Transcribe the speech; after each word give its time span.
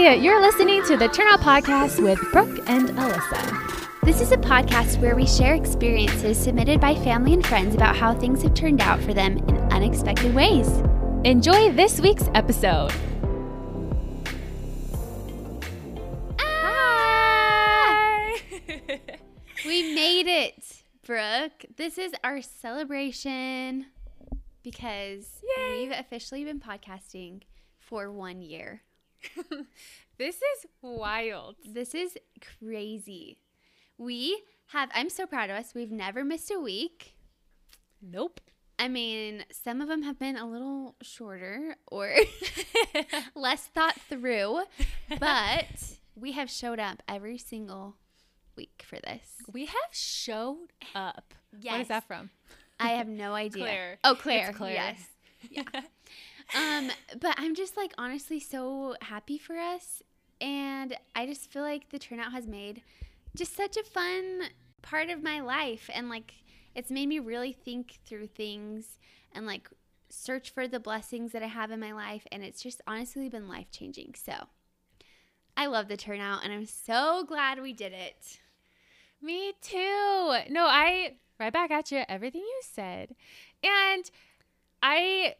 You're 0.00 0.40
listening 0.40 0.82
to 0.86 0.96
the 0.96 1.08
Turnout 1.08 1.40
Podcast 1.40 2.02
with 2.02 2.18
Brooke 2.32 2.58
and 2.66 2.88
Alyssa. 2.88 4.00
This 4.02 4.22
is 4.22 4.32
a 4.32 4.38
podcast 4.38 4.98
where 4.98 5.14
we 5.14 5.26
share 5.26 5.54
experiences 5.54 6.38
submitted 6.38 6.80
by 6.80 6.94
family 6.94 7.34
and 7.34 7.46
friends 7.46 7.74
about 7.74 7.94
how 7.94 8.14
things 8.14 8.42
have 8.42 8.54
turned 8.54 8.80
out 8.80 8.98
for 9.00 9.12
them 9.12 9.36
in 9.46 9.56
unexpected 9.70 10.34
ways. 10.34 10.68
Enjoy 11.24 11.70
this 11.74 12.00
week's 12.00 12.30
episode. 12.34 12.90
Hi! 16.38 18.36
we 19.66 19.94
made 19.94 20.26
it, 20.26 20.82
Brooke. 21.04 21.66
This 21.76 21.98
is 21.98 22.14
our 22.24 22.40
celebration 22.40 23.84
because 24.62 25.42
Yay. 25.58 25.78
we've 25.78 25.92
officially 25.92 26.42
been 26.44 26.58
podcasting 26.58 27.42
for 27.78 28.10
one 28.10 28.40
year. 28.40 28.80
this 30.18 30.36
is 30.36 30.66
wild. 30.82 31.56
This 31.64 31.94
is 31.94 32.16
crazy. 32.58 33.38
We 33.98 34.42
have, 34.68 34.90
I'm 34.94 35.10
so 35.10 35.26
proud 35.26 35.50
of 35.50 35.56
us. 35.56 35.72
We've 35.74 35.90
never 35.90 36.24
missed 36.24 36.50
a 36.50 36.58
week. 36.60 37.14
Nope. 38.02 38.40
I 38.78 38.88
mean, 38.88 39.44
some 39.50 39.80
of 39.82 39.88
them 39.88 40.02
have 40.02 40.18
been 40.18 40.36
a 40.36 40.48
little 40.48 40.94
shorter 41.02 41.76
or 41.88 42.14
less 43.34 43.66
thought 43.66 44.00
through, 44.08 44.62
but 45.18 45.66
we 46.16 46.32
have 46.32 46.48
showed 46.50 46.78
up 46.78 47.02
every 47.06 47.36
single 47.36 47.96
week 48.56 48.82
for 48.86 48.98
this. 49.00 49.20
We 49.52 49.66
have 49.66 49.76
showed 49.92 50.68
up. 50.94 51.34
What 51.50 51.62
Yes. 51.64 51.82
is 51.82 51.88
that 51.88 52.06
from? 52.06 52.30
I 52.78 52.90
have 52.92 53.08
no 53.08 53.34
idea. 53.34 53.64
Claire. 53.64 53.98
Oh, 54.04 54.14
Claire. 54.14 54.48
It's 54.48 54.56
Claire. 54.56 54.72
Yes. 54.74 55.06
Yeah. 55.50 55.80
Um, 56.54 56.90
but 57.20 57.34
I'm 57.38 57.54
just 57.54 57.76
like 57.76 57.92
honestly 57.98 58.40
so 58.40 58.96
happy 59.02 59.38
for 59.38 59.56
us, 59.56 60.02
and 60.40 60.96
I 61.14 61.26
just 61.26 61.50
feel 61.50 61.62
like 61.62 61.90
the 61.90 61.98
turnout 61.98 62.32
has 62.32 62.46
made 62.46 62.82
just 63.34 63.56
such 63.56 63.76
a 63.76 63.84
fun 63.84 64.42
part 64.82 65.10
of 65.10 65.22
my 65.22 65.40
life, 65.40 65.90
and 65.92 66.08
like 66.08 66.34
it's 66.74 66.90
made 66.90 67.08
me 67.08 67.18
really 67.18 67.52
think 67.52 67.98
through 68.04 68.28
things 68.28 68.98
and 69.32 69.46
like 69.46 69.68
search 70.08 70.50
for 70.50 70.66
the 70.66 70.80
blessings 70.80 71.32
that 71.32 71.42
I 71.42 71.48
have 71.48 71.70
in 71.70 71.80
my 71.80 71.92
life, 71.92 72.26
and 72.32 72.42
it's 72.42 72.62
just 72.62 72.80
honestly 72.86 73.28
been 73.28 73.48
life 73.48 73.70
changing. 73.70 74.14
So. 74.14 74.48
I 75.56 75.66
love 75.66 75.88
the 75.88 75.96
turnout 75.96 76.42
and 76.42 76.54
I'm 76.54 76.64
so 76.64 77.22
glad 77.26 77.60
we 77.60 77.74
did 77.74 77.92
it. 77.92 78.38
Me 79.20 79.52
too. 79.60 80.36
No, 80.48 80.64
I 80.66 81.16
right 81.38 81.52
back 81.52 81.70
at 81.70 81.92
you. 81.92 82.02
Everything 82.08 82.40
you 82.40 82.60
said, 82.62 83.14
and 83.62 84.10
I 84.82 85.34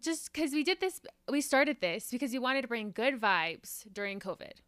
just 0.00 0.32
because 0.32 0.52
we 0.52 0.64
did 0.64 0.80
this, 0.80 1.00
we 1.30 1.40
started 1.40 1.78
this 1.80 2.10
because 2.10 2.32
we 2.32 2.38
wanted 2.38 2.62
to 2.62 2.68
bring 2.68 2.90
good 2.90 3.20
vibes 3.20 3.84
during 3.92 4.20
COVID. 4.20 4.52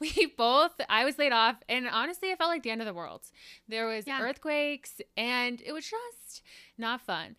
We 0.00 0.26
both, 0.36 0.72
I 0.88 1.04
was 1.04 1.18
laid 1.18 1.32
off, 1.32 1.56
and 1.68 1.86
honestly, 1.88 2.30
it 2.32 2.36
felt 2.36 2.50
like 2.50 2.64
the 2.64 2.70
end 2.72 2.82
of 2.82 2.86
the 2.86 2.92
world. 2.92 3.22
There 3.68 3.86
was 3.86 4.06
Yeah. 4.08 4.20
earthquakes, 4.20 5.00
and 5.16 5.62
it 5.64 5.72
was 5.72 5.84
just 5.88 6.42
not 6.76 7.00
fun. 7.00 7.36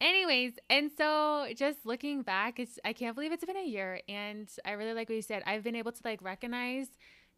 Anyways, 0.00 0.54
and 0.70 0.90
so 0.90 1.48
just 1.54 1.84
looking 1.84 2.22
back, 2.22 2.58
it's 2.58 2.78
I 2.82 2.94
can't 2.94 3.14
believe 3.14 3.30
it's 3.30 3.44
been 3.44 3.58
a 3.58 3.64
year, 3.64 4.00
and 4.08 4.48
I 4.64 4.72
really 4.72 4.94
like 4.94 5.10
what 5.10 5.16
you 5.16 5.22
said. 5.22 5.42
I've 5.44 5.62
been 5.62 5.76
able 5.76 5.92
to 5.92 6.00
like 6.02 6.22
recognize 6.22 6.88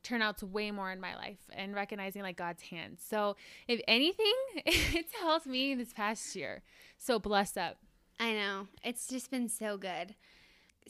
turnouts 0.04 0.42
way 0.42 0.70
more 0.70 0.92
in 0.92 1.00
my 1.00 1.16
life 1.16 1.40
and 1.52 1.74
recognizing 1.74 2.22
like 2.22 2.36
God's 2.36 2.62
hand. 2.62 2.98
So 3.00 3.36
if 3.66 3.80
anything, 3.88 4.32
it's 4.64 5.12
helped 5.20 5.46
me 5.46 5.74
this 5.74 5.92
past 5.92 6.34
year. 6.36 6.62
So 6.96 7.18
bless 7.18 7.56
up. 7.56 7.78
I 8.20 8.32
know. 8.34 8.68
It's 8.84 9.08
just 9.08 9.30
been 9.30 9.48
so 9.48 9.76
good. 9.78 10.14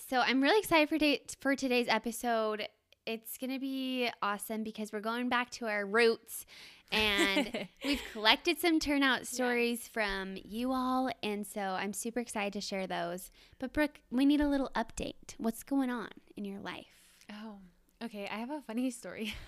So 0.08 0.18
I'm 0.18 0.42
really 0.42 0.58
excited 0.58 0.88
for 0.88 0.98
day- 0.98 1.22
for 1.40 1.54
today's 1.54 1.86
episode. 1.88 2.68
It's 3.06 3.38
going 3.38 3.50
to 3.52 3.58
be 3.58 4.10
awesome 4.22 4.62
because 4.62 4.92
we're 4.92 5.00
going 5.00 5.28
back 5.28 5.50
to 5.52 5.66
our 5.66 5.86
roots 5.86 6.44
and 6.92 7.68
we've 7.84 8.02
collected 8.12 8.58
some 8.58 8.78
turnout 8.80 9.26
stories 9.26 9.88
from 9.88 10.36
you 10.44 10.72
all 10.72 11.08
and 11.22 11.46
so 11.46 11.60
I'm 11.60 11.92
super 11.92 12.20
excited 12.20 12.52
to 12.54 12.60
share 12.60 12.86
those. 12.86 13.30
But 13.58 13.72
Brooke, 13.72 14.00
we 14.10 14.26
need 14.26 14.40
a 14.40 14.48
little 14.48 14.70
update. 14.74 15.34
What's 15.38 15.62
going 15.62 15.90
on 15.90 16.08
in 16.36 16.44
your 16.44 16.60
life? 16.60 16.86
Oh, 17.32 17.58
okay. 18.04 18.28
I 18.30 18.36
have 18.38 18.50
a 18.50 18.60
funny 18.66 18.90
story. 18.90 19.34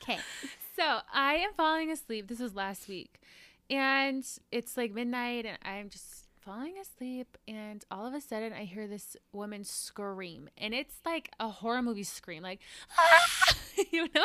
Okay. 0.00 0.20
So 0.76 1.00
I 1.12 1.34
am 1.34 1.52
falling 1.54 1.90
asleep. 1.90 2.28
This 2.28 2.38
was 2.38 2.54
last 2.54 2.88
week. 2.88 3.20
And 3.68 4.24
it's 4.50 4.76
like 4.76 4.94
midnight 4.94 5.44
and 5.44 5.58
I'm 5.62 5.90
just 5.90 6.17
falling 6.48 6.78
asleep 6.78 7.36
and 7.46 7.84
all 7.90 8.06
of 8.06 8.14
a 8.14 8.20
sudden 8.22 8.54
I 8.54 8.64
hear 8.64 8.86
this 8.86 9.16
woman 9.32 9.64
scream. 9.64 10.48
And 10.56 10.72
it's 10.72 10.94
like 11.04 11.30
a 11.38 11.48
horror 11.48 11.82
movie 11.82 12.04
scream, 12.04 12.42
like 12.42 12.60
"Ah!" 12.98 13.54
you 13.92 14.08
know? 14.14 14.24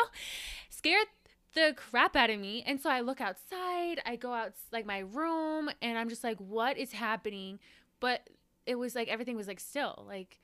Scared 0.70 1.06
the 1.54 1.74
crap 1.76 2.16
out 2.16 2.30
of 2.30 2.40
me. 2.40 2.62
And 2.66 2.80
so 2.80 2.88
I 2.88 3.00
look 3.02 3.20
outside, 3.20 4.00
I 4.06 4.16
go 4.16 4.32
out 4.32 4.52
like 4.72 4.86
my 4.86 5.00
room 5.00 5.68
and 5.82 5.98
I'm 5.98 6.08
just 6.08 6.24
like, 6.24 6.38
what 6.38 6.78
is 6.78 6.92
happening? 6.92 7.58
But 8.00 8.28
it 8.64 8.76
was 8.76 8.94
like 8.94 9.08
everything 9.08 9.36
was 9.36 9.46
like 9.46 9.60
still. 9.60 10.04
Like 10.08 10.38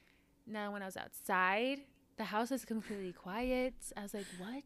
now 0.47 0.73
when 0.73 0.83
I 0.83 0.85
was 0.87 0.99
outside, 0.99 1.79
the 2.19 2.25
house 2.25 2.51
is 2.53 2.67
completely 2.67 3.13
quiet. 3.15 3.73
I 3.97 4.03
was 4.03 4.13
like, 4.13 4.27
what 4.39 4.63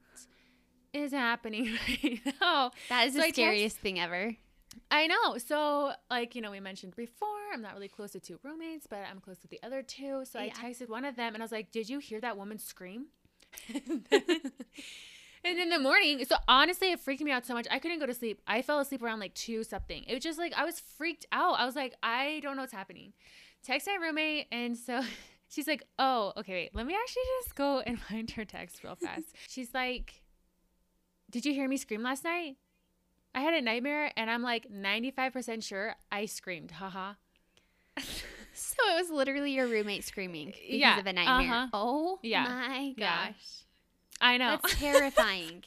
is 0.93 1.13
happening 1.13 1.79
right 2.03 2.21
now? 2.41 2.73
That 2.89 3.07
is 3.07 3.13
So 3.13 3.19
the 3.21 3.25
I 3.25 3.29
text- 3.29 3.37
scariest 3.37 3.77
thing 3.79 4.01
ever. 4.01 4.35
I 4.91 5.07
know. 5.07 5.39
So, 5.39 5.93
like, 6.11 6.35
you 6.35 6.43
know, 6.43 6.51
we 6.51 6.61
mentioned 6.61 6.97
before, 6.97 7.29
I'm 7.53 7.63
not 7.63 7.75
really 7.75 7.89
close 7.89 8.13
to 8.13 8.21
two 8.21 8.39
roommates, 8.43 8.87
but 8.89 9.01
I'm 9.11 9.21
close 9.21 9.39
with 9.43 9.51
the 9.51 9.61
other 9.63 9.83
two. 9.83 10.25
So 10.25 10.39
I 10.39 10.51
texted 10.51 10.89
one 10.89 11.05
of 11.05 11.17
them 11.17 11.35
and 11.35 11.43
I 11.43 11.45
was 11.45 11.53
like, 11.53 11.71
Did 11.71 11.89
you 11.89 11.99
hear 11.99 12.21
that 12.21 12.37
woman 12.37 12.59
scream? 12.59 13.07
and 13.73 15.59
in 15.59 15.69
the 15.69 15.79
morning, 15.79 16.25
so 16.25 16.37
honestly, 16.49 16.91
it 16.93 17.01
freaked 17.01 17.23
me 17.23 17.31
out 17.31 17.47
so 17.47 17.55
much. 17.55 17.67
I 17.71 17.79
couldn't 17.79 18.01
go 18.01 18.07
to 18.07 18.15
sleep. 18.15 18.41
I 18.47 18.63
fell 18.63 18.81
asleep 18.81 19.03
around 19.03 19.21
like 19.21 19.35
two 19.35 19.63
something. 19.65 20.05
It 20.07 20.15
was 20.15 20.23
just 20.23 20.39
like, 20.39 20.53
I 20.57 20.65
was 20.65 20.81
freaked 20.81 21.27
out. 21.33 21.59
I 21.59 21.67
was 21.67 21.77
like, 21.77 21.95
I 22.03 22.41
don't 22.43 22.57
know 22.57 22.63
what's 22.63 22.73
happening. 22.73 23.13
Text 23.63 23.87
my 23.87 23.95
roommate. 23.95 24.47
And 24.51 24.77
so 24.77 25.03
she's 25.49 25.69
like, 25.69 25.83
Oh, 25.99 26.33
okay, 26.37 26.53
wait, 26.53 26.75
let 26.75 26.87
me 26.87 26.95
actually 26.95 27.23
just 27.43 27.55
go 27.55 27.81
and 27.81 28.01
find 28.09 28.31
her 28.33 28.45
text 28.45 28.83
real 28.83 28.97
fast. 28.97 29.35
she's 29.49 29.73
like, 29.75 30.23
Did 31.31 31.45
you 31.47 31.53
hear 31.53 31.69
me 31.69 31.77
scream 31.77 32.03
last 32.03 32.25
night? 32.25 32.57
I 33.35 33.41
had 33.41 33.55
a 33.55 33.61
nightmare 33.61 34.13
and 34.17 34.31
I'm 34.31 34.43
like 34.43 34.69
95% 34.73 35.63
sure 35.65 35.97
I 36.13 36.27
screamed. 36.27 36.71
Haha. 36.73 37.15
So 38.57 38.77
it 38.93 38.95
was 39.01 39.11
literally 39.11 39.51
your 39.51 39.67
roommate 39.67 40.05
screaming 40.05 40.47
because 40.47 40.63
Yeah, 40.69 41.01
of 41.01 41.07
a 41.07 41.13
nightmare. 41.13 41.53
uh-huh. 41.55 41.67
Oh 41.73 42.21
Yeah, 42.23 42.45
my 42.45 42.95
yeah. 42.97 43.27
gosh. 43.27 43.63
I 44.21 44.37
know. 44.37 44.59
That's 44.63 44.75
terrifying. 44.79 45.65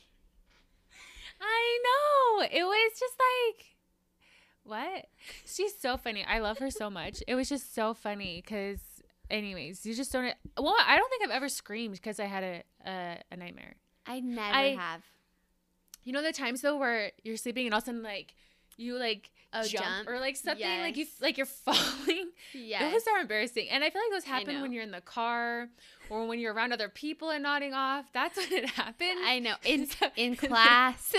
I 1.41 1.79
know. 1.83 2.43
It 2.49 2.63
was 2.63 2.91
just 2.99 3.13
like, 3.19 3.65
what? 4.63 5.05
She's 5.45 5.77
so 5.77 5.97
funny. 5.97 6.23
I 6.25 6.39
love 6.39 6.59
her 6.59 6.71
so 6.71 6.89
much. 6.89 7.21
It 7.27 7.35
was 7.35 7.49
just 7.49 7.75
so 7.75 7.93
funny 7.93 8.41
because, 8.43 8.79
anyways, 9.29 9.85
you 9.85 9.93
just 9.93 10.11
don't. 10.11 10.33
Well, 10.57 10.75
I 10.85 10.97
don't 10.97 11.09
think 11.09 11.23
I've 11.25 11.35
ever 11.35 11.49
screamed 11.49 11.95
because 11.95 12.19
I 12.19 12.25
had 12.25 12.43
a, 12.43 12.63
a, 12.89 13.17
a 13.31 13.35
nightmare. 13.37 13.75
I 14.05 14.19
never 14.21 14.55
I- 14.55 14.75
have. 14.79 15.01
You 16.07 16.13
know 16.13 16.21
the 16.23 16.31
times 16.31 16.61
though 16.61 16.77
where 16.77 17.11
you're 17.23 17.35
sleeping 17.35 17.65
and 17.67 17.73
all 17.73 17.79
of 17.79 17.83
a 17.83 17.87
sudden 17.87 18.01
like 18.01 18.33
you 18.77 18.97
like 18.97 19.29
Oh, 19.53 19.63
jump, 19.63 19.83
jump? 19.85 20.09
or 20.09 20.19
like 20.19 20.35
something 20.35 20.79
like 20.81 20.95
you 20.97 21.05
like 21.21 21.35
you're 21.37 21.45
falling. 21.67 22.29
Yeah. 22.53 22.91
Those 22.91 23.01
are 23.13 23.19
embarrassing. 23.19 23.67
And 23.69 23.83
I 23.83 23.89
feel 23.89 24.01
like 24.01 24.11
those 24.11 24.23
happen 24.25 24.61
when 24.61 24.71
you're 24.73 24.83
in 24.83 24.91
the 24.91 25.01
car 25.01 25.67
or 26.09 26.27
when 26.27 26.39
you're 26.39 26.53
around 26.53 26.71
other 26.73 26.87
people 26.89 27.29
and 27.29 27.43
nodding 27.43 27.73
off. 27.73 28.05
That's 28.13 28.37
when 28.37 28.51
it 28.51 28.69
happens. 28.69 29.19
I 29.25 29.39
know. 29.39 29.55
In 29.65 29.85
So- 29.99 30.07
in 30.15 30.35
class. 30.37 31.13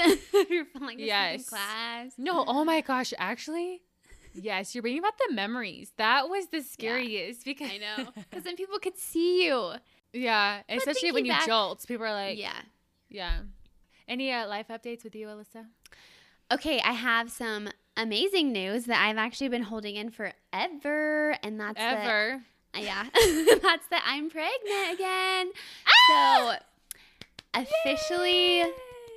You're 0.48 0.64
falling 0.66 0.96
asleep 0.96 1.00
in 1.00 1.06
Yes. 1.06 1.48
class. 1.48 2.12
No, 2.18 2.44
oh 2.46 2.64
my 2.64 2.80
gosh, 2.82 3.12
actually, 3.18 3.80
yes, 4.34 4.74
you're 4.74 4.82
bringing 4.82 5.00
about 5.00 5.18
the 5.26 5.34
memories. 5.34 5.92
That 5.96 6.28
was 6.30 6.46
the 6.48 6.62
scariest 6.62 7.44
because 7.46 7.70
I 7.70 7.78
know. 7.78 8.10
Because 8.14 8.44
then 8.44 8.56
people 8.56 8.78
could 8.78 8.96
see 8.98 9.46
you. 9.46 9.72
yeah, 10.12 10.60
especially 10.68 11.12
when 11.12 11.24
you 11.26 11.32
back- 11.32 11.46
jolt, 11.46 11.84
people 11.88 12.04
are 12.06 12.12
like, 12.12 12.38
yeah. 12.38 12.60
yeah. 13.10 13.38
Any 14.08 14.32
uh, 14.32 14.46
life 14.48 14.68
updates 14.68 15.04
with 15.04 15.14
you, 15.14 15.26
Alyssa? 15.26 15.66
Okay, 16.50 16.80
I 16.80 16.92
have 16.92 17.30
some 17.30 17.68
amazing 17.96 18.52
news 18.52 18.84
that 18.86 19.04
I've 19.06 19.18
actually 19.18 19.48
been 19.48 19.62
holding 19.64 19.96
in 19.96 20.10
forever, 20.10 21.36
and 21.42 21.60
that's 21.60 21.76
that- 21.76 22.04
Ever? 22.04 22.42
Uh, 22.74 22.80
yeah, 22.80 23.04
that's 23.14 23.86
that 23.88 24.04
I'm 24.06 24.28
pregnant 24.30 24.92
again. 24.94 25.50
Ah! 26.10 26.58
So 27.54 27.62
officially, 27.62 28.62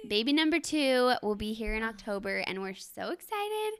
baby 0.07 0.33
number 0.33 0.59
two 0.59 1.13
will 1.21 1.35
be 1.35 1.53
here 1.53 1.75
in 1.75 1.83
October, 1.83 2.37
and 2.47 2.61
we're 2.61 2.75
so 2.75 3.09
excited 3.11 3.73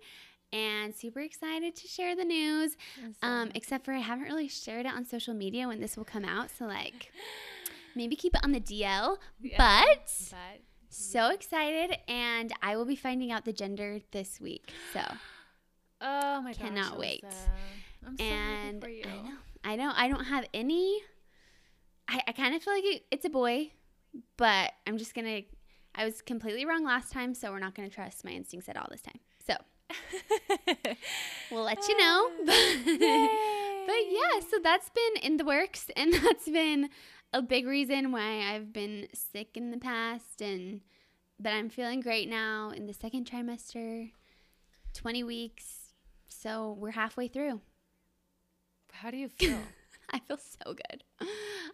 and 0.53 0.93
super 0.93 1.21
excited 1.21 1.75
to 1.77 1.87
share 1.87 2.15
the 2.15 2.25
news. 2.25 2.75
Um, 3.23 3.51
except 3.55 3.85
for 3.85 3.93
I 3.93 3.99
haven't 3.99 4.25
really 4.25 4.49
shared 4.49 4.85
it 4.85 4.93
on 4.93 5.05
social 5.05 5.33
media 5.33 5.67
when 5.67 5.79
this 5.79 5.95
will 5.95 6.03
come 6.05 6.25
out, 6.25 6.49
so 6.51 6.65
like 6.65 7.11
maybe 7.95 8.15
keep 8.15 8.35
it 8.35 8.41
on 8.43 8.51
the 8.51 8.59
DL. 8.59 9.17
Yeah, 9.41 9.55
But 9.57 10.11
but 10.31 10.61
so 10.91 11.29
excited, 11.29 11.97
and 12.07 12.51
I 12.61 12.75
will 12.75 12.85
be 12.85 12.95
finding 12.95 13.31
out 13.31 13.45
the 13.45 13.53
gender 13.53 13.99
this 14.11 14.39
week. 14.39 14.71
So 14.93 15.01
oh 16.01 16.41
my 16.41 16.51
gosh, 16.53 16.61
Cannot 16.61 16.99
wait. 16.99 17.23
Alyssa. 17.23 18.07
I'm 18.07 18.17
so 18.17 18.23
and 18.23 18.83
happy 18.83 19.01
for 19.03 19.09
you. 19.09 19.13
I 19.13 19.21
know, 19.21 19.33
I 19.63 19.75
know, 19.75 19.91
I 19.95 20.07
don't 20.07 20.25
have 20.25 20.45
any. 20.53 20.99
I, 22.07 22.21
I 22.27 22.31
kind 22.31 22.51
kind 22.51 22.55
of 22.55 22.63
feel 22.63 22.73
like 22.73 22.83
it, 22.83 23.03
it's 23.11 23.25
a 23.25 23.29
boy, 23.29 23.71
but 24.37 24.71
I'm 24.85 24.97
just 24.97 25.13
gonna. 25.13 25.41
I 25.95 26.05
was 26.05 26.21
completely 26.21 26.65
wrong 26.65 26.83
last 26.83 27.11
time, 27.11 27.33
so 27.33 27.51
we're 27.51 27.59
not 27.59 27.75
gonna 27.75 27.89
trust 27.89 28.25
my 28.25 28.31
instincts 28.31 28.67
at 28.69 28.77
all 28.77 28.87
this 28.89 29.01
time. 29.01 29.19
So 29.45 29.53
we'll 31.51 31.63
let 31.63 31.87
you 31.87 31.97
know. 31.97 32.29
Ah, 32.47 33.85
but 33.87 34.01
yeah, 34.09 34.39
so 34.49 34.57
that's 34.63 34.89
been 34.89 35.23
in 35.23 35.37
the 35.37 35.45
works, 35.45 35.89
and 35.95 36.13
that's 36.23 36.49
been 36.49 36.89
a 37.33 37.41
big 37.41 37.65
reason 37.67 38.11
why 38.11 38.53
I've 38.53 38.73
been 38.73 39.07
sick 39.13 39.55
in 39.55 39.71
the 39.71 39.77
past, 39.77 40.41
and 40.41 40.81
but 41.39 41.51
I'm 41.53 41.69
feeling 41.69 42.01
great 42.01 42.29
now 42.29 42.71
in 42.75 42.85
the 42.87 42.93
second 42.93 43.29
trimester, 43.29 44.11
20 44.93 45.23
weeks. 45.23 45.93
So 46.27 46.75
we're 46.79 46.91
halfway 46.91 47.27
through. 47.27 47.61
How 48.91 49.11
do 49.11 49.17
you 49.17 49.29
feel? 49.29 49.57
I 50.11 50.19
feel 50.19 50.37
so 50.37 50.73
good. 50.73 51.03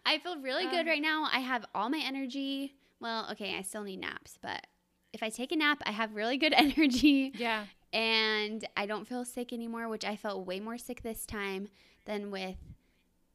I 0.06 0.19
feel 0.19 0.38
really 0.39 0.65
Uh. 0.68 0.71
good 0.71 0.88
right 0.88 1.01
now. 1.01 1.27
I 1.31 1.39
have 1.39 1.65
all 1.74 1.89
my 1.89 2.01
energy. 2.06 2.75
Well, 3.00 3.27
okay, 3.31 3.56
I 3.57 3.62
still 3.63 3.83
need 3.83 4.00
naps, 4.00 4.38
but 4.42 4.65
if 5.13 5.21
I 5.24 5.30
take 5.30 5.51
a 5.51 5.56
nap, 5.56 5.81
I 5.86 5.92
have 5.92 6.15
really 6.15 6.38
good 6.38 6.54
energy 6.57 7.31
yeah. 7.36 7.65
and 7.94 8.65
I 8.75 8.86
don't 8.86 9.07
feel 9.07 9.25
sick 9.25 9.51
anymore, 9.54 9.88
which 9.89 10.06
I 10.06 10.15
felt 10.15 10.45
way 10.45 10.59
more 10.59 10.77
sick 10.77 11.01
this 11.01 11.25
time 11.25 11.68
than 12.06 12.31
with 12.31 12.57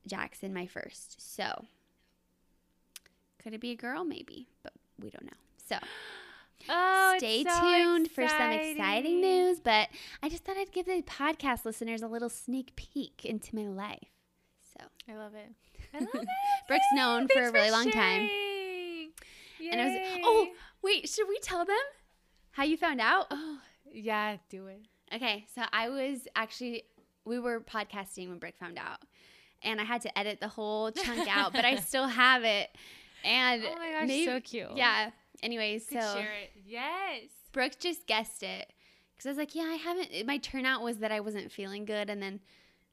Jackson, 0.07 0.53
my 0.55 0.67
first. 0.67 1.35
So, 1.35 1.65
could 3.43 3.55
it 3.55 3.61
be 3.61 3.71
a 3.73 3.77
girl? 3.77 4.05
Maybe, 4.05 4.49
but 4.63 4.73
we 5.01 5.11
don't 5.11 5.25
know. 5.25 5.39
So, 5.69 5.77
Oh, 6.69 7.15
stay 7.19 7.43
so 7.43 7.61
tuned 7.61 8.09
for 8.13 8.27
some 8.29 8.51
exciting 8.53 8.77
exciting. 8.77 9.21
news. 9.21 9.59
But 9.61 9.89
I 10.23 10.29
just 10.29 10.45
thought 10.45 10.57
I'd 10.57 10.71
give 10.71 10.87
the 10.87 11.03
podcast 11.03 11.65
listeners 11.65 12.03
a 12.03 12.07
little 12.07 12.29
sneak 12.29 12.77
peek 12.77 13.25
into 13.25 13.57
my 13.57 13.67
life. 13.67 14.09
So, 14.79 14.85
I 15.13 15.17
love 15.17 15.33
it. 15.35 15.51
I 15.95 15.99
love 15.99 16.09
it. 16.15 16.29
Brooke's 16.69 16.85
known 16.95 17.27
for 17.29 17.43
a 17.43 17.51
really 17.51 17.71
long 17.73 17.91
time. 17.91 18.29
sharing. 18.29 19.11
And 19.71 19.81
I 19.81 19.85
was 19.87 19.95
oh, 19.95 19.99
Yay. 19.99 20.21
oh 20.25 20.49
wait, 20.83 21.09
should 21.09 21.29
we 21.29 21.39
tell 21.39 21.65
them 21.65 21.77
how 22.53 22.65
you 22.65 22.77
found 22.77 23.01
out? 23.01 23.27
oh, 23.31 23.59
yeah, 23.93 24.37
do 24.49 24.67
it. 24.67 24.83
Okay, 25.15 25.47
so 25.55 25.63
I 25.73 25.89
was 25.89 26.27
actually 26.35 26.85
we 27.25 27.39
were 27.39 27.61
podcasting 27.61 28.29
when 28.29 28.39
Brooke 28.39 28.57
found 28.59 28.79
out, 28.79 28.99
and 29.63 29.81
I 29.81 29.85
had 29.85 30.03
to 30.03 30.19
edit 30.19 30.41
the 30.41 30.49
whole 30.49 30.91
chunk 30.91 31.29
out, 31.29 31.53
but 31.53 31.65
I 31.65 31.77
still 31.81 32.07
have 32.09 32.45
it. 32.45 32.71
And 33.25 33.63
Oh 33.65 33.75
my 33.77 33.91
gosh, 33.93 34.07
maybe- 34.09 34.27
so 34.27 34.41
cute. 34.41 34.69
Yeah. 34.77 35.11
Anyways, 35.43 35.89
so. 35.89 36.23
Yes. 36.67 37.23
Brooke 37.53 37.79
just 37.79 38.07
guessed 38.07 38.43
it 38.43 38.73
because 39.15 39.27
I 39.27 39.29
was 39.31 39.39
like, 39.39 39.55
yeah, 39.55 39.65
I 39.65 39.75
haven't. 39.77 40.27
My 40.27 40.39
turnout 40.39 40.83
was 40.83 40.99
that 40.99 41.13
I 41.13 41.21
wasn't 41.21 41.53
feeling 41.53 41.85
good, 41.85 42.09
and 42.09 42.23
then 42.23 42.41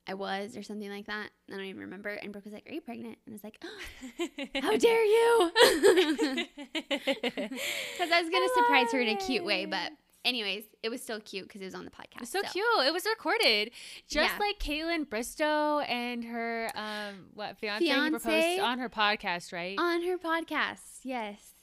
I 0.07 0.15
was 0.15 0.57
or 0.57 0.63
something 0.63 0.89
like 0.89 1.05
that. 1.05 1.29
I 1.49 1.51
don't 1.55 1.63
even 1.65 1.81
remember. 1.81 2.09
And 2.09 2.31
Brooke 2.31 2.45
was 2.45 2.53
like, 2.53 2.67
"Are 2.67 2.73
you 2.73 2.81
pregnant?" 2.81 3.17
And 3.25 3.33
I 3.33 3.35
was 3.35 3.43
like, 3.43 3.63
oh, 3.63 4.61
"How 4.61 4.75
dare 4.77 5.05
you!" 5.05 5.51
Because 6.79 8.11
I 8.11 8.21
was 8.21 8.29
gonna 8.29 8.45
I 8.45 8.53
surprise 8.55 8.91
her 8.91 8.99
in 9.01 9.09
a 9.09 9.15
cute 9.17 9.45
way, 9.45 9.65
but 9.65 9.91
anyways, 10.25 10.63
it 10.83 10.89
was 10.89 11.01
still 11.01 11.19
cute 11.19 11.47
because 11.47 11.61
it 11.61 11.65
was 11.65 11.75
on 11.75 11.85
the 11.85 11.91
podcast. 11.91 12.27
so, 12.27 12.41
cute. 12.41 12.65
It 12.85 12.93
was 12.93 13.05
recorded, 13.05 13.71
just 14.07 14.33
Yeah. 14.33 14.39
like 14.39 14.59
Kaitlyn 14.59 15.05
Bristowe 15.07 15.87
and 15.89 16.23
her 16.25 16.69
um 16.75 17.27
what 17.33 17.57
fiance, 17.57 17.87
Fiancé? 17.87 18.09
proposed 18.11 18.59
on 18.59 18.79
her 18.79 18.89
podcast, 18.89 19.51
right? 19.53 19.77
on 19.79 20.03
her 20.03 20.17
podcast. 20.17 20.99
Yes. 21.03 21.53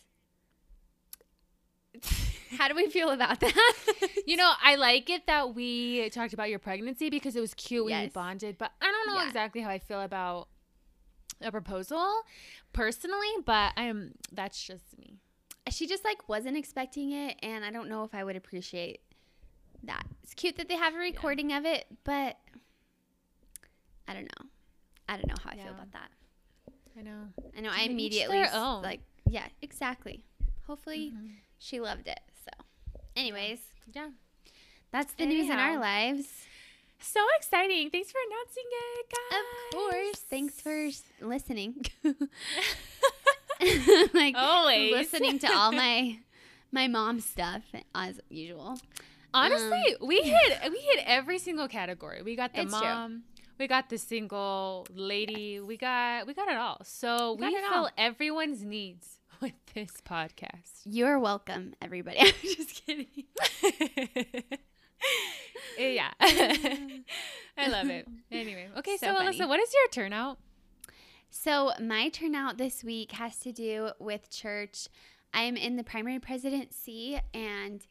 How 2.58 2.68
do 2.68 2.74
we 2.74 2.88
feel 2.88 3.10
about 3.10 3.40
that? 3.40 3.54
you 4.26 4.36
know, 4.36 4.52
I 4.62 4.76
like 4.76 5.10
it 5.10 5.26
that 5.26 5.54
we 5.54 6.08
talked 6.10 6.32
about 6.32 6.48
your 6.48 6.58
pregnancy 6.58 7.10
because 7.10 7.36
it 7.36 7.40
was 7.40 7.54
cute 7.54 7.84
when 7.84 7.94
we 7.96 8.02
Yes. 8.04 8.12
bonded, 8.12 8.56
but 8.58 8.72
I 8.80 8.86
don't 8.86 9.14
know 9.14 9.20
Yeah. 9.22 9.26
exactly 9.28 9.60
how 9.62 9.70
I 9.70 9.78
feel 9.78 10.00
about 10.02 10.48
a 11.40 11.50
proposal 11.50 12.22
personally, 12.72 13.28
but 13.44 13.72
I'm 13.76 14.14
that's 14.32 14.62
just 14.62 14.96
me. 14.98 15.18
She 15.70 15.86
just 15.86 16.04
like 16.04 16.28
wasn't 16.28 16.56
expecting 16.56 17.12
it, 17.12 17.36
and 17.42 17.64
I 17.64 17.70
don't 17.70 17.88
know 17.88 18.04
if 18.04 18.14
I 18.14 18.22
would 18.24 18.36
appreciate 18.36 19.00
that. 19.84 20.04
It's 20.22 20.34
cute 20.34 20.56
that 20.56 20.68
they 20.68 20.76
have 20.76 20.94
a 20.94 20.98
recording 20.98 21.52
of 21.52 21.64
it, 21.64 21.86
but 22.04 22.36
I 24.08 24.14
don't 24.14 24.24
know. 24.24 24.46
I 25.08 25.16
don't 25.16 25.28
know 25.28 25.34
how 25.42 25.50
I 25.50 25.56
Yeah. 25.56 25.64
feel 25.64 25.72
about 25.74 25.92
that. 25.92 26.10
I 26.98 27.02
know. 27.02 27.28
I 27.56 27.60
know 27.60 27.70
I 27.72 27.82
immediately 27.82 28.42
like 28.82 29.00
yeah, 29.28 29.46
exactly. 29.60 30.24
Hopefully 30.66 31.12
Mhm. 31.14 31.34
she 31.58 31.80
loved 31.80 32.06
it. 32.08 32.20
So, 32.44 32.50
anyways, 33.16 33.60
Yeah. 33.92 34.10
that's 34.92 35.12
the 35.14 35.26
news 35.26 35.46
in 35.50 35.58
our 35.58 35.78
lives. 35.78 36.46
So 36.98 37.20
exciting. 37.36 37.90
Thanks 37.90 38.10
for 38.10 38.18
announcing 38.26 38.64
it, 38.66 39.06
guys. 39.10 39.38
Of 39.40 39.70
course. 39.72 40.20
Thanks 40.20 40.60
for 40.60 40.88
listening. 41.20 41.84
like 44.14 44.34
Always. 44.36 44.92
listening 44.92 45.38
to 45.40 45.52
all 45.52 45.72
my 45.72 46.18
my 46.72 46.88
mom 46.88 47.20
stuff 47.20 47.62
as 47.94 48.20
usual. 48.28 48.78
Honestly, 49.34 49.96
um, 50.00 50.06
we 50.06 50.20
hit 50.22 50.58
we 50.70 50.78
hit 50.78 51.04
every 51.06 51.38
single 51.38 51.68
category. 51.68 52.22
We 52.22 52.36
got 52.36 52.54
the 52.54 52.62
It's 52.62 52.72
true. 52.78 52.86
mom, 52.88 53.22
we 53.58 53.66
got 53.66 53.88
the 53.90 53.98
single 53.98 54.86
lady, 54.94 55.60
we 55.60 55.76
got 55.76 56.26
we 56.26 56.34
got 56.34 56.48
it 56.48 56.56
all. 56.56 56.80
So 56.84 57.34
We 57.38 57.46
we, 57.46 57.54
fill 57.60 57.72
all. 57.84 57.90
everyone's 57.98 58.62
needs 58.64 59.18
with 59.40 59.52
this 59.74 59.92
podcast. 60.08 60.82
You're 60.84 61.18
welcome, 61.18 61.74
everybody. 61.82 62.18
I'm 62.20 62.32
just 62.42 62.84
kidding. 62.86 63.06
yeah. 65.78 66.10
I 66.20 67.68
love 67.68 67.88
it. 67.88 68.06
Anyway, 68.30 68.68
okay, 68.78 68.96
So 68.96 69.06
so. 69.14 69.14
Alyssa, 69.22 69.48
what 69.48 69.60
is 69.60 69.72
your 69.74 69.88
turnout? 69.90 70.38
So, 71.38 71.72
my 71.78 72.08
turnout 72.08 72.56
this 72.56 72.82
week 72.82 73.12
has 73.12 73.36
to 73.40 73.52
do 73.52 73.90
with 73.98 74.30
church. 74.30 74.88
I'm 75.34 75.54
in 75.54 75.76
the 75.76 75.84
primary 75.84 76.18
presidency, 76.18 77.20
and 77.34 77.86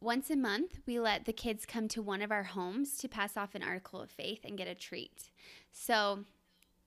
once 0.00 0.30
a 0.30 0.36
month, 0.36 0.78
we 0.86 1.00
let 1.00 1.24
the 1.24 1.32
kids 1.32 1.66
come 1.66 1.88
to 1.88 2.00
one 2.00 2.22
of 2.22 2.30
our 2.30 2.44
homes 2.44 2.96
to 2.98 3.08
pass 3.08 3.36
off 3.36 3.56
an 3.56 3.64
article 3.64 4.00
of 4.00 4.12
faith 4.12 4.42
and 4.44 4.56
get 4.56 4.68
a 4.68 4.76
treat. 4.76 5.30
So, 5.72 6.20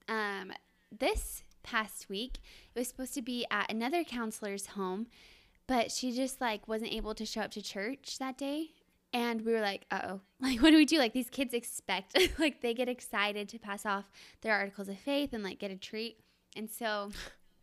um, 0.08 0.54
this 0.98 1.44
past 1.62 2.08
week, 2.08 2.40
it 2.74 2.80
was 2.80 2.88
supposed 2.88 3.14
to 3.16 3.22
be 3.22 3.46
at 3.52 3.70
another 3.70 4.06
counselor's 4.06 4.68
home, 4.68 5.08
but 5.68 5.92
she 5.92 6.14
just 6.14 6.40
like 6.40 6.70
wasn't 6.70 6.94
able 6.94 7.14
to 7.16 7.26
show 7.26 7.42
up 7.42 7.52
to 7.52 7.62
church 7.62 8.18
that 8.18 8.38
day. 8.38 8.72
And 9.14 9.42
we 9.46 9.52
were 9.52 9.62
like, 9.62 9.86
uh 9.92 10.02
oh, 10.04 10.20
like, 10.40 10.62
what 10.62 10.72
do 10.72 10.78
we 10.78 10.86
do? 10.86 10.98
Like, 10.98 11.14
these 11.14 11.30
kids 11.30 11.54
expect, 11.54 12.18
like, 12.40 12.62
they 12.62 12.74
get 12.74 12.90
excited 12.90 13.50
to 13.50 13.60
pass 13.60 13.86
off 13.86 14.10
their 14.42 14.54
articles 14.54 14.88
of 14.90 14.98
faith 15.00 15.34
and 15.34 15.44
like 15.44 15.60
get 15.60 15.72
a 15.72 15.78
treat. 15.78 16.20
And 16.56 16.70
so 16.70 17.12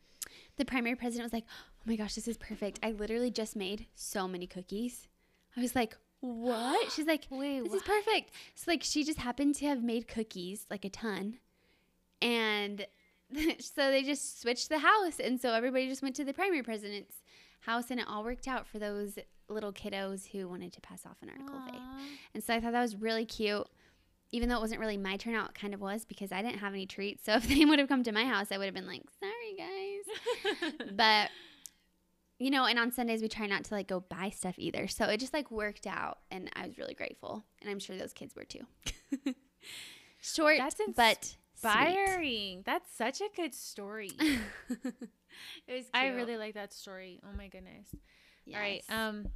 the 0.57 0.65
primary 0.65 0.97
president 0.97 1.25
was 1.25 1.33
like, 1.33 1.47
oh 1.49 1.85
my 1.87 1.97
gosh, 1.97 2.15
this 2.15 2.29
is 2.29 2.37
perfect. 2.37 2.79
I 2.83 2.93
literally 2.93 3.31
just 3.31 3.57
made 3.57 3.87
so 3.95 4.29
many 4.29 4.47
cookies. 4.47 5.09
I 5.57 5.61
was 5.61 5.75
like, 5.75 5.97
what? 6.21 6.93
She's 6.93 7.07
like, 7.07 7.27
Wait, 7.31 7.65
this 7.65 7.75
is 7.75 7.83
perfect. 7.83 8.33
So 8.55 8.71
like 8.71 8.83
she 8.83 9.05
just 9.05 9.19
happened 9.19 9.55
to 9.57 9.67
have 9.67 9.83
made 9.83 10.09
cookies, 10.09 10.67
like 10.71 10.85
a 10.85 10.91
ton. 10.91 11.39
And 12.21 12.87
so 13.61 13.91
they 13.91 14.03
just 14.03 14.41
switched 14.41 14.69
the 14.69 14.79
house. 14.81 15.21
And 15.23 15.41
so 15.41 15.53
everybody 15.53 15.89
just 15.89 16.03
went 16.03 16.17
to 16.17 16.25
the 16.25 16.33
primary 16.33 16.63
president's 16.63 17.23
house 17.61 17.91
and 17.91 18.01
it 18.01 18.07
all 18.09 18.25
worked 18.25 18.49
out 18.49 18.67
for 18.67 18.79
those 18.79 19.19
little 19.49 19.73
kiddos 19.73 20.27
who 20.31 20.49
wanted 20.49 20.73
to 20.75 20.81
pass 20.81 21.05
off 21.07 21.17
an 21.23 21.31
article 21.31 21.57
of 21.57 21.65
faith. 21.65 21.81
And 22.35 22.43
so 22.43 22.55
I 22.55 22.61
thought 22.61 22.73
that 22.73 22.83
was 22.83 22.97
really 22.97 23.25
cute. 23.25 23.67
Even 24.31 24.49
though 24.49 24.57
it 24.57 24.61
wasn't 24.61 24.81
really 24.81 24.99
my 24.99 25.17
turnout, 25.17 25.51
it 25.51 25.55
kind 25.55 25.73
of 25.73 25.81
was 25.81 26.05
because 26.05 26.33
I 26.33 26.43
didn't 26.43 26.59
have 26.59 26.75
any 26.75 26.87
treats. 26.87 27.25
So 27.25 27.33
if 27.37 27.49
they 27.49 27.65
would 27.65 27.79
have 27.79 27.89
come 27.89 28.03
to 28.05 28.13
my 28.13 28.25
house, 28.25 28.53
I 28.53 28.59
would 28.59 28.67
have 28.67 28.75
been 28.75 28.87
like, 28.87 29.03
sorry 29.21 29.57
guys. 29.57 30.91
but 30.95 31.31
you 32.39 32.51
know, 32.51 32.67
and 32.67 32.79
on 32.79 32.93
Sundays 32.93 33.21
we 33.21 33.29
try 33.29 33.47
not 33.47 33.65
to 33.65 33.75
like 33.75 33.89
go 33.89 34.01
buy 34.01 34.31
stuff 34.31 34.55
either. 34.59 34.87
So 34.87 35.07
it 35.07 35.19
just 35.19 35.35
like 35.35 35.51
worked 35.51 35.87
out 35.87 36.19
and 36.31 36.51
I 36.55 36.67
was 36.67 36.79
really 36.79 36.95
grateful. 36.95 37.45
And 37.61 37.71
I'm 37.71 37.79
sure 37.79 37.97
those 37.97 38.13
kids 38.13 38.35
were 38.37 38.45
too. 38.45 38.67
Short 40.21 40.59
That's 40.59 40.77
but 40.95 41.25
sweet. 41.25 41.37
Inspiring. 41.61 42.63
That's 42.65 42.95
such 42.97 43.21
a 43.21 43.29
good 43.35 43.55
story. 43.55 44.13
it 44.19 44.71
was 44.71 44.95
cute. 45.67 45.91
I 45.93 46.09
really 46.09 46.37
like 46.37 46.55
that 46.55 46.73
story. 46.73 47.21
Oh 47.25 47.37
my 47.37 47.49
goodness. 47.49 47.89
All 48.55 48.61
right. 48.61 48.83
Um, 48.89 49.27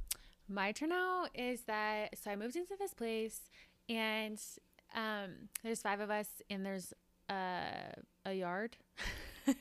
my 0.49 0.71
turn 0.71 0.89
turnout 0.89 1.29
is 1.33 1.61
that 1.61 2.17
so 2.21 2.31
I 2.31 2.35
moved 2.35 2.55
into 2.55 2.75
this 2.77 2.93
place, 2.93 3.41
and 3.89 4.39
um, 4.95 5.49
there's 5.63 5.81
five 5.81 5.99
of 5.99 6.09
us, 6.09 6.27
and 6.49 6.65
there's 6.65 6.93
uh, 7.29 7.93
a 8.25 8.33
yard, 8.33 8.77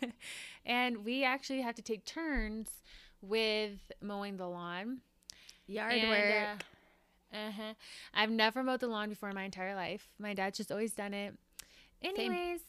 and 0.67 1.05
we 1.05 1.25
actually 1.25 1.61
have 1.63 1.75
to 1.77 1.83
take 1.83 2.05
turns 2.05 2.69
with 3.21 3.93
mowing 4.01 4.37
the 4.37 4.49
lawn. 4.49 5.01
Yard 5.67 5.95
And, 5.95 6.09
work. 6.09 6.65
Uh, 7.33 7.37
uh-huh. 7.37 7.75
I've 8.13 8.31
never 8.31 8.63
mowed 8.63 8.81
the 8.81 8.89
lawn 8.89 9.09
before 9.09 9.29
in 9.29 9.35
my 9.35 9.45
entire 9.45 9.75
life. 9.75 10.09
My 10.19 10.35
dad's 10.35 10.59
just 10.59 10.71
always 10.71 10.93
done 10.93 11.15
it. 11.15 11.35
Anyways, 12.03 12.61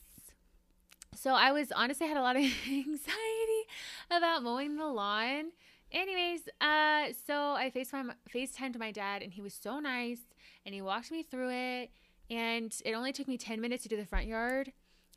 so 1.15 1.33
I 1.33 1.51
was 1.51 1.71
honestly 1.71 2.07
had 2.07 2.17
a 2.17 2.21
lot 2.21 2.35
of 2.35 2.43
anxiety 2.67 3.63
about 4.11 4.43
mowing 4.43 4.77
the 4.77 4.87
lawn. 4.87 5.51
Anyways, 5.93 6.41
uh, 6.59 7.13
so 7.25 7.51
I 7.53 7.71
FaceTime 7.73 8.11
FaceTimed 8.33 8.77
my 8.79 8.91
dad, 8.91 9.21
and 9.21 9.31
he 9.31 9.41
was 9.41 9.53
so 9.53 9.79
nice, 9.79 10.21
and 10.65 10.73
he 10.73 10.81
walked 10.81 11.11
me 11.11 11.23
through 11.23 11.51
it. 11.51 11.91
And 12.31 12.73
it 12.85 12.93
only 12.93 13.11
took 13.11 13.27
me 13.27 13.37
ten 13.37 13.61
minutes 13.61 13.83
to 13.83 13.89
do 13.89 13.97
the 13.97 14.05
front 14.05 14.25
yard, 14.27 14.71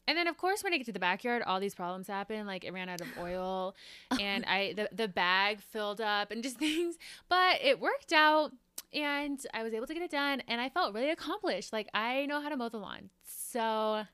And 0.08 0.16
then 0.16 0.26
of 0.28 0.36
course 0.36 0.62
when 0.62 0.72
I 0.72 0.76
get 0.76 0.86
to 0.86 0.92
the 0.92 0.98
backyard, 1.00 1.42
all 1.42 1.60
these 1.60 1.74
problems 1.74 2.06
happen. 2.08 2.46
Like 2.46 2.64
it 2.64 2.72
ran 2.72 2.88
out 2.88 3.00
of 3.00 3.08
oil 3.18 3.74
and 4.20 4.44
I 4.44 4.74
the, 4.74 4.88
the 4.92 5.08
bag 5.08 5.60
filled 5.60 6.00
up 6.00 6.30
and 6.30 6.42
just 6.42 6.58
things. 6.66 6.96
But 7.28 7.60
it 7.62 7.80
worked 7.80 8.12
out 8.12 8.52
and 8.92 9.40
I 9.54 9.62
was 9.62 9.72
able 9.74 9.86
to 9.86 9.94
get 9.94 10.02
it 10.02 10.10
done 10.10 10.42
and 10.48 10.60
I 10.60 10.68
felt 10.68 10.94
really 10.94 11.10
accomplished. 11.10 11.72
Like 11.72 11.88
I 11.94 12.26
know 12.26 12.40
how 12.40 12.48
to 12.48 12.56
mow 12.56 12.68
the 12.68 12.78
lawn. 12.78 13.10
So 13.24 14.04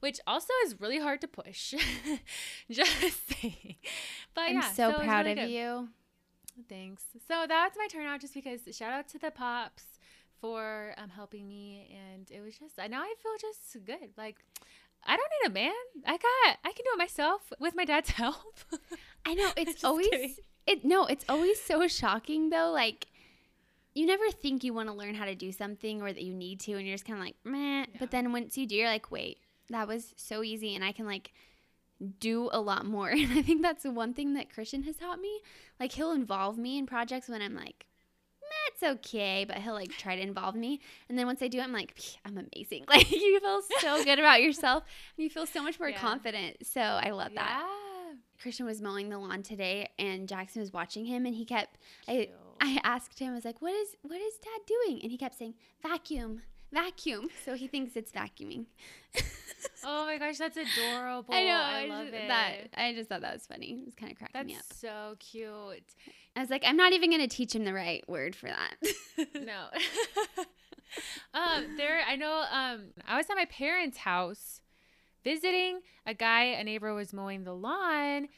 which 0.00 0.20
also 0.26 0.52
is 0.64 0.80
really 0.80 0.98
hard 0.98 1.20
to 1.22 1.28
push. 1.28 1.74
just 2.70 2.92
saying. 3.28 3.76
But 4.34 4.42
I'm 4.42 4.54
yeah, 4.54 4.72
so, 4.72 4.88
was 4.88 4.98
proud 5.02 5.26
really 5.26 5.32
of 5.32 5.48
good. 5.48 5.54
you. 5.54 5.88
Thanks. 6.68 7.04
So 7.26 7.46
that's 7.48 7.76
my 7.76 7.88
turnout 7.88 8.20
just 8.20 8.34
because 8.34 8.60
shout 8.72 8.92
out 8.92 9.08
to 9.08 9.18
the 9.18 9.30
pops 9.30 9.84
for 10.40 10.94
um, 10.98 11.08
helping 11.08 11.48
me 11.48 11.96
and 12.14 12.30
it 12.30 12.40
was 12.40 12.56
just 12.58 12.76
now 12.78 13.00
I 13.02 13.14
feel 13.22 13.32
just 13.40 13.84
good. 13.84 14.10
Like 14.16 14.36
I 15.06 15.16
don't 15.16 15.30
need 15.42 15.50
a 15.50 15.54
man. 15.64 15.72
I 16.06 16.12
got 16.12 16.58
I 16.64 16.72
can 16.72 16.84
do 16.84 16.90
it 16.94 16.98
myself 16.98 17.52
with 17.58 17.74
my 17.74 17.84
dad's 17.84 18.10
help. 18.22 18.58
I 19.26 19.34
know 19.34 19.50
it's 19.56 19.82
always 19.84 20.08
kidding. 20.08 20.36
it. 20.66 20.84
No, 20.84 21.06
it's 21.06 21.24
always 21.28 21.60
so 21.60 21.88
shocking 21.88 22.50
though. 22.50 22.70
Like 22.70 23.06
you 23.94 24.06
never 24.06 24.28
think 24.30 24.64
you 24.64 24.74
want 24.74 24.88
to 24.88 24.94
learn 24.94 25.14
how 25.14 25.24
to 25.24 25.34
do 25.34 25.52
something 25.52 26.02
or 26.02 26.12
that 26.12 26.22
you 26.22 26.34
need 26.34 26.60
to, 26.60 26.72
and 26.72 26.86
you're 26.86 26.94
just 26.94 27.06
kind 27.06 27.18
of 27.18 27.24
like, 27.24 27.36
meh. 27.44 27.80
Yeah. 27.80 27.84
But 27.98 28.10
then 28.10 28.32
once 28.32 28.58
you 28.58 28.66
do, 28.66 28.74
you're 28.74 28.88
like, 28.88 29.10
wait, 29.10 29.38
that 29.70 29.88
was 29.88 30.12
so 30.16 30.42
easy, 30.42 30.74
and 30.74 30.84
I 30.84 30.92
can 30.92 31.06
like 31.06 31.32
do 32.20 32.50
a 32.52 32.60
lot 32.60 32.84
more. 32.86 33.10
And 33.12 33.32
I 33.38 33.42
think 33.42 33.62
that's 33.62 33.84
one 33.84 34.14
thing 34.14 34.34
that 34.34 34.52
Christian 34.52 34.82
has 34.84 34.96
taught 34.96 35.20
me. 35.20 35.40
Like 35.80 35.92
he'll 35.92 36.12
involve 36.12 36.58
me 36.58 36.78
in 36.78 36.86
projects 36.86 37.28
when 37.28 37.40
I'm 37.42 37.54
like. 37.54 37.86
"Meh, 38.42 38.72
It's 38.72 38.82
okay, 38.82 39.44
but 39.48 39.56
he'll 39.58 39.72
like 39.74 39.90
try 39.92 40.16
to 40.16 40.22
involve 40.22 40.54
me, 40.54 40.80
and 41.08 41.18
then 41.18 41.26
once 41.26 41.40
I 41.42 41.48
do, 41.48 41.60
I'm 41.60 41.72
like, 41.72 41.98
I'm 42.26 42.36
amazing. 42.38 42.84
Like 42.88 43.10
you 43.10 43.40
feel 43.40 43.60
so 43.80 44.04
good 44.08 44.18
about 44.18 44.42
yourself, 44.42 44.84
and 45.16 45.24
you 45.24 45.30
feel 45.30 45.46
so 45.46 45.62
much 45.62 45.78
more 45.80 45.88
Yeah. 45.88 45.98
confident. 45.98 46.66
So 46.66 46.80
I 46.80 47.10
love 47.10 47.32
that. 47.34 47.62
Yeah. 47.62 48.14
Christian 48.40 48.66
was 48.66 48.82
mowing 48.82 49.08
the 49.08 49.18
lawn 49.18 49.42
today 49.42 49.88
and 49.98 50.28
Jackson 50.28 50.60
was 50.60 50.72
watching 50.72 51.06
him 51.06 51.24
and 51.24 51.34
he 51.34 51.44
kept 51.46 51.78
I 52.06 52.28
I 52.60 52.78
asked 52.84 53.18
him, 53.18 53.32
I 53.32 53.34
was 53.34 53.44
like, 53.44 53.62
What 53.62 53.72
is 53.72 53.96
what 54.02 54.20
is 54.20 54.34
dad 54.38 54.60
doing? 54.66 55.00
And 55.02 55.10
he 55.10 55.16
kept 55.16 55.36
saying, 55.38 55.54
Vacuum, 55.82 56.42
vacuum. 56.72 57.28
So 57.44 57.54
he 57.54 57.66
thinks 57.68 57.96
it's 57.96 58.12
vacuuming. 58.12 58.66
Oh 59.86 60.06
my 60.06 60.18
gosh, 60.18 60.38
that's 60.38 60.56
adorable. 60.56 61.34
I 61.34 61.44
know. 61.44 61.60
I, 61.60 61.86
love 61.86 62.06
just, 62.06 62.16
it. 62.16 62.28
That 62.28 62.54
I 62.74 62.94
just 62.94 63.08
thought 63.08 63.20
that 63.20 63.34
was 63.34 63.46
funny. 63.46 63.78
It 63.80 63.84
was 63.84 63.94
kind 63.94 64.10
of 64.10 64.18
cracking 64.18 64.46
me 64.46 64.54
up. 64.54 64.62
That's 64.68 64.80
so 64.80 65.16
cute. 65.18 65.84
I 66.36 66.40
was 66.40 66.50
like, 66.50 66.62
I'm 66.66 66.76
not 66.76 66.92
even 66.92 67.10
gonna 67.10 67.28
teach 67.28 67.54
him 67.54 67.64
the 67.64 67.74
right 67.74 68.06
word 68.08 68.34
for 68.34 68.48
that. 68.48 68.76
no. 69.34 69.66
um, 71.34 71.76
there 71.76 72.00
I 72.06 72.16
know 72.16 72.44
um 72.50 72.86
I 73.06 73.16
was 73.16 73.28
at 73.30 73.36
my 73.36 73.46
parents' 73.46 73.98
house 73.98 74.60
visiting. 75.22 75.80
A 76.06 76.14
guy, 76.14 76.44
a 76.44 76.64
neighbor 76.64 76.94
was 76.94 77.12
mowing 77.12 77.44
the 77.44 77.54
lawn 77.54 78.28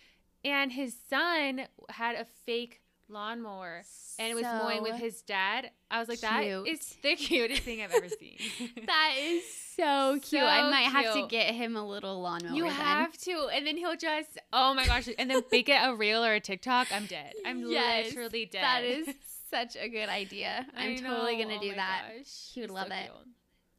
and 0.45 0.73
his 0.73 0.97
son 1.09 1.63
had 1.91 2.15
a 2.15 2.25
fake 2.25 2.81
lawnmower 3.09 3.83
and 4.19 4.31
it 4.31 4.35
was 4.35 4.45
mowing 4.45 4.83
with 4.83 4.97
his 4.97 5.23
dad. 5.23 5.71
I 5.91 6.01
was 6.01 6.09
like, 6.09 6.21
that 6.21 6.43
cute. 6.43 6.67
is 6.69 6.97
the 7.03 7.15
cutest 7.17 7.63
thing 7.63 7.83
I've 7.83 7.93
ever 7.93 8.09
seen. 8.09 8.39
That 8.87 9.13
is 9.21 9.43
so 9.77 10.19
cute. 10.23 10.43
I 10.43 10.63
So 10.63 10.71
might 10.71 10.91
have 10.91 11.15
to 11.15 11.27
get 11.29 11.55
him 11.55 11.77
a 11.77 11.87
little 11.87 12.21
lawnmower. 12.23 12.55
You 12.55 12.65
then. 12.65 12.73
have 12.73 13.17
to, 13.19 13.49
and 13.53 13.67
then 13.67 13.77
he'll 13.77 13.97
just, 13.97 14.39
oh 14.53 14.73
my 14.75 14.87
gosh, 14.87 15.09
and 15.19 15.31
then 15.31 15.43
make 15.53 15.69
it 15.69 15.79
a 15.83 15.95
reel 15.95 16.25
or 16.25 16.35
a 16.35 16.41
TikTok. 16.41 16.89
I'm 16.93 17.07
dead. 17.07 17.33
I'm 17.45 17.61
Yes, 17.71 18.07
literally 18.07 18.47
dead. 18.47 18.63
That 18.63 18.85
is 18.85 19.09
such 19.51 19.77
a 19.77 19.89
good 19.89 20.09
idea. 20.09 20.67
I 20.77 20.87
I'm 20.89 20.97
totally 20.99 21.37
gonna 21.37 21.57
Oh 21.59 21.63
do 21.63 21.75
that. 21.75 22.03
gosh. 22.17 22.51
He 22.55 22.61
would 22.63 22.71
love 22.71 22.89
so 22.89 22.95
it. 22.95 23.03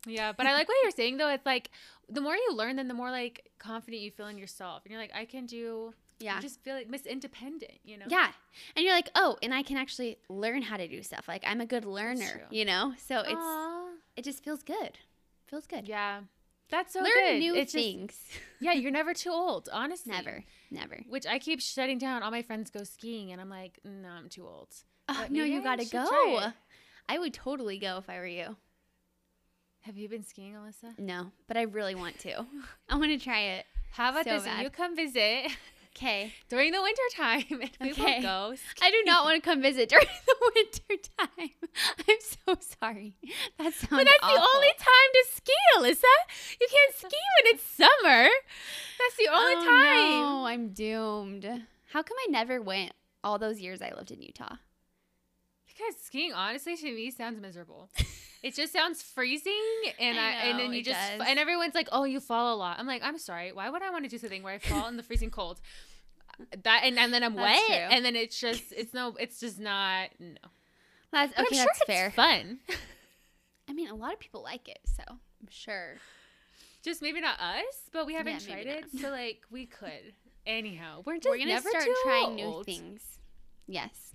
cute. 0.06 0.16
Yeah, 0.18 0.32
but 0.32 0.46
I 0.46 0.54
like 0.54 0.68
what 0.70 0.78
you're 0.84 0.92
saying 0.92 1.18
though. 1.18 1.30
It's 1.30 1.46
like 1.46 1.70
the 2.08 2.22
more 2.22 2.36
you 2.36 2.54
learn, 2.54 2.78
then 2.78 2.88
the 2.88 2.94
more 2.94 3.12
like 3.12 3.50
confident 3.60 4.02
you 4.02 4.12
feel 4.12 4.28
in 4.28 4.38
yourself, 4.38 4.84
and 4.86 4.92
you're 4.92 5.02
like, 5.02 5.12
I 5.16 5.26
can 5.26 5.46
do. 5.46 5.94
Yeah. 6.20 6.36
You 6.38 6.42
just 6.42 6.62
feel 6.64 6.74
like 6.76 6.90
Miss 6.90 7.06
Independent, 7.06 7.74
you 7.84 7.98
know. 7.98 8.06
Yeah. 8.10 8.30
And 8.76 8.84
you're 8.86 8.96
like, 8.96 9.10
oh, 9.16 9.38
and 9.44 9.54
I 9.54 9.62
can 9.64 9.78
actually 9.78 10.18
learn 10.30 10.62
how 10.64 10.78
to 10.78 10.88
do 10.88 11.04
stuff. 11.04 11.28
Like 11.28 11.44
I'm 11.46 11.62
a 11.62 11.66
good 11.66 11.86
learner, 11.86 12.44
you 12.50 12.66
know? 12.66 12.94
So 12.98 13.20
it's 13.20 13.34
Aw. 13.36 13.90
it 14.16 14.24
just 14.24 14.44
feels 14.44 14.64
good. 14.64 14.98
Feels 15.46 15.68
good. 15.68 15.88
Yeah. 15.88 16.22
That's 16.70 16.92
so 16.94 17.00
learn 17.00 17.12
good. 17.14 17.40
new 17.40 17.56
It's 17.56 17.72
just- 17.72 17.84
things. 17.86 18.20
yeah, 18.60 18.74
you're 18.74 18.92
never 18.92 19.14
too 19.14 19.30
old, 19.30 19.70
honestly. 19.72 20.12
never. 20.12 20.44
Never. 20.72 21.00
Which 21.08 21.26
I 21.26 21.40
keep 21.40 21.62
shutting 21.62 21.98
down. 21.98 22.24
All 22.24 22.32
my 22.32 22.42
friends 22.42 22.70
go 22.72 22.84
skiing, 22.84 23.32
and 23.32 23.40
I'm 23.40 23.50
like, 23.50 23.80
no, 23.86 24.10
I'm 24.10 24.28
too 24.28 24.46
old. 24.46 24.68
Oh, 25.08 25.26
no, 25.30 25.46
you 25.46 25.60
I 25.62 25.64
gotta 25.64 25.86
go. 25.86 26.52
I 27.08 27.18
would 27.20 27.34
totally 27.34 27.78
go 27.78 27.98
if 28.00 28.10
I 28.10 28.18
were 28.18 28.28
you. 28.28 28.58
Have 29.82 29.98
you 29.98 30.10
been 30.10 30.26
skiing, 30.26 30.56
Alyssa? 30.56 31.00
No, 31.00 31.32
but 31.48 31.56
I 31.56 31.62
really 31.62 31.96
want 31.96 32.20
to. 32.20 32.46
I 32.90 32.98
want 32.98 33.12
to 33.12 33.18
try 33.18 33.40
it. 33.40 33.66
How 33.92 34.10
about 34.10 34.26
So 34.26 34.32
this? 34.32 34.44
bad. 34.44 34.64
You 34.64 34.70
come 34.70 34.94
visit 34.96 35.50
Okay. 35.98 36.32
during 36.50 36.72
the 36.72 36.82
winter 36.82 37.02
time, 37.16 37.44
and 37.50 37.72
we 37.82 37.92
Okay. 37.92 38.16
will 38.18 38.22
go. 38.22 38.56
I 38.82 38.92
do 38.92 39.02
not 39.06 39.26
want 39.26 39.42
to 39.44 39.50
come 39.50 39.62
visit 39.62 39.90
during 39.90 40.06
the 40.28 40.52
winter 40.56 41.10
time. 41.18 41.50
I'm 42.08 42.18
so 42.22 42.58
sorry. 42.82 43.16
That 43.58 43.74
sounds 43.74 43.90
But 43.90 44.06
that's 44.06 44.34
the 44.34 44.48
only 44.56 44.74
time 44.78 45.10
to 45.14 45.26
ski, 45.34 45.54
Alyssa. 45.78 46.16
You 46.62 46.68
can't 46.70 46.96
ski 46.96 47.18
when 47.44 47.56
it's 47.56 47.64
summer. 47.64 48.30
That's 49.00 49.18
the 49.18 49.28
only 49.34 49.54
oh, 49.56 49.66
time. 49.66 50.22
No, 50.22 50.46
I'm 50.46 50.70
doomed. 50.70 51.46
How 51.92 52.04
come 52.04 52.18
I 52.28 52.32
never 52.32 52.62
went 52.62 52.94
all 53.24 53.40
those 53.40 53.60
years 53.60 53.82
I 53.82 53.92
lived 53.96 54.12
in 54.12 54.22
Utah? 54.22 54.58
Because 55.68 56.02
skiing, 56.02 56.34
honestly, 56.34 56.76
to 56.76 56.86
me 56.92 57.12
sounds 57.12 57.40
miserable. 57.40 57.90
it 58.42 58.56
just 58.56 58.74
sounds 58.74 59.02
freezing, 59.04 59.54
and 60.00 60.20
I 60.20 60.30
I, 60.30 60.32
and 60.50 60.60
then 60.60 60.74
you 60.74 60.84
just 60.84 61.00
does. 61.00 61.28
and 61.28 61.38
everyone's 61.38 61.76
like, 61.76 61.88
"Oh, 61.92 62.04
you 62.04 62.20
fall 62.20 62.56
a 62.56 62.58
lot." 62.58 62.80
I'm 62.80 62.88
like, 62.88 63.04
"I'm 63.04 63.18
sorry. 63.20 63.52
Why 63.52 63.70
would 63.70 63.84
I 63.84 63.92
want 63.92 64.04
to 64.06 64.10
do 64.10 64.18
something 64.18 64.42
where 64.42 64.54
I 64.56 64.58
fall 64.58 64.88
in 64.88 64.98
the 64.98 65.04
freezing 65.04 65.30
cold?" 65.30 65.62
That 66.64 66.82
and, 66.84 66.98
and 67.00 67.14
then 67.14 67.24
I'm 67.24 67.34
wet, 67.36 67.60
true. 67.66 67.76
and 67.76 68.06
then 68.06 68.16
it's 68.16 68.40
just 68.40 68.72
it's 68.72 68.94
no, 68.94 69.16
it's 69.20 69.40
just 69.40 69.60
not 69.60 70.10
no. 70.20 70.36
That's 71.12 71.32
okay. 71.34 71.40
I'm 71.42 71.46
sure 71.48 71.66
that's 71.66 71.80
it's 71.82 71.86
fair. 71.88 72.12
fun. 72.12 72.60
I 73.70 73.74
mean, 73.74 73.90
a 73.90 73.96
lot 73.96 74.14
of 74.14 74.20
people 74.20 74.44
like 74.44 74.68
it, 74.70 74.80
so 74.86 75.04
I'm 75.08 75.48
sure. 75.50 75.96
just 76.84 77.02
maybe 77.02 77.20
not 77.22 77.40
us, 77.40 77.90
but 77.92 78.06
we 78.06 78.14
haven't 78.14 78.48
Yeah, 78.48 78.54
tried 78.56 78.68
it, 78.68 78.86
not. 78.94 79.02
so 79.02 79.10
like 79.10 79.42
we 79.52 79.66
could. 79.66 80.14
Anyhow, 80.46 81.02
we're 81.06 81.16
just 81.18 81.28
We're 81.30 81.38
gonna 81.40 81.50
never 81.50 81.70
start 81.70 81.88
trying 82.04 82.36
new 82.36 82.64
things. 82.64 83.02
Yes. 83.68 84.14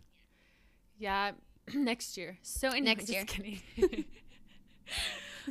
Yeah, 0.99 1.33
next 1.75 2.17
year. 2.17 2.39
So 2.43 2.69
anyway, 2.69 2.95
Next 2.95 3.09
year. 3.11 3.27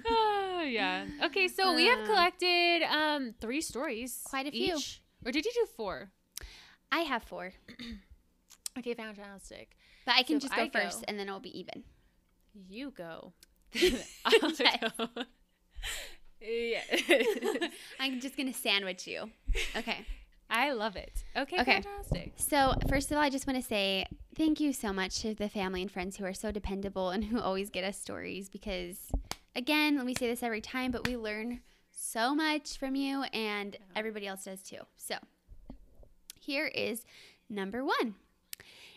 oh 0.07 0.63
yeah. 0.67 1.05
Okay, 1.25 1.47
so 1.47 1.73
we 1.75 1.85
have 1.87 1.99
Uh, 1.99 2.05
collected 2.05 2.83
um 2.83 3.33
three 3.41 3.61
stories. 3.61 4.21
Quite 4.23 4.47
a 4.47 4.51
few. 4.51 4.75
each. 4.77 5.01
Or 5.25 5.31
did 5.31 5.45
you 5.45 5.51
do 5.53 5.67
four? 5.77 6.11
I 6.91 6.99
have 7.01 7.23
four, 7.23 7.53
Okay, 8.79 8.93
fantastic. 8.93 9.77
but 10.05 10.15
I 10.15 10.23
can 10.23 10.39
So 10.39 10.47
just 10.47 10.55
go 10.55 10.63
I 10.63 10.67
go- 10.67 10.79
first, 10.79 11.03
and 11.07 11.17
then 11.19 11.27
it'll 11.27 11.39
be 11.39 11.57
even. 11.59 11.83
You 12.67 12.91
go. 12.91 13.33
I'll 14.25 14.51
go. 14.51 15.07
Yeah. 16.41 16.81
I'm 17.99 18.19
just 18.19 18.35
gonna 18.35 18.53
sandwich 18.53 19.07
you. 19.07 19.29
Okay. 19.75 20.05
I 20.49 20.71
love 20.73 20.95
it. 20.97 21.23
Okay, 21.37 21.61
Okay. 21.61 21.81
fantastic. 21.81 22.33
So, 22.35 22.73
first 22.89 23.09
of 23.09 23.15
all, 23.17 23.23
I 23.23 23.29
just 23.29 23.47
want 23.47 23.57
to 23.61 23.65
say 23.65 24.05
thank 24.35 24.59
you 24.59 24.73
so 24.73 24.91
much 24.91 25.21
to 25.21 25.33
the 25.33 25.47
family 25.47 25.81
and 25.81 25.89
friends 25.89 26.17
who 26.17 26.25
are 26.25 26.33
so 26.33 26.51
dependable 26.51 27.09
and 27.11 27.23
who 27.23 27.39
always 27.39 27.69
get 27.69 27.85
us 27.85 27.97
stories 27.97 28.49
because, 28.49 28.97
again, 29.55 30.03
we 30.05 30.13
say 30.13 30.27
this 30.27 30.43
every 30.43 30.59
time, 30.59 30.91
but 30.91 31.07
we 31.07 31.15
learn 31.15 31.61
so 31.91 32.35
much 32.35 32.77
from 32.77 32.95
you 32.97 33.23
and 33.31 33.77
everybody 33.95 34.27
else 34.27 34.43
does 34.43 34.61
too. 34.61 34.79
So, 34.97 35.15
here 36.41 36.67
is 36.67 37.05
number 37.49 37.85
one. 37.85 38.15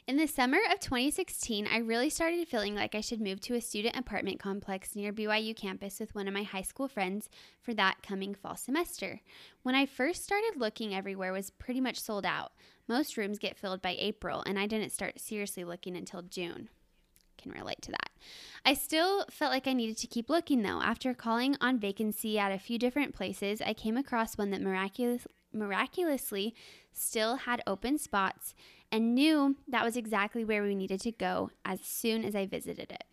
In 0.07 0.19
the 0.19 0.27
summer 0.27 0.59
of 0.71 0.81
2016, 0.81 1.67
I 1.67 1.79
really 1.79 2.11
started 2.11 2.47
feeling 2.47 2.75
like 2.75 2.95
I 2.95 3.01
should 3.01 3.23
move 3.23 3.41
to 3.43 3.55
a 3.55 3.61
student 3.61 3.97
apartment 3.97 4.39
complex 4.39 4.95
near 4.95 5.15
BYU 5.15 5.57
campus 5.57 5.99
with 5.99 6.15
one 6.15 6.29
of 6.29 6.35
my 6.35 6.43
high 6.43 6.63
school 6.63 6.89
friends 6.89 7.31
for 7.63 7.73
that 7.75 8.03
coming 8.07 8.35
fall 8.35 8.57
semester. 8.57 9.21
When 9.63 9.75
I 9.75 9.87
first 9.87 10.23
started 10.23 10.55
looking 10.57 10.95
everywhere 10.95 11.33
was 11.33 11.49
pretty 11.49 11.81
much 11.81 11.99
sold 11.99 12.27
out. 12.27 12.53
Most 12.87 13.17
rooms 13.17 13.39
get 13.39 13.57
filled 13.57 13.81
by 13.81 13.97
April, 13.99 14.43
and 14.45 14.59
I 14.59 14.67
didn't 14.67 14.93
start 14.93 15.21
seriously 15.21 15.65
looking 15.65 15.97
until 15.97 16.21
June. 16.21 16.69
Can 17.39 17.53
relate 17.53 17.81
to 17.83 17.91
that. 17.91 18.11
I 18.65 18.75
still 18.75 19.25
felt 19.31 19.53
like 19.53 19.67
I 19.67 19.73
needed 19.73 19.97
to 19.99 20.07
keep 20.07 20.29
looking 20.29 20.63
though. 20.63 20.83
After 20.83 21.15
calling 21.15 21.57
on 21.61 21.79
vacancy 21.79 22.39
at 22.39 22.53
a 22.53 22.59
few 22.59 22.79
different 22.79 23.15
places, 23.15 23.63
I 23.63 23.73
came 23.73 23.97
across 23.97 24.37
one 24.37 24.51
that 24.51 24.61
miraculous, 24.61 25.27
miraculously 25.55 26.55
still 26.93 27.37
had 27.37 27.63
open 27.67 27.99
spots 27.99 28.55
and 28.91 29.15
knew 29.15 29.57
that 29.69 29.85
was 29.85 29.97
exactly 29.97 30.45
where 30.45 30.63
we 30.63 30.75
needed 30.75 31.01
to 31.01 31.13
go 31.13 31.51
as 31.65 31.81
soon 31.81 32.25
as 32.25 32.35
I 32.35 32.47
visited 32.47 32.93
it. 32.93 33.05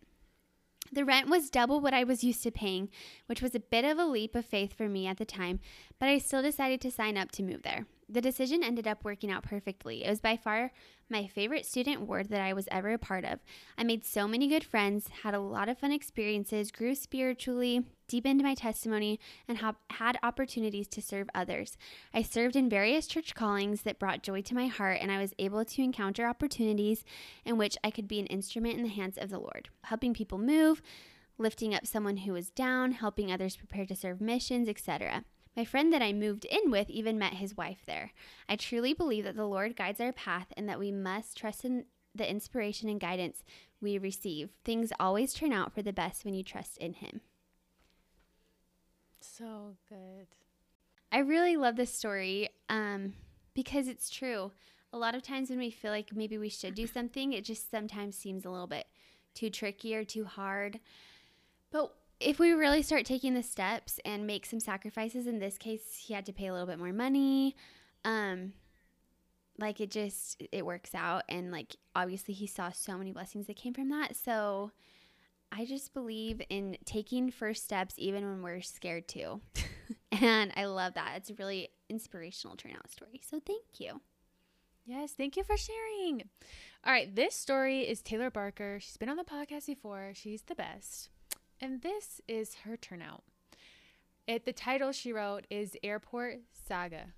The 0.92 1.04
rent 1.04 1.28
was 1.28 1.48
double 1.48 1.80
what 1.80 1.94
I 1.94 2.04
was 2.04 2.22
used 2.22 2.42
to 2.42 2.50
paying, 2.50 2.90
which 3.26 3.40
was 3.40 3.54
a 3.54 3.60
bit 3.60 3.84
of 3.84 3.98
a 3.98 4.04
leap 4.04 4.36
of 4.36 4.44
faith 4.44 4.74
for 4.74 4.88
me 4.88 5.06
at 5.06 5.16
the 5.16 5.24
time, 5.24 5.60
but 5.98 6.08
I 6.08 6.18
still 6.18 6.42
decided 6.42 6.80
to 6.82 6.90
sign 6.90 7.16
up 7.16 7.30
to 7.32 7.42
move 7.42 7.62
there. 7.62 7.86
The 8.08 8.20
decision 8.20 8.62
ended 8.62 8.86
up 8.86 9.04
working 9.04 9.30
out 9.30 9.42
perfectly. 9.42 10.04
It 10.04 10.10
was 10.10 10.20
by 10.20 10.36
far 10.36 10.72
my 11.08 11.26
favorite 11.26 11.66
student 11.66 12.02
ward 12.02 12.28
that 12.30 12.40
I 12.40 12.52
was 12.52 12.68
ever 12.70 12.92
a 12.92 12.98
part 12.98 13.24
of. 13.24 13.40
I 13.76 13.84
made 13.84 14.04
so 14.04 14.26
many 14.26 14.48
good 14.48 14.64
friends, 14.64 15.08
had 15.22 15.34
a 15.34 15.40
lot 15.40 15.68
of 15.68 15.78
fun 15.78 15.92
experiences, 15.92 16.70
grew 16.70 16.94
spiritually, 16.94 17.84
deepened 18.08 18.42
my 18.42 18.54
testimony, 18.54 19.20
and 19.46 19.58
ha- 19.58 19.76
had 19.90 20.18
opportunities 20.22 20.88
to 20.88 21.02
serve 21.02 21.28
others. 21.34 21.76
I 22.12 22.22
served 22.22 22.56
in 22.56 22.68
various 22.68 23.06
church 23.06 23.34
callings 23.34 23.82
that 23.82 23.98
brought 23.98 24.22
joy 24.22 24.42
to 24.42 24.54
my 24.54 24.66
heart, 24.66 24.98
and 25.00 25.12
I 25.12 25.20
was 25.20 25.34
able 25.38 25.64
to 25.64 25.82
encounter 25.82 26.26
opportunities 26.26 27.04
in 27.44 27.58
which 27.58 27.76
I 27.84 27.90
could 27.90 28.08
be 28.08 28.20
an 28.20 28.26
instrument 28.26 28.76
in 28.76 28.82
the 28.82 28.88
hands 28.88 29.18
of 29.18 29.30
the 29.30 29.38
Lord, 29.38 29.68
helping 29.84 30.14
people 30.14 30.38
move, 30.38 30.82
lifting 31.38 31.74
up 31.74 31.86
someone 31.86 32.18
who 32.18 32.32
was 32.32 32.50
down, 32.50 32.92
helping 32.92 33.30
others 33.30 33.56
prepare 33.56 33.86
to 33.86 33.96
serve 33.96 34.20
missions, 34.20 34.68
etc. 34.68 35.24
My 35.56 35.64
friend 35.64 35.92
that 35.92 36.02
I 36.02 36.12
moved 36.12 36.46
in 36.46 36.70
with 36.70 36.88
even 36.88 37.18
met 37.18 37.34
his 37.34 37.56
wife 37.56 37.82
there. 37.86 38.12
I 38.48 38.56
truly 38.56 38.94
believe 38.94 39.24
that 39.24 39.36
the 39.36 39.46
Lord 39.46 39.76
guides 39.76 40.00
our 40.00 40.12
path 40.12 40.46
and 40.56 40.68
that 40.68 40.78
we 40.78 40.90
must 40.90 41.36
trust 41.36 41.64
in 41.64 41.84
the 42.14 42.28
inspiration 42.28 42.88
and 42.88 43.00
guidance 43.00 43.42
we 43.80 43.98
receive. 43.98 44.50
Things 44.64 44.92
always 44.98 45.34
turn 45.34 45.52
out 45.52 45.74
for 45.74 45.82
the 45.82 45.92
best 45.92 46.24
when 46.24 46.34
you 46.34 46.42
trust 46.42 46.78
in 46.78 46.94
Him. 46.94 47.20
So 49.20 49.76
good. 49.88 50.28
I 51.10 51.18
really 51.18 51.56
love 51.56 51.76
this 51.76 51.92
story 51.92 52.48
um, 52.70 53.14
because 53.54 53.88
it's 53.88 54.08
true. 54.08 54.52
A 54.92 54.98
lot 54.98 55.14
of 55.14 55.22
times 55.22 55.50
when 55.50 55.58
we 55.58 55.70
feel 55.70 55.90
like 55.90 56.14
maybe 56.14 56.38
we 56.38 56.48
should 56.48 56.74
do 56.74 56.86
something, 56.86 57.32
it 57.32 57.44
just 57.44 57.70
sometimes 57.70 58.16
seems 58.16 58.44
a 58.44 58.50
little 58.50 58.66
bit 58.66 58.86
too 59.34 59.50
tricky 59.50 59.94
or 59.94 60.04
too 60.04 60.24
hard. 60.24 60.80
But 61.70 61.94
if 62.22 62.38
we 62.38 62.52
really 62.52 62.82
start 62.82 63.04
taking 63.04 63.34
the 63.34 63.42
steps 63.42 64.00
and 64.04 64.26
make 64.26 64.46
some 64.46 64.60
sacrifices, 64.60 65.26
in 65.26 65.38
this 65.38 65.58
case, 65.58 66.04
he 66.06 66.14
had 66.14 66.26
to 66.26 66.32
pay 66.32 66.46
a 66.46 66.52
little 66.52 66.66
bit 66.66 66.78
more 66.78 66.92
money. 66.92 67.56
Um, 68.04 68.52
like 69.58 69.80
it 69.80 69.90
just 69.90 70.42
it 70.50 70.64
works 70.64 70.94
out, 70.94 71.24
and 71.28 71.52
like 71.52 71.76
obviously 71.94 72.34
he 72.34 72.46
saw 72.46 72.70
so 72.70 72.96
many 72.96 73.12
blessings 73.12 73.46
that 73.46 73.56
came 73.56 73.74
from 73.74 73.90
that. 73.90 74.16
So 74.16 74.72
I 75.50 75.64
just 75.64 75.94
believe 75.94 76.40
in 76.48 76.76
taking 76.84 77.30
first 77.30 77.64
steps 77.64 77.94
even 77.98 78.24
when 78.24 78.42
we're 78.42 78.62
scared 78.62 79.08
to, 79.08 79.40
and 80.12 80.52
I 80.56 80.64
love 80.64 80.94
that. 80.94 81.14
It's 81.16 81.30
a 81.30 81.34
really 81.34 81.68
inspirational 81.88 82.56
turnout 82.56 82.90
story. 82.90 83.20
So 83.22 83.40
thank 83.44 83.78
you. 83.78 84.00
Yes, 84.84 85.12
thank 85.12 85.36
you 85.36 85.44
for 85.44 85.56
sharing. 85.56 86.24
All 86.84 86.92
right, 86.92 87.14
this 87.14 87.36
story 87.36 87.82
is 87.82 88.02
Taylor 88.02 88.30
Barker. 88.30 88.78
She's 88.80 88.96
been 88.96 89.08
on 89.08 89.16
the 89.16 89.22
podcast 89.22 89.66
before. 89.66 90.10
She's 90.14 90.42
the 90.42 90.56
best. 90.56 91.08
And 91.62 91.80
this 91.80 92.20
is 92.26 92.56
her 92.64 92.76
turnout. 92.76 93.22
It, 94.26 94.44
the 94.44 94.52
title 94.52 94.90
she 94.90 95.12
wrote 95.12 95.46
is 95.48 95.76
Airport 95.84 96.40
Saga. 96.50 97.12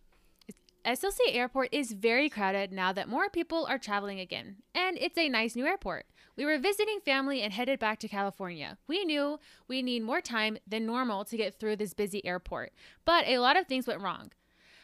SLC 0.85 1.19
Airport 1.33 1.71
is 1.73 1.93
very 1.93 2.29
crowded 2.29 2.71
now 2.71 2.93
that 2.93 3.09
more 3.09 3.31
people 3.31 3.65
are 3.65 3.79
traveling 3.79 4.21
again, 4.21 4.57
and 4.75 4.99
it's 5.01 5.17
a 5.17 5.31
nice 5.31 5.57
new 5.57 5.65
airport. 5.65 6.05
We 6.37 6.45
were 6.45 6.59
visiting 6.59 7.01
family 7.01 7.41
and 7.41 7.55
headed 7.55 7.79
back 7.79 7.99
to 8.01 8.09
California. 8.09 8.77
We 8.87 9.07
knew 9.07 9.41
we 9.67 9.81
need 9.81 10.03
more 10.03 10.21
time 10.21 10.59
than 10.67 10.85
normal 10.85 11.25
to 11.25 11.39
get 11.39 11.59
through 11.59 11.77
this 11.77 11.95
busy 11.95 12.23
airport, 12.27 12.75
but 13.07 13.27
a 13.27 13.39
lot 13.39 13.57
of 13.57 13.67
things 13.67 13.87
went 13.87 14.03
wrong. 14.03 14.31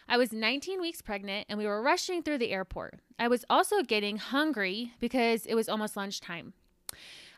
I 0.08 0.16
was 0.16 0.32
19 0.32 0.80
weeks 0.80 1.02
pregnant 1.02 1.46
and 1.50 1.58
we 1.58 1.66
were 1.66 1.82
rushing 1.82 2.22
through 2.22 2.38
the 2.38 2.50
airport. 2.50 2.98
I 3.18 3.28
was 3.28 3.44
also 3.50 3.82
getting 3.82 4.16
hungry 4.16 4.92
because 5.00 5.44
it 5.44 5.54
was 5.54 5.68
almost 5.68 5.98
lunchtime. 5.98 6.54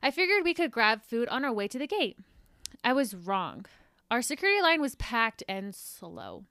I 0.02 0.10
figured 0.10 0.44
we 0.44 0.54
could 0.54 0.72
grab 0.72 1.02
food 1.02 1.28
on 1.28 1.44
our 1.44 1.52
way 1.52 1.68
to 1.68 1.78
the 1.78 1.86
gate. 1.86 2.18
I 2.82 2.92
was 2.92 3.14
wrong. 3.14 3.66
Our 4.10 4.20
security 4.20 4.60
line 4.60 4.80
was 4.80 4.96
packed 4.96 5.42
and 5.48 5.74
slow. 5.74 6.44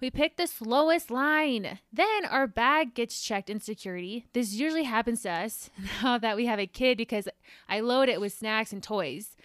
We 0.00 0.10
picked 0.10 0.36
the 0.36 0.46
slowest 0.46 1.10
line. 1.10 1.78
Then 1.92 2.24
our 2.24 2.46
bag 2.46 2.94
gets 2.94 3.20
checked 3.20 3.50
in 3.50 3.60
security. 3.60 4.26
This 4.32 4.54
usually 4.54 4.84
happens 4.84 5.22
to 5.22 5.30
us 5.30 5.70
now 6.02 6.18
that 6.18 6.36
we 6.36 6.46
have 6.46 6.58
a 6.58 6.66
kid 6.66 6.98
because 6.98 7.28
I 7.68 7.80
load 7.80 8.08
it 8.08 8.20
with 8.20 8.32
snacks 8.32 8.72
and 8.72 8.82
toys. 8.82 9.36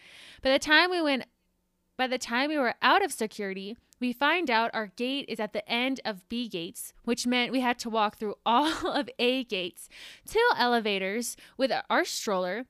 By 0.41 0.51
the 0.51 0.59
time 0.59 0.89
we 0.91 1.01
went 1.01 1.25
by 1.95 2.07
the 2.07 2.17
time 2.17 2.49
we 2.49 2.57
were 2.57 2.73
out 2.81 3.05
of 3.05 3.11
security, 3.11 3.77
we 3.99 4.13
find 4.13 4.49
out 4.49 4.71
our 4.73 4.87
gate 4.87 5.25
is 5.27 5.39
at 5.39 5.53
the 5.53 5.67
end 5.69 6.01
of 6.03 6.27
B 6.27 6.49
gates, 6.49 6.91
which 7.03 7.27
meant 7.27 7.51
we 7.51 7.59
had 7.59 7.77
to 7.79 7.89
walk 7.89 8.17
through 8.17 8.35
all 8.45 8.87
of 8.87 9.09
A 9.19 9.43
gates, 9.43 9.89
two 10.27 10.45
elevators 10.57 11.37
with 11.57 11.71
our 11.89 12.03
stroller, 12.03 12.65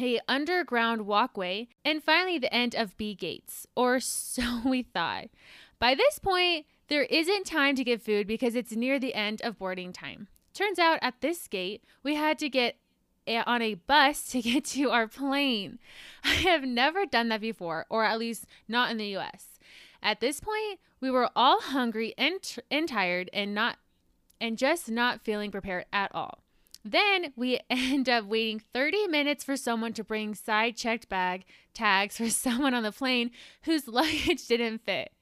a 0.00 0.20
underground 0.28 1.06
walkway, 1.06 1.68
and 1.84 2.02
finally 2.02 2.38
the 2.38 2.52
end 2.52 2.74
of 2.74 2.96
B 2.96 3.14
gates, 3.14 3.66
or 3.76 4.00
so 4.00 4.60
we 4.64 4.82
thought. 4.82 5.28
By 5.78 5.94
this 5.94 6.18
point, 6.18 6.66
there 6.88 7.04
isn't 7.04 7.46
time 7.46 7.74
to 7.76 7.84
get 7.84 8.02
food 8.02 8.26
because 8.26 8.54
it's 8.54 8.72
near 8.72 8.98
the 8.98 9.14
end 9.14 9.42
of 9.42 9.58
boarding 9.58 9.92
time. 9.92 10.28
Turns 10.54 10.78
out 10.78 10.98
at 11.02 11.20
this 11.20 11.48
gate, 11.48 11.82
we 12.02 12.14
had 12.14 12.38
to 12.38 12.48
get 12.48 12.76
on 13.46 13.60
a 13.60 13.74
bus 13.74 14.22
to 14.30 14.40
get 14.42 14.64
to 14.64 14.90
our 14.90 15.06
plane. 15.06 15.78
I 16.24 16.34
have 16.34 16.62
never 16.62 17.04
done 17.06 17.28
that 17.28 17.40
before, 17.40 17.86
or 17.90 18.04
at 18.04 18.18
least 18.18 18.46
not 18.68 18.90
in 18.90 18.96
the 18.96 19.16
US. 19.16 19.58
At 20.02 20.20
this 20.20 20.40
point, 20.40 20.78
we 21.00 21.10
were 21.10 21.30
all 21.34 21.60
hungry 21.60 22.14
and, 22.16 22.40
and 22.70 22.88
tired 22.88 23.28
and 23.32 23.54
not 23.54 23.78
and 24.40 24.58
just 24.58 24.90
not 24.90 25.22
feeling 25.22 25.50
prepared 25.50 25.86
at 25.92 26.14
all. 26.14 26.42
Then 26.86 27.32
we 27.34 27.58
end 27.70 28.08
up 28.08 28.26
waiting 28.26 28.62
30 28.72 29.08
minutes 29.08 29.42
for 29.42 29.56
someone 29.56 29.92
to 29.94 30.04
bring 30.04 30.34
side 30.34 30.76
checked 30.76 31.08
bag 31.08 31.44
tags 31.74 32.16
for 32.16 32.30
someone 32.30 32.74
on 32.74 32.84
the 32.84 32.92
plane 32.92 33.32
whose 33.62 33.88
luggage 33.88 34.46
didn't 34.46 34.84
fit. 34.84 35.12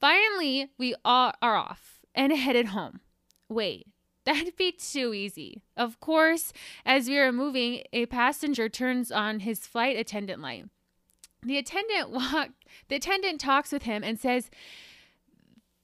Finally, 0.00 0.68
we 0.78 0.94
all 1.04 1.32
are 1.40 1.56
off 1.56 2.00
and 2.14 2.32
headed 2.32 2.66
home. 2.66 3.00
Wait, 3.48 3.86
that'd 4.26 4.56
be 4.56 4.72
too 4.72 5.14
easy. 5.14 5.62
Of 5.76 5.98
course, 5.98 6.52
as 6.84 7.08
we 7.08 7.18
are 7.18 7.32
moving, 7.32 7.84
a 7.92 8.06
passenger 8.06 8.68
turns 8.68 9.10
on 9.10 9.40
his 9.40 9.66
flight 9.66 9.96
attendant 9.96 10.42
light. 10.42 10.66
The 11.42 11.58
attendant 11.58 12.10
walk 12.10 12.50
the 12.88 12.96
attendant 12.96 13.40
talks 13.40 13.72
with 13.72 13.84
him 13.84 14.04
and 14.04 14.18
says, 14.18 14.50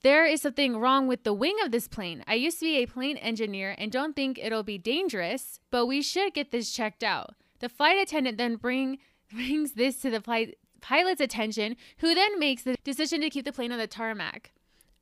there 0.03 0.27
is 0.27 0.43
something 0.43 0.77
wrong 0.77 1.09
with 1.09 1.25
the 1.25 1.33
wing 1.33 1.57
of 1.65 1.73
this 1.73 1.89
plane. 1.89 2.23
I 2.27 2.35
used 2.35 2.61
to 2.61 2.67
be 2.67 2.77
a 2.77 2.87
plane 2.87 3.17
engineer 3.17 3.75
and 3.79 3.91
don't 3.91 4.15
think 4.15 4.39
it'll 4.39 4.63
be 4.63 4.79
dangerous, 4.79 5.59
but 5.71 5.87
we 5.87 6.03
should 6.03 6.35
get 6.35 6.51
this 6.51 6.71
checked 6.73 7.03
out. 7.03 7.35
The 7.59 7.69
flight 7.69 7.99
attendant 7.99 8.39
then 8.39 8.57
bring, 8.57 8.99
brings 9.33 9.73
this 9.73 10.01
to 10.03 10.11
the 10.11 10.21
flight 10.21 10.57
pilot's 10.81 11.21
attention, 11.21 11.77
who 11.99 12.15
then 12.15 12.39
makes 12.39 12.63
the 12.63 12.77
decision 12.85 13.21
to 13.23 13.31
keep 13.31 13.45
the 13.45 13.53
plane 13.53 13.73
on 13.73 13.79
the 13.79 13.89
tarmac. 13.89 14.53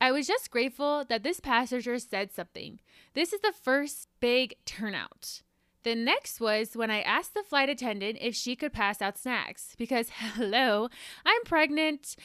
I 0.01 0.11
was 0.11 0.27
just 0.27 0.51
grateful 0.51 1.05
that 1.09 1.23
this 1.23 1.39
passenger 1.39 1.97
said 1.99 2.31
something. 2.31 2.79
This 3.13 3.33
is 3.33 3.41
the 3.41 3.53
first 3.63 4.07
big 4.19 4.55
turnout. 4.65 5.41
The 5.83 5.95
next 5.95 6.39
was 6.39 6.75
when 6.75 6.91
I 6.91 7.01
asked 7.01 7.33
the 7.33 7.43
flight 7.43 7.69
attendant 7.69 8.17
if 8.19 8.35
she 8.35 8.55
could 8.55 8.73
pass 8.73 9.01
out 9.01 9.17
snacks 9.17 9.75
because, 9.77 10.09
hello, 10.35 10.89
I'm 11.25 11.43
pregnant 11.45 12.15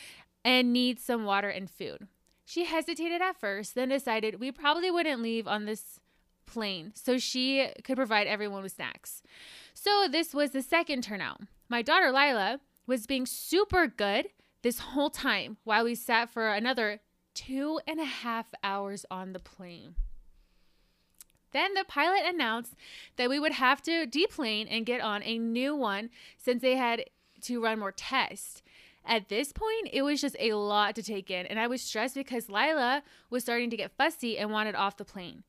and 0.44 0.72
need 0.72 0.98
some 0.98 1.24
water 1.24 1.48
and 1.48 1.70
food. 1.70 2.08
She 2.52 2.66
hesitated 2.66 3.22
at 3.22 3.40
first, 3.40 3.74
then 3.74 3.88
decided 3.88 4.38
we 4.38 4.52
probably 4.52 4.90
wouldn't 4.90 5.22
leave 5.22 5.48
on 5.48 5.64
this 5.64 5.98
plane 6.44 6.92
so 6.94 7.16
she 7.16 7.70
could 7.82 7.96
provide 7.96 8.26
everyone 8.26 8.62
with 8.62 8.72
snacks. 8.72 9.22
So 9.72 10.06
this 10.06 10.34
was 10.34 10.50
the 10.50 10.60
second 10.60 11.02
turnout. 11.02 11.40
My 11.70 11.80
daughter 11.80 12.12
Lila 12.12 12.60
was 12.86 13.06
being 13.06 13.24
super 13.24 13.86
good 13.86 14.26
this 14.60 14.80
whole 14.80 15.08
time 15.08 15.56
while 15.64 15.84
we 15.84 15.94
sat 15.94 16.28
for 16.28 16.52
another 16.52 17.00
two 17.32 17.80
and 17.86 17.98
a 17.98 18.04
half 18.04 18.52
hours 18.62 19.06
on 19.10 19.32
the 19.32 19.38
plane. 19.38 19.94
Then 21.52 21.72
the 21.72 21.84
pilot 21.88 22.20
announced 22.26 22.74
that 23.16 23.30
we 23.30 23.40
would 23.40 23.52
have 23.52 23.80
to 23.84 24.04
deplane 24.04 24.68
and 24.68 24.84
get 24.84 25.00
on 25.00 25.22
a 25.22 25.38
new 25.38 25.74
one 25.74 26.10
since 26.36 26.60
they 26.60 26.76
had 26.76 27.06
to 27.44 27.62
run 27.62 27.78
more 27.78 27.92
tests. 27.92 28.62
At 29.04 29.28
this 29.28 29.52
point, 29.52 29.88
it 29.92 30.02
was 30.02 30.20
just 30.20 30.36
a 30.38 30.54
lot 30.54 30.94
to 30.94 31.02
take 31.02 31.30
in, 31.30 31.46
and 31.46 31.58
I 31.58 31.66
was 31.66 31.82
stressed 31.82 32.14
because 32.14 32.48
Lila 32.48 33.02
was 33.30 33.42
starting 33.42 33.70
to 33.70 33.76
get 33.76 33.96
fussy 33.96 34.38
and 34.38 34.50
wanted 34.50 34.74
off 34.74 34.96
the 34.96 35.04
plane. 35.04 35.42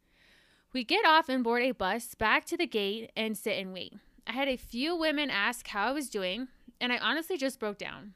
We 0.73 0.83
get 0.83 1.05
off 1.05 1.29
and 1.29 1.43
board 1.43 1.61
a 1.61 1.71
bus 1.71 2.15
back 2.15 2.45
to 2.45 2.57
the 2.57 2.65
gate 2.65 3.11
and 3.15 3.37
sit 3.37 3.59
and 3.59 3.73
wait. 3.73 3.93
I 4.25 4.31
had 4.31 4.47
a 4.47 4.57
few 4.57 4.95
women 4.95 5.29
ask 5.29 5.67
how 5.67 5.89
I 5.89 5.91
was 5.91 6.09
doing, 6.09 6.47
and 6.81 6.91
I 6.91 6.97
honestly 6.97 7.37
just 7.37 7.59
broke 7.59 7.77
down. 7.77 8.13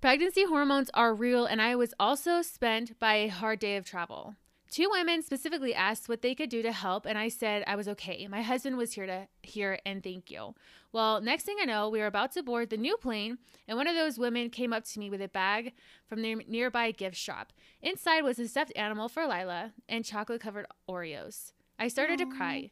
Pregnancy 0.00 0.44
hormones 0.44 0.90
are 0.92 1.14
real, 1.14 1.46
and 1.46 1.62
I 1.62 1.74
was 1.74 1.94
also 1.98 2.42
spent 2.42 2.98
by 3.00 3.14
a 3.14 3.28
hard 3.28 3.58
day 3.58 3.76
of 3.76 3.84
travel. 3.84 4.36
Two 4.70 4.88
women 4.90 5.22
specifically 5.22 5.74
asked 5.74 6.08
what 6.08 6.20
they 6.20 6.34
could 6.34 6.50
do 6.50 6.60
to 6.62 6.72
help, 6.72 7.06
and 7.06 7.16
I 7.16 7.28
said 7.28 7.64
I 7.66 7.74
was 7.74 7.88
okay. 7.88 8.26
My 8.28 8.42
husband 8.42 8.76
was 8.76 8.92
here 8.92 9.06
to 9.06 9.26
hear 9.42 9.78
and 9.86 10.02
thank 10.02 10.30
you. 10.30 10.54
Well, 10.92 11.22
next 11.22 11.44
thing 11.44 11.56
I 11.60 11.64
know, 11.64 11.88
we 11.88 12.00
were 12.00 12.06
about 12.06 12.32
to 12.32 12.42
board 12.42 12.68
the 12.68 12.76
new 12.76 12.98
plane, 12.98 13.38
and 13.66 13.78
one 13.78 13.86
of 13.86 13.94
those 13.94 14.18
women 14.18 14.50
came 14.50 14.74
up 14.74 14.84
to 14.84 14.98
me 14.98 15.08
with 15.08 15.22
a 15.22 15.28
bag 15.28 15.72
from 16.06 16.20
the 16.20 16.34
nearby 16.46 16.90
gift 16.90 17.16
shop. 17.16 17.52
Inside 17.80 18.22
was 18.22 18.38
a 18.38 18.46
stuffed 18.46 18.72
animal 18.76 19.08
for 19.08 19.26
Lila 19.26 19.72
and 19.88 20.04
chocolate 20.04 20.42
covered 20.42 20.66
Oreos. 20.88 21.52
I 21.78 21.88
started 21.88 22.20
Aww. 22.20 22.30
to 22.30 22.36
cry. 22.36 22.70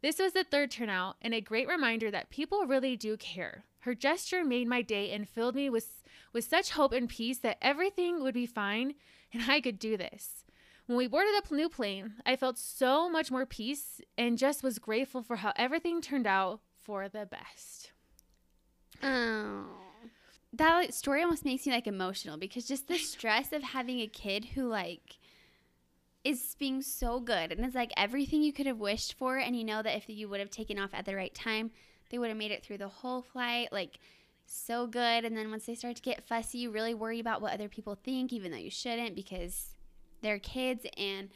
This 0.00 0.18
was 0.18 0.32
the 0.32 0.44
third 0.44 0.70
turnout, 0.70 1.16
and 1.20 1.34
a 1.34 1.40
great 1.42 1.68
reminder 1.68 2.10
that 2.10 2.30
people 2.30 2.66
really 2.66 2.96
do 2.96 3.16
care. 3.18 3.64
Her 3.80 3.94
gesture 3.94 4.44
made 4.44 4.66
my 4.66 4.80
day 4.80 5.10
and 5.10 5.28
filled 5.28 5.54
me 5.54 5.68
with, 5.68 6.02
with 6.32 6.44
such 6.44 6.70
hope 6.70 6.92
and 6.92 7.06
peace 7.06 7.38
that 7.38 7.58
everything 7.60 8.22
would 8.22 8.34
be 8.34 8.46
fine 8.46 8.94
and 9.32 9.50
I 9.50 9.60
could 9.60 9.78
do 9.78 9.96
this. 9.96 10.43
When 10.86 10.98
we 10.98 11.06
boarded 11.06 11.32
the 11.48 11.56
new 11.56 11.68
plane, 11.68 12.14
I 12.26 12.36
felt 12.36 12.58
so 12.58 13.08
much 13.08 13.30
more 13.30 13.46
peace 13.46 14.00
and 14.18 14.36
just 14.36 14.62
was 14.62 14.78
grateful 14.78 15.22
for 15.22 15.36
how 15.36 15.52
everything 15.56 16.02
turned 16.02 16.26
out 16.26 16.60
for 16.82 17.08
the 17.08 17.24
best. 17.24 17.92
Oh. 19.02 19.64
That 20.52 20.74
like, 20.74 20.92
story 20.92 21.22
almost 21.22 21.44
makes 21.44 21.66
me 21.66 21.72
like 21.72 21.86
emotional 21.86 22.36
because 22.36 22.66
just 22.66 22.86
the 22.86 22.98
stress 22.98 23.52
of 23.52 23.62
having 23.62 24.00
a 24.00 24.06
kid 24.06 24.44
who 24.44 24.68
like 24.68 25.18
is 26.22 26.54
being 26.58 26.80
so 26.80 27.18
good 27.18 27.52
and 27.52 27.64
it's 27.64 27.74
like 27.74 27.92
everything 27.96 28.42
you 28.42 28.52
could 28.52 28.66
have 28.66 28.78
wished 28.78 29.14
for 29.14 29.38
and 29.38 29.56
you 29.56 29.64
know 29.64 29.82
that 29.82 29.96
if 29.96 30.08
you 30.08 30.28
would 30.28 30.40
have 30.40 30.50
taken 30.50 30.78
off 30.78 30.90
at 30.92 31.06
the 31.06 31.16
right 31.16 31.34
time, 31.34 31.70
they 32.10 32.18
would 32.18 32.28
have 32.28 32.36
made 32.36 32.50
it 32.50 32.62
through 32.62 32.78
the 32.78 32.88
whole 32.88 33.22
flight 33.22 33.72
like 33.72 33.98
so 34.46 34.86
good 34.86 35.24
and 35.24 35.34
then 35.36 35.50
once 35.50 35.64
they 35.64 35.74
start 35.74 35.96
to 35.96 36.02
get 36.02 36.22
fussy, 36.22 36.58
you 36.58 36.70
really 36.70 36.94
worry 36.94 37.20
about 37.20 37.40
what 37.40 37.54
other 37.54 37.68
people 37.68 37.94
think 37.94 38.32
even 38.32 38.52
though 38.52 38.58
you 38.58 38.70
shouldn't 38.70 39.16
because 39.16 39.73
they're 40.24 40.38
kids 40.38 40.86
and 40.96 41.28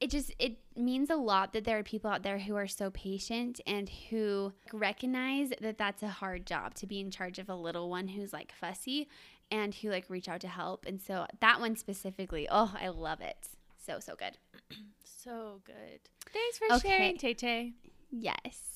it 0.00 0.10
just 0.10 0.32
it 0.38 0.56
means 0.76 1.08
a 1.08 1.16
lot 1.16 1.52
that 1.52 1.64
there 1.64 1.78
are 1.78 1.82
people 1.82 2.10
out 2.10 2.22
there 2.22 2.38
who 2.38 2.56
are 2.56 2.66
so 2.66 2.90
patient 2.90 3.60
and 3.66 3.88
who 4.10 4.52
recognize 4.72 5.50
that 5.60 5.78
that's 5.78 6.02
a 6.02 6.08
hard 6.08 6.46
job 6.46 6.74
to 6.74 6.86
be 6.86 7.00
in 7.00 7.10
charge 7.10 7.38
of 7.38 7.48
a 7.48 7.54
little 7.54 7.88
one 7.88 8.08
who's 8.08 8.32
like 8.32 8.52
fussy 8.52 9.08
and 9.50 9.74
who 9.76 9.90
like 9.90 10.04
reach 10.08 10.28
out 10.28 10.40
to 10.40 10.48
help 10.48 10.84
and 10.86 11.00
so 11.00 11.26
that 11.40 11.60
one 11.60 11.76
specifically 11.76 12.48
oh 12.50 12.74
i 12.80 12.88
love 12.88 13.20
it 13.20 13.48
so 13.86 13.98
so 14.00 14.14
good 14.16 14.36
So 15.24 15.60
good. 15.64 16.00
Thanks 16.34 16.58
for 16.58 16.66
Okay. 16.76 16.98
sharing, 16.98 17.16
Tay 17.16 17.32
Tay. 17.32 17.72
Yes. 18.10 18.73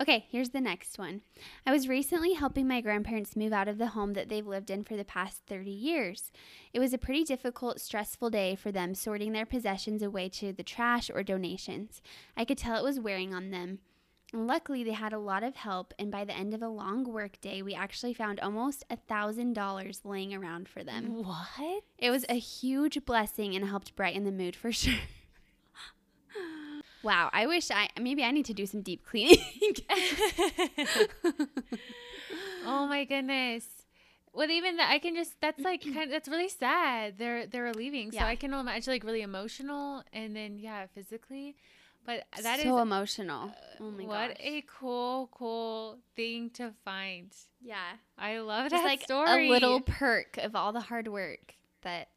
Okay, 0.00 0.26
here's 0.30 0.50
the 0.50 0.60
next 0.60 0.98
one. 0.98 1.22
I 1.66 1.72
was 1.72 1.88
recently 1.88 2.34
helping 2.34 2.66
my 2.68 2.80
grandparents 2.80 3.36
move 3.36 3.52
out 3.52 3.68
of 3.68 3.78
the 3.78 3.88
home 3.88 4.12
that 4.14 4.28
they've 4.28 4.46
lived 4.46 4.70
in 4.70 4.84
for 4.84 4.96
the 4.96 5.04
past 5.04 5.42
30 5.46 5.70
years. 5.70 6.32
It 6.72 6.80
was 6.80 6.92
a 6.92 6.98
pretty 6.98 7.24
difficult, 7.24 7.80
stressful 7.80 8.30
day 8.30 8.54
for 8.56 8.72
them 8.72 8.94
sorting 8.94 9.32
their 9.32 9.46
possessions 9.46 10.02
away 10.02 10.28
to 10.30 10.52
the 10.52 10.62
trash 10.62 11.10
or 11.12 11.22
donations. 11.22 12.02
I 12.36 12.44
could 12.44 12.58
tell 12.58 12.76
it 12.76 12.84
was 12.84 13.00
wearing 13.00 13.34
on 13.34 13.50
them. 13.50 13.78
Luckily, 14.32 14.82
they 14.82 14.92
had 14.92 15.12
a 15.12 15.18
lot 15.18 15.44
of 15.44 15.54
help, 15.54 15.94
and 15.96 16.10
by 16.10 16.24
the 16.24 16.36
end 16.36 16.54
of 16.54 16.62
a 16.62 16.68
long 16.68 17.04
work 17.04 17.40
day, 17.40 17.62
we 17.62 17.72
actually 17.72 18.12
found 18.14 18.40
almost 18.40 18.84
a 18.90 18.96
$1,000 18.96 20.00
laying 20.04 20.34
around 20.34 20.68
for 20.68 20.82
them. 20.82 21.22
What? 21.22 21.84
It 21.98 22.10
was 22.10 22.24
a 22.28 22.34
huge 22.34 23.04
blessing 23.04 23.54
and 23.54 23.64
helped 23.64 23.94
brighten 23.94 24.24
the 24.24 24.32
mood 24.32 24.56
for 24.56 24.72
sure. 24.72 24.94
Wow, 27.04 27.30
I 27.32 27.46
wish 27.46 27.70
I 27.70 27.88
maybe 28.00 28.24
I 28.24 28.30
need 28.30 28.46
to 28.46 28.54
do 28.54 28.66
some 28.66 28.82
deep 28.82 29.04
cleaning. 29.04 29.38
oh 32.66 32.86
my 32.86 33.04
goodness. 33.04 33.64
Well, 34.32 34.50
even 34.50 34.78
that, 34.78 34.90
I 34.90 34.98
can 34.98 35.14
just, 35.14 35.40
that's 35.40 35.60
like, 35.62 35.82
kind 35.94 36.10
that's 36.10 36.28
really 36.28 36.48
sad. 36.48 37.18
They're, 37.18 37.46
they're 37.46 37.72
leaving. 37.72 38.10
So 38.10 38.18
I 38.18 38.34
can 38.34 38.52
imagine 38.52 38.92
like 38.92 39.04
really 39.04 39.22
emotional 39.22 40.02
and 40.12 40.34
then, 40.34 40.58
yeah, 40.58 40.86
physically. 40.92 41.54
But 42.04 42.24
that 42.42 42.58
is 42.58 42.64
so 42.64 42.78
emotional. 42.78 43.44
Uh, 43.48 43.82
oh 43.84 43.90
my 43.90 44.04
what 44.04 44.28
gosh. 44.30 44.36
a 44.40 44.64
cool, 44.78 45.30
cool 45.32 45.98
thing 46.16 46.50
to 46.50 46.72
find. 46.84 47.30
yeah. 47.62 47.94
I 48.18 48.38
love 48.40 48.70
Just 48.70 48.82
that 48.82 48.88
like 48.88 49.02
story. 49.02 49.48
a 49.48 49.50
little 49.50 49.80
perk 49.80 50.36
of 50.38 50.54
all 50.54 50.72
the 50.72 50.80
hard 50.80 51.08
work 51.08 51.54
that 51.82 52.08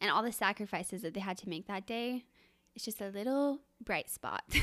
and 0.00 0.10
all 0.10 0.22
the 0.22 0.32
sacrifices 0.32 1.02
that 1.02 1.14
they 1.14 1.20
had 1.20 1.36
to 1.38 1.48
make 1.48 1.66
that 1.66 1.86
day. 1.86 2.24
It's 2.76 2.84
just 2.84 3.00
a 3.00 3.08
little 3.08 3.58
bright 3.84 4.10
spot. 4.10 4.44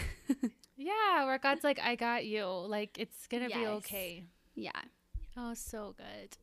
Yeah, 0.78 1.26
where 1.26 1.38
God's 1.38 1.64
like, 1.64 1.80
I 1.82 1.96
got 1.96 2.26
you. 2.26 2.46
Like, 2.46 3.00
it's 3.00 3.28
going 3.28 3.48
to 3.48 3.56
be 3.56 3.66
okay. 3.66 4.26
yeah. 4.56 4.72
Oh, 5.38 5.54
so 5.54 5.96
good. 5.98 6.38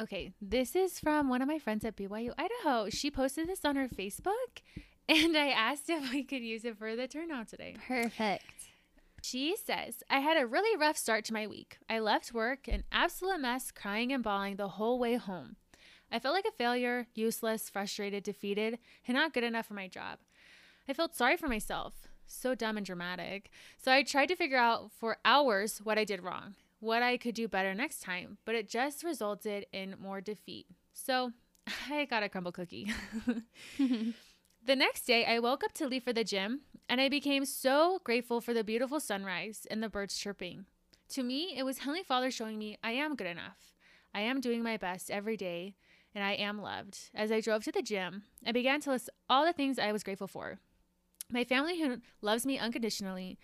Okay, 0.00 0.32
this 0.40 0.74
is 0.76 0.98
from 0.98 1.28
one 1.28 1.42
of 1.42 1.48
my 1.48 1.58
friends 1.58 1.84
at 1.84 1.96
BYU 1.96 2.32
Idaho. 2.36 2.90
She 2.90 3.10
posted 3.10 3.48
this 3.48 3.64
on 3.64 3.76
her 3.76 3.88
Facebook, 3.88 4.62
and 5.08 5.36
I 5.36 5.48
asked 5.50 5.88
if 5.88 6.10
we 6.12 6.22
could 6.24 6.42
use 6.42 6.64
it 6.64 6.76
for 6.76 6.96
the 6.96 7.06
turnout 7.08 7.48
today. 7.48 7.76
Perfect. 7.86 8.44
She 9.22 9.56
says, 9.56 10.02
I 10.10 10.20
had 10.20 10.36
a 10.40 10.46
really 10.46 10.76
rough 10.76 10.96
start 10.96 11.24
to 11.26 11.32
my 11.32 11.46
week. 11.46 11.78
I 11.88 11.98
left 12.00 12.34
work 12.34 12.68
an 12.68 12.84
absolute 12.92 13.40
mess, 13.40 13.70
crying 13.70 14.12
and 14.12 14.22
bawling 14.22 14.56
the 14.56 14.68
whole 14.68 14.98
way 14.98 15.14
home. 15.16 15.56
I 16.12 16.18
felt 16.18 16.34
like 16.34 16.46
a 16.46 16.52
failure, 16.52 17.06
useless, 17.14 17.68
frustrated, 17.68 18.22
defeated, 18.22 18.78
and 19.08 19.16
not 19.16 19.32
good 19.32 19.42
enough 19.44 19.66
for 19.66 19.74
my 19.74 19.88
job. 19.88 20.18
I 20.88 20.92
felt 20.92 21.14
sorry 21.16 21.36
for 21.36 21.48
myself. 21.48 21.94
So 22.26 22.54
dumb 22.54 22.76
and 22.76 22.86
dramatic. 22.86 23.50
So 23.78 23.92
I 23.92 24.02
tried 24.02 24.26
to 24.26 24.36
figure 24.36 24.58
out 24.58 24.90
for 24.90 25.18
hours 25.24 25.78
what 25.82 25.98
I 25.98 26.04
did 26.04 26.22
wrong, 26.22 26.54
what 26.80 27.02
I 27.02 27.16
could 27.16 27.34
do 27.34 27.48
better 27.48 27.74
next 27.74 28.02
time, 28.02 28.38
but 28.44 28.54
it 28.54 28.68
just 28.68 29.04
resulted 29.04 29.66
in 29.72 29.94
more 30.00 30.20
defeat. 30.20 30.66
So 30.92 31.32
I 31.90 32.04
got 32.04 32.22
a 32.22 32.28
Crumbl 32.28 32.52
cookie. 32.52 32.92
The 34.66 34.74
next 34.74 35.02
day, 35.02 35.24
I 35.24 35.38
woke 35.38 35.62
up 35.62 35.70
to 35.74 35.86
leave 35.86 36.02
for 36.02 36.12
the 36.12 36.24
gym, 36.24 36.62
and 36.88 37.00
I 37.00 37.08
became 37.08 37.44
so 37.44 38.00
grateful 38.02 38.40
for 38.40 38.52
the 38.52 38.64
beautiful 38.64 38.98
sunrise 38.98 39.64
and 39.70 39.80
the 39.80 39.88
birds 39.88 40.18
chirping. 40.18 40.66
To 41.10 41.22
me, 41.22 41.54
it 41.56 41.62
was 41.62 41.78
Heavenly 41.78 42.02
Father 42.02 42.32
showing 42.32 42.58
me 42.58 42.76
I 42.82 42.90
am 42.90 43.14
good 43.14 43.28
enough. 43.28 43.74
I 44.12 44.22
am 44.22 44.40
doing 44.40 44.64
my 44.64 44.76
best 44.76 45.08
every 45.08 45.36
day, 45.36 45.76
and 46.16 46.24
I 46.24 46.32
am 46.32 46.60
loved. 46.60 46.98
As 47.14 47.30
I 47.30 47.40
drove 47.40 47.62
to 47.62 47.70
the 47.70 47.80
gym, 47.80 48.24
I 48.44 48.50
began 48.50 48.80
to 48.80 48.90
list 48.90 49.08
all 49.30 49.46
the 49.46 49.52
things 49.52 49.78
I 49.78 49.92
was 49.92 50.02
grateful 50.02 50.26
for. 50.26 50.58
My 51.32 51.42
family 51.42 51.80
who 51.80 51.98
loves 52.22 52.46
me 52.46 52.56
unconditionally, 52.56 53.36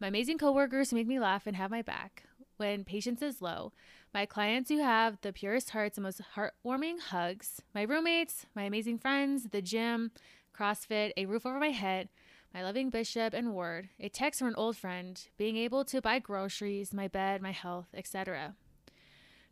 my 0.00 0.08
amazing 0.08 0.38
coworkers 0.38 0.90
who 0.90 0.96
make 0.96 1.06
me 1.06 1.20
laugh 1.20 1.46
and 1.46 1.56
have 1.56 1.70
my 1.70 1.82
back 1.82 2.24
when 2.56 2.82
patience 2.82 3.22
is 3.22 3.40
low, 3.40 3.72
my 4.12 4.26
clients 4.26 4.68
who 4.68 4.78
have 4.78 5.20
the 5.20 5.32
purest 5.32 5.70
hearts 5.70 5.96
and 5.96 6.02
most 6.02 6.20
heartwarming 6.34 6.98
hugs, 6.98 7.62
my 7.72 7.82
roommates, 7.82 8.46
my 8.56 8.64
amazing 8.64 8.98
friends, 8.98 9.44
the 9.52 9.62
gym, 9.62 10.10
CrossFit, 10.52 11.12
a 11.16 11.26
roof 11.26 11.46
over 11.46 11.60
my 11.60 11.70
head, 11.70 12.08
my 12.52 12.64
loving 12.64 12.90
bishop 12.90 13.32
and 13.32 13.54
ward, 13.54 13.88
a 14.00 14.08
text 14.08 14.40
from 14.40 14.48
an 14.48 14.56
old 14.56 14.76
friend, 14.76 15.28
being 15.36 15.56
able 15.56 15.84
to 15.84 16.02
buy 16.02 16.18
groceries, 16.18 16.92
my 16.92 17.06
bed, 17.06 17.40
my 17.40 17.52
health, 17.52 17.86
etc. 17.94 18.56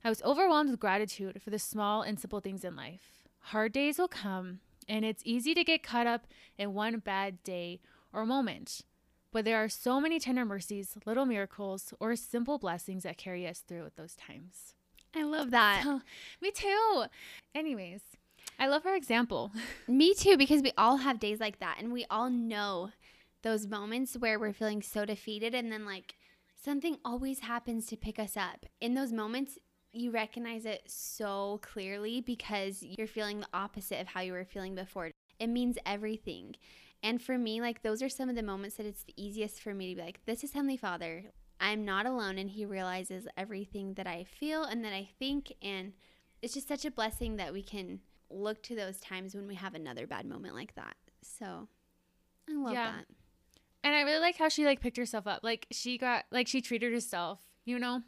I 0.02 0.08
was 0.08 0.22
overwhelmed 0.22 0.70
with 0.70 0.80
gratitude 0.80 1.40
for 1.40 1.50
the 1.50 1.60
small 1.60 2.02
and 2.02 2.18
simple 2.18 2.40
things 2.40 2.64
in 2.64 2.74
life. 2.74 3.28
Hard 3.38 3.72
days 3.72 3.98
will 3.98 4.08
come, 4.08 4.58
and 4.88 5.04
it's 5.04 5.22
easy 5.24 5.54
to 5.54 5.64
get 5.64 5.82
caught 5.82 6.06
up 6.06 6.26
in 6.58 6.74
one 6.74 6.98
bad 6.98 7.42
day 7.42 7.80
or 8.12 8.26
moment. 8.26 8.82
But 9.32 9.44
there 9.44 9.62
are 9.62 9.68
so 9.68 10.00
many 10.00 10.18
tender 10.18 10.44
mercies, 10.44 10.96
little 11.04 11.26
miracles, 11.26 11.92
or 12.00 12.16
simple 12.16 12.58
blessings 12.58 13.02
that 13.02 13.18
carry 13.18 13.46
us 13.46 13.60
through 13.60 13.90
those 13.96 14.14
times. 14.14 14.74
I 15.14 15.22
love 15.24 15.50
that. 15.50 15.82
Oh, 15.86 16.00
me 16.40 16.50
too. 16.50 17.04
Anyways, 17.54 18.02
I 18.58 18.68
love 18.68 18.84
her 18.84 18.94
example. 18.94 19.52
Me 19.88 20.14
too, 20.14 20.36
because 20.36 20.62
we 20.62 20.72
all 20.76 20.98
have 20.98 21.18
days 21.18 21.40
like 21.40 21.58
that, 21.60 21.76
and 21.78 21.92
we 21.92 22.06
all 22.10 22.30
know 22.30 22.90
those 23.42 23.66
moments 23.66 24.16
where 24.16 24.38
we're 24.38 24.52
feeling 24.52 24.82
so 24.82 25.04
defeated, 25.04 25.54
and 25.54 25.70
then 25.70 25.84
like 25.84 26.14
something 26.54 26.98
always 27.04 27.40
happens 27.40 27.86
to 27.86 27.96
pick 27.96 28.18
us 28.18 28.36
up. 28.36 28.66
In 28.80 28.94
those 28.94 29.12
moments, 29.12 29.58
you 29.96 30.10
recognize 30.10 30.64
it 30.66 30.82
so 30.86 31.60
clearly 31.62 32.20
because 32.20 32.82
you're 32.82 33.06
feeling 33.06 33.40
the 33.40 33.48
opposite 33.54 34.00
of 34.00 34.08
how 34.08 34.20
you 34.20 34.32
were 34.32 34.44
feeling 34.44 34.74
before. 34.74 35.10
It 35.38 35.48
means 35.48 35.78
everything. 35.86 36.54
And 37.02 37.20
for 37.22 37.38
me, 37.38 37.60
like 37.60 37.82
those 37.82 38.02
are 38.02 38.08
some 38.08 38.28
of 38.28 38.36
the 38.36 38.42
moments 38.42 38.76
that 38.76 38.86
it's 38.86 39.04
the 39.04 39.14
easiest 39.16 39.60
for 39.60 39.74
me 39.74 39.90
to 39.90 39.96
be 39.96 40.06
like, 40.06 40.20
this 40.26 40.44
is 40.44 40.52
Heavenly 40.52 40.76
Father. 40.76 41.24
I'm 41.58 41.84
not 41.84 42.04
alone, 42.04 42.36
and 42.36 42.50
He 42.50 42.66
realizes 42.66 43.26
everything 43.36 43.94
that 43.94 44.06
I 44.06 44.24
feel 44.24 44.64
and 44.64 44.84
that 44.84 44.92
I 44.92 45.08
think. 45.18 45.52
And 45.62 45.92
it's 46.42 46.54
just 46.54 46.68
such 46.68 46.84
a 46.84 46.90
blessing 46.90 47.36
that 47.36 47.52
we 47.52 47.62
can 47.62 48.00
look 48.28 48.62
to 48.64 48.74
those 48.74 49.00
times 49.00 49.34
when 49.34 49.46
we 49.46 49.54
have 49.54 49.74
another 49.74 50.06
bad 50.06 50.26
moment 50.26 50.54
like 50.54 50.74
that. 50.74 50.96
So 51.22 51.68
I 52.48 52.54
love 52.54 52.74
Yeah. 52.74 52.92
that. 52.92 53.06
And 53.82 53.94
I 53.94 54.02
really 54.02 54.20
like 54.20 54.36
how 54.36 54.48
she 54.48 54.64
like 54.66 54.80
picked 54.80 54.96
herself 54.96 55.26
up. 55.26 55.40
Like 55.42 55.66
she 55.70 55.96
got 55.96 56.24
like 56.30 56.48
she 56.48 56.60
treated 56.60 56.92
herself, 56.92 57.40
you 57.64 57.78
know? 57.78 58.02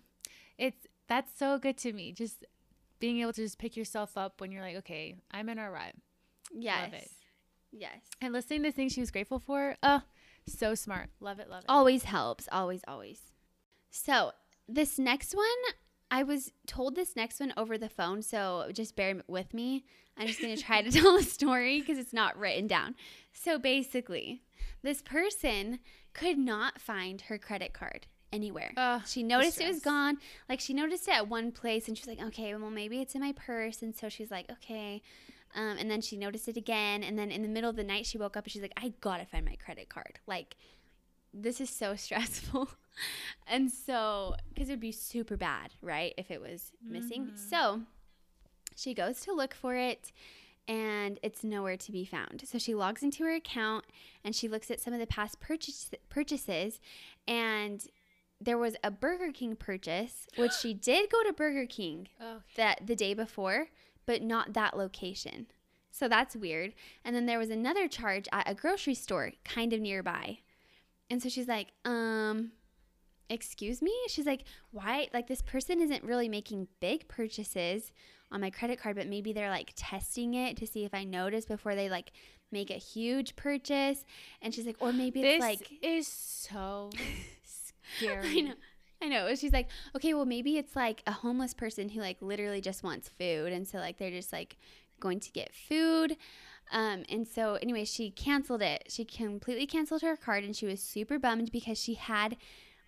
It's 0.59 0.87
that's 1.09 1.37
so 1.37 1.59
good 1.59 1.77
to 1.79 1.92
me. 1.92 2.12
Just 2.12 2.44
being 3.01 3.21
able 3.21 3.33
to 3.33 3.42
just 3.42 3.59
pick 3.59 3.77
yourself 3.77 4.16
up 4.16 4.40
when 4.40 4.53
you're 4.53 4.62
like, 4.62 4.77
okay, 4.77 5.16
I'm 5.31 5.49
in 5.49 5.59
a 5.59 5.71
rut. 5.71 5.94
Yes. 6.53 6.92
it. 6.92 7.11
Yes. 7.73 8.01
And 8.21 8.33
listening 8.33 8.62
to 8.62 8.73
things 8.73 8.92
she 8.92 9.01
was 9.01 9.11
grateful 9.11 9.38
for, 9.38 9.77
oh, 9.83 10.03
so 10.47 10.75
smart. 10.75 11.11
Love 11.21 11.38
it, 11.38 11.51
love 11.51 11.61
it. 11.61 11.66
Always 11.68 12.05
helps. 12.05 12.49
Always, 12.51 12.83
always. 12.88 13.21
So 13.90 14.33
this 14.68 14.99
next 14.99 15.35
one, 15.35 15.47
I 16.11 16.23
was 16.23 16.53
told 16.66 16.94
this 16.94 17.16
next 17.16 17.40
one 17.40 17.53
over 17.57 17.77
the 17.77 17.88
phone. 17.88 18.23
So 18.23 18.71
just 18.73 18.97
bear 18.97 19.23
with 19.27 19.53
me. 19.53 19.85
I'm 20.16 20.27
just 20.27 20.40
going 20.40 20.57
to 20.57 20.62
try 20.62 20.83
to 20.83 20.90
tell 21.01 21.16
a 21.16 21.23
story 21.23 21.81
because 21.81 21.99
it's 21.99 22.12
not 22.12 22.38
written 22.38 22.66
down. 22.66 22.97
So 23.33 23.59
basically, 23.59 24.42
this 24.83 25.03
person 25.03 25.81
could 26.12 26.38
not 26.38 26.81
find 26.81 27.23
her 27.23 27.38
credit 27.38 27.73
card 27.73 28.07
anywhere. 28.33 28.73
Ugh, 28.77 29.03
she 29.07 29.23
noticed 29.23 29.61
it 29.61 29.69
was 29.69 29.81
gone. 29.81 30.19
Like 30.49 30.61
she 30.61 30.75
noticed 30.75 31.09
it 31.09 31.14
at 31.14 31.29
one 31.29 31.53
place 31.53 31.88
and 31.88 31.97
she 31.97 32.03
was 32.03 32.19
like, 32.19 32.27
okay, 32.29 32.55
well, 32.55 32.71
maybe 32.71 33.01
it's 33.01 33.14
in 33.14 33.21
my 33.21 33.33
purse. 33.33 33.83
And 33.83 33.95
so 33.95 34.09
she's 34.09 34.31
like, 34.31 34.51
okay. 34.51 35.03
Um, 35.55 35.79
and 35.79 35.91
then 35.91 36.01
she 36.03 36.17
noticed 36.17 36.47
it 36.49 36.57
again. 36.57 37.03
And 37.03 37.19
then 37.19 37.31
in 37.31 37.43
the 37.43 37.49
middle 37.49 37.71
of 37.71 37.77
the 37.77 37.85
night, 37.85 38.07
she 38.07 38.19
woke 38.19 38.37
up 38.37 38.45
and 38.45 38.53
she's 38.53 38.62
like, 38.62 38.75
I 38.77 38.93
gotta 39.01 39.25
find 39.27 39.45
my 39.45 39.57
credit 39.57 39.88
card. 39.88 40.19
Like, 40.27 40.57
this 41.33 41.61
is 41.61 41.71
so 41.71 41.95
stressful. 41.97 42.69
and 43.47 43.71
so, 43.71 44.35
because 44.49 44.69
it 44.69 44.73
would 44.73 44.81
be 44.81 44.93
super 44.93 45.37
bad, 45.37 45.71
right? 45.81 46.12
If 46.19 46.31
it 46.31 46.41
was 46.41 46.73
missing. 46.87 47.29
Mhm. 47.33 47.38
So 47.38 47.83
she 48.77 48.93
goes 48.95 49.21
to 49.23 49.33
look 49.33 49.55
for 49.55 49.75
it 49.75 50.12
and 50.69 51.19
it's 51.23 51.43
nowhere 51.43 51.79
to 51.79 51.91
be 51.93 52.05
found. 52.05 52.43
So 52.47 52.59
she 52.59 52.75
logs 52.75 53.03
into 53.03 53.25
her 53.25 53.35
account 53.35 53.87
and 54.23 54.37
she 54.37 54.49
looks 54.49 54.71
at 54.71 54.81
some 54.81 54.93
of 54.93 55.01
the 55.01 55.07
past 55.07 55.41
purchase, 55.41 55.91
purchases 56.11 56.79
and 57.27 57.87
there 58.40 58.59
was 58.59 58.77
a 58.85 58.90
Burger 58.90 59.33
King 59.33 59.57
purchase, 59.57 60.27
which 60.37 60.53
she 60.53 60.74
did 60.90 61.11
go 61.11 61.22
to 61.24 61.33
Burger 61.33 61.66
King 61.66 62.09
Oh, 62.20 62.42
that 62.57 62.87
the 62.87 62.96
day 62.96 63.14
before, 63.14 63.68
but 64.07 64.22
not 64.22 64.53
that 64.55 64.77
location. 64.77 65.46
So 65.90 66.09
that's 66.09 66.37
weird. 66.37 66.74
And 67.05 67.16
then 67.16 67.27
there 67.27 67.38
was 67.38 67.51
another 67.51 67.88
charge 67.88 68.29
at 68.33 68.48
a 68.48 68.55
grocery 68.55 68.94
store 68.94 69.33
kind 69.44 69.72
of 69.72 69.81
nearby. 69.81 70.38
And 71.11 71.22
so 71.22 71.29
she's 71.29 71.48
like, 71.48 71.68
um, 71.85 72.53
excuse 73.29 73.83
me? 73.83 73.92
She's 74.09 74.27
like, 74.27 74.44
why? 74.70 75.09
Like, 75.12 75.27
this 75.27 75.42
person 75.42 75.81
isn't 75.81 76.05
really 76.05 76.29
making 76.29 76.68
big 76.81 77.09
purchases 77.09 77.92
on 78.31 78.40
my 78.40 78.51
credit 78.51 78.79
card, 78.79 78.96
but 78.96 79.07
maybe 79.07 79.33
they're 79.33 79.51
like 79.51 79.72
testing 79.74 80.35
it 80.35 80.57
to 80.59 80.66
see 80.66 80.85
if 80.85 80.94
I 80.94 81.05
notice 81.05 81.46
before 81.46 81.74
they 81.74 81.88
like 81.88 82.12
make 82.53 82.70
a 82.70 82.74
huge 82.74 83.37
purchase. 83.37 84.05
And 84.42 84.55
she's 84.55 84.66
like, 84.66 84.77
or 84.81 84.92
maybe 84.92 85.22
it's 85.22 85.42
this 85.42 85.61
like, 85.61 85.72
is 85.83 86.07
so 86.07 86.90
scary. 87.96 88.38
I 88.38 88.40
know. 88.40 88.55
I 89.01 89.09
know. 89.09 89.35
She's 89.35 89.53
like, 89.53 89.68
okay, 89.94 90.14
well, 90.14 90.24
maybe 90.24 90.59
it's 90.59 90.74
like 90.74 91.03
a 91.07 91.12
homeless 91.12 91.55
person 91.55 91.88
who 91.88 92.01
like 92.01 92.20
literally 92.20 92.61
just 92.61 92.83
wants 92.83 93.09
food. 93.09 93.53
And 93.53 93.66
so 93.66 93.79
like 93.79 93.98
they're 93.98 94.11
just 94.11 94.33
like 94.33 94.57
going 95.01 95.20
to 95.20 95.31
get 95.31 95.55
food. 95.55 96.16
Um, 96.72 97.05
and 97.09 97.27
so 97.27 97.55
anyway, 97.55 97.85
she 97.85 98.11
canceled 98.11 98.62
it. 98.62 98.85
She 98.88 99.05
completely 99.05 99.66
canceled 99.66 100.03
her 100.03 100.16
card 100.16 100.44
and 100.44 100.55
she 100.55 100.66
was 100.66 100.81
super 100.81 101.18
bummed 101.18 101.53
because 101.53 101.81
she 101.81 101.94
had 101.94 102.37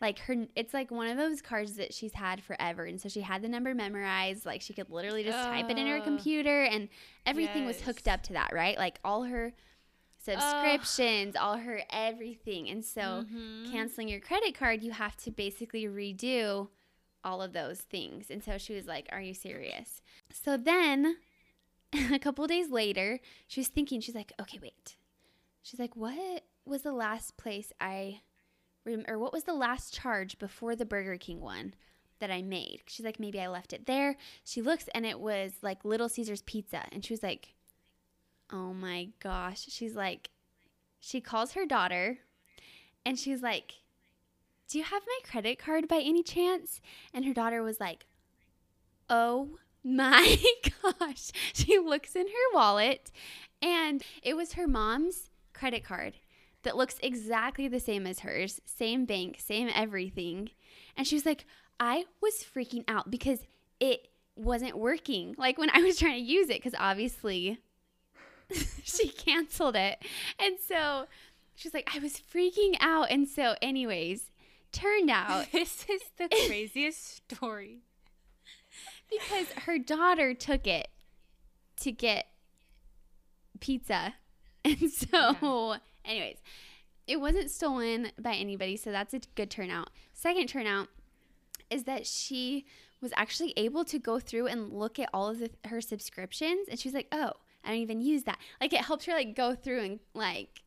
like 0.00 0.18
her 0.20 0.46
it's 0.56 0.72
like 0.72 0.90
one 0.90 1.08
of 1.08 1.18
those 1.18 1.42
cards 1.42 1.76
that 1.76 1.94
she's 1.94 2.14
had 2.14 2.42
forever. 2.42 2.84
And 2.84 3.00
so 3.00 3.08
she 3.08 3.20
had 3.20 3.42
the 3.42 3.48
number 3.48 3.74
memorized. 3.74 4.46
Like 4.46 4.62
she 4.62 4.72
could 4.72 4.90
literally 4.90 5.22
just 5.22 5.38
type 5.38 5.70
it 5.70 5.78
in 5.78 5.86
her 5.86 6.00
computer 6.00 6.64
and 6.64 6.88
everything 7.26 7.66
was 7.66 7.80
hooked 7.82 8.08
up 8.08 8.22
to 8.24 8.32
that, 8.32 8.52
right? 8.52 8.76
Like 8.76 8.98
all 9.04 9.24
her 9.24 9.52
subscriptions, 10.38 11.36
all 11.36 11.56
her 11.58 11.82
everything. 11.90 12.68
And 12.68 12.84
so 12.84 13.24
Mhm. 13.24 13.70
canceling 13.70 14.08
your 14.08 14.20
credit 14.20 14.54
card, 14.54 14.82
you 14.82 14.92
have 14.92 15.16
to 15.18 15.30
basically 15.30 15.84
redo 15.84 16.68
all 17.24 17.42
of 17.42 17.52
those 17.52 17.80
things. 17.80 18.30
And 18.30 18.42
so 18.42 18.58
she 18.58 18.74
was 18.74 18.86
like, 18.86 19.08
Are 19.12 19.20
you 19.20 19.34
serious? 19.34 20.00
So 20.32 20.56
then 20.56 21.16
a 22.12 22.18
couple 22.18 22.46
days 22.46 22.70
later, 22.70 23.20
she 23.46 23.60
was 23.60 23.68
thinking, 23.68 24.00
She's 24.00 24.14
like, 24.14 24.32
Okay, 24.40 24.58
wait. 24.62 24.96
She's 25.62 25.80
like, 25.80 25.96
What 25.96 26.44
was 26.64 26.82
the 26.82 26.92
last 26.92 27.36
place 27.36 27.72
I, 27.80 28.20
rem- 28.84 29.04
or 29.08 29.18
what 29.18 29.32
was 29.32 29.44
the 29.44 29.54
last 29.54 29.92
charge 29.94 30.38
before 30.38 30.74
the 30.76 30.86
Burger 30.86 31.16
King 31.16 31.40
one? 31.40 31.74
That 32.20 32.30
I 32.30 32.42
made. 32.42 32.82
She's 32.86 33.06
like, 33.06 33.18
maybe 33.18 33.40
I 33.40 33.46
left 33.48 33.72
it 33.72 33.86
there. 33.86 34.18
She 34.44 34.60
looks 34.60 34.88
and 34.94 35.06
it 35.06 35.18
was 35.20 35.52
like 35.62 35.86
Little 35.86 36.10
Caesars 36.10 36.42
pizza. 36.42 36.84
And 36.92 37.02
she 37.02 37.14
was 37.14 37.22
like, 37.22 37.54
oh 38.52 38.72
my 38.72 39.08
gosh. 39.20 39.66
She's 39.68 39.94
like, 39.94 40.30
she 40.98 41.20
calls 41.20 41.52
her 41.52 41.66
daughter 41.66 42.18
and 43.04 43.18
she's 43.18 43.42
like, 43.42 43.74
Do 44.68 44.78
you 44.78 44.84
have 44.84 45.02
my 45.06 45.30
credit 45.30 45.58
card 45.58 45.88
by 45.88 45.98
any 45.98 46.22
chance? 46.22 46.80
And 47.12 47.24
her 47.24 47.34
daughter 47.34 47.62
was 47.62 47.80
like, 47.80 48.06
Oh 49.08 49.58
my 49.82 50.36
gosh. 50.82 51.30
She 51.52 51.78
looks 51.78 52.14
in 52.14 52.26
her 52.26 52.54
wallet 52.54 53.10
and 53.62 54.02
it 54.22 54.36
was 54.36 54.54
her 54.54 54.66
mom's 54.66 55.30
credit 55.52 55.84
card 55.84 56.14
that 56.62 56.76
looks 56.76 56.96
exactly 57.02 57.68
the 57.68 57.80
same 57.80 58.06
as 58.06 58.20
hers, 58.20 58.60
same 58.64 59.06
bank, 59.06 59.38
same 59.38 59.70
everything. 59.74 60.50
And 60.96 61.06
she 61.06 61.16
was 61.16 61.24
like, 61.24 61.46
I 61.78 62.04
was 62.20 62.44
freaking 62.44 62.84
out 62.86 63.10
because 63.10 63.40
it 63.80 64.08
wasn't 64.36 64.78
working. 64.78 65.34
Like 65.38 65.58
when 65.58 65.70
I 65.70 65.80
was 65.80 65.98
trying 65.98 66.22
to 66.22 66.30
use 66.32 66.50
it, 66.50 66.58
because 66.58 66.74
obviously 66.78 67.58
she 68.84 69.08
canceled 69.08 69.76
it. 69.76 70.02
And 70.38 70.56
so 70.66 71.06
she's 71.54 71.74
like, 71.74 71.90
I 71.94 71.98
was 71.98 72.22
freaking 72.32 72.76
out. 72.80 73.10
And 73.10 73.28
so, 73.28 73.54
anyways, 73.62 74.30
turned 74.72 75.10
out 75.10 75.46
This 75.52 75.86
is 75.88 76.02
the 76.16 76.28
craziest 76.46 77.16
story. 77.30 77.80
because 79.10 79.48
her 79.64 79.78
daughter 79.78 80.34
took 80.34 80.66
it 80.66 80.88
to 81.80 81.92
get 81.92 82.26
pizza. 83.60 84.14
And 84.64 84.90
so, 84.90 85.76
anyways, 86.04 86.36
it 87.06 87.20
wasn't 87.20 87.50
stolen 87.50 88.12
by 88.20 88.34
anybody. 88.34 88.76
So 88.76 88.92
that's 88.92 89.14
a 89.14 89.20
good 89.34 89.50
turnout. 89.50 89.90
Second 90.12 90.48
turnout 90.48 90.88
is 91.70 91.84
that 91.84 92.06
she 92.06 92.66
was 93.00 93.12
actually 93.16 93.54
able 93.56 93.84
to 93.86 93.98
go 93.98 94.18
through 94.18 94.46
and 94.48 94.70
look 94.70 94.98
at 94.98 95.08
all 95.14 95.30
of 95.30 95.38
the, 95.38 95.50
her 95.66 95.80
subscriptions. 95.80 96.68
And 96.68 96.78
she's 96.78 96.92
like, 96.92 97.06
oh, 97.10 97.32
I 97.64 97.68
don't 97.68 97.79
even 97.79 98.01
use 98.01 98.25
that. 98.25 98.38
Like 98.61 98.73
it 98.73 98.81
helped 98.81 99.07
her 99.07 99.12
like 99.12 99.35
go 99.37 99.55
through 99.55 99.81
and 99.81 100.01
like 100.14 100.62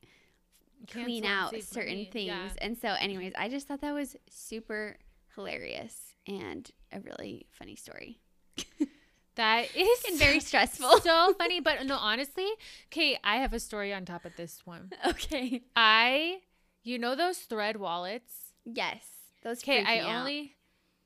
clean 0.91 1.23
Cancel 1.23 1.53
and 1.55 1.61
out 1.61 1.63
certain 1.63 2.07
things. 2.11 2.27
Yeah. 2.27 2.49
And 2.61 2.77
so, 2.77 2.89
anyways, 2.99 3.33
I 3.37 3.49
just 3.49 3.67
thought 3.67 3.81
that 3.81 3.93
was 3.93 4.15
super 4.29 4.97
hilarious 5.35 6.15
and 6.27 6.69
a 6.91 6.99
really 6.99 7.47
funny 7.51 7.75
story. 7.75 8.19
That 9.35 9.75
is 9.75 10.03
And 10.07 10.19
very 10.19 10.39
stressful. 10.39 10.99
so 11.01 11.33
funny. 11.37 11.59
But 11.59 11.85
no, 11.85 11.95
honestly, 11.97 12.47
okay, 12.91 13.17
I 13.23 13.37
have 13.37 13.53
a 13.53 13.59
story 13.59 13.93
on 13.93 14.05
top 14.05 14.25
of 14.25 14.35
this 14.35 14.61
one. 14.65 14.91
okay. 15.07 15.63
I, 15.75 16.41
you 16.83 16.99
know 16.99 17.15
those 17.15 17.39
thread 17.39 17.77
wallets? 17.77 18.31
Yes. 18.65 19.03
Those 19.43 19.59
Okay, 19.63 19.83
I 19.83 19.95
me 19.95 19.99
out. 20.01 20.19
only, 20.19 20.55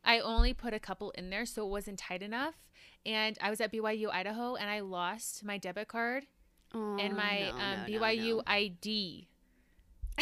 I 0.04 0.20
only 0.20 0.54
put 0.54 0.74
a 0.74 0.80
couple 0.80 1.12
in 1.12 1.30
there, 1.30 1.46
so 1.46 1.66
it 1.66 1.70
wasn't 1.70 2.00
tight 2.00 2.22
enough. 2.22 2.56
And 3.06 3.38
I 3.42 3.50
was 3.50 3.62
at 3.62 3.72
BYU 3.72 4.12
Idaho, 4.12 4.56
and 4.56 4.70
I 4.70 4.82
lost 4.82 5.44
my 5.44 5.58
debit 5.58 5.88
card 5.88 6.26
oh, 6.74 6.98
and 6.98 7.16
my 7.16 7.52
no, 7.52 7.58
um, 7.58 7.80
no, 7.88 8.00
BYU 8.00 8.36
no. 8.38 8.44
ID. 8.48 9.28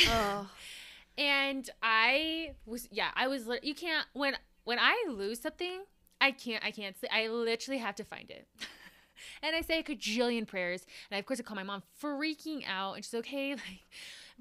Oh, 0.07 0.49
And 1.17 1.69
I 1.81 2.55
was, 2.65 2.87
yeah, 2.91 3.09
I 3.15 3.27
was. 3.27 3.47
You 3.63 3.73
can't 3.73 4.05
when 4.13 4.35
when 4.65 4.79
I 4.79 5.05
lose 5.09 5.39
something, 5.39 5.83
I 6.19 6.31
can't. 6.31 6.63
I 6.63 6.71
can't. 6.71 6.95
I 7.11 7.27
literally 7.27 7.77
have 7.77 7.95
to 7.95 8.03
find 8.03 8.29
it. 8.29 8.47
and 9.43 9.55
I 9.55 9.61
say 9.61 9.79
a 9.79 9.83
cajillion 9.83 10.45
prayers, 10.45 10.85
and 11.09 11.15
I, 11.15 11.19
of 11.19 11.25
course 11.25 11.39
I 11.39 11.43
call 11.43 11.55
my 11.55 11.63
mom, 11.63 11.83
freaking 12.01 12.63
out, 12.67 12.95
and 12.95 13.05
she's 13.05 13.13
okay, 13.13 13.51
like. 13.51 13.85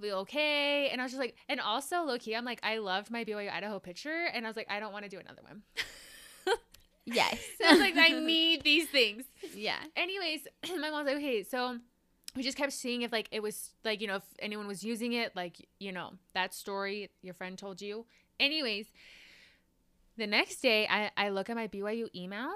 Be 0.01 0.11
okay, 0.27 0.89
and 0.89 1.01
I 1.01 1.05
was 1.05 1.13
just 1.13 1.21
like, 1.21 1.37
and 1.49 1.61
also 1.61 2.03
low 2.03 2.19
key, 2.19 2.35
I'm 2.35 2.45
like, 2.45 2.59
I 2.65 2.79
loved 2.79 3.13
my 3.13 3.25
BYU 3.25 3.53
Idaho 3.53 3.79
picture, 3.79 4.27
and 4.35 4.45
I 4.45 4.49
was 4.49 4.57
like, 4.57 4.67
I 4.69 4.81
don't 4.81 4.93
want 4.93 5.05
to 5.05 5.09
do 5.09 5.21
another 5.21 5.43
one. 5.43 5.63
Yes. 7.07 7.39
So 7.61 7.67
I 7.69 7.71
was 7.73 7.81
like, 7.81 7.97
I 7.97 8.09
need 8.21 8.63
these 8.63 8.89
things. 8.89 9.25
yeah. 9.55 9.79
Anyways, 9.97 10.47
my 10.79 10.91
mom's 10.91 11.07
like, 11.07 11.17
okay, 11.17 11.43
so 11.43 11.79
we 12.37 12.43
just 12.43 12.57
kept 12.57 12.73
seeing 12.73 13.03
if 13.03 13.13
like 13.13 13.29
it 13.31 13.43
was 13.43 13.71
like, 13.85 14.01
you 14.01 14.07
know, 14.07 14.17
if 14.17 14.23
anyone 14.41 14.67
was 14.67 14.83
using 14.83 15.13
it, 15.13 15.35
like, 15.37 15.69
you 15.79 15.93
know, 15.93 16.13
that 16.35 16.53
story 16.55 17.11
your 17.23 17.35
friend 17.35 17.57
told 17.59 17.81
you. 17.81 18.07
Anyways, 18.41 18.87
the 20.17 20.27
next 20.27 20.57
day 20.61 20.87
I, 20.89 21.11
I 21.17 21.29
look 21.31 21.49
at 21.51 21.57
my 21.57 21.69
BYU 21.69 22.07
email 22.15 22.51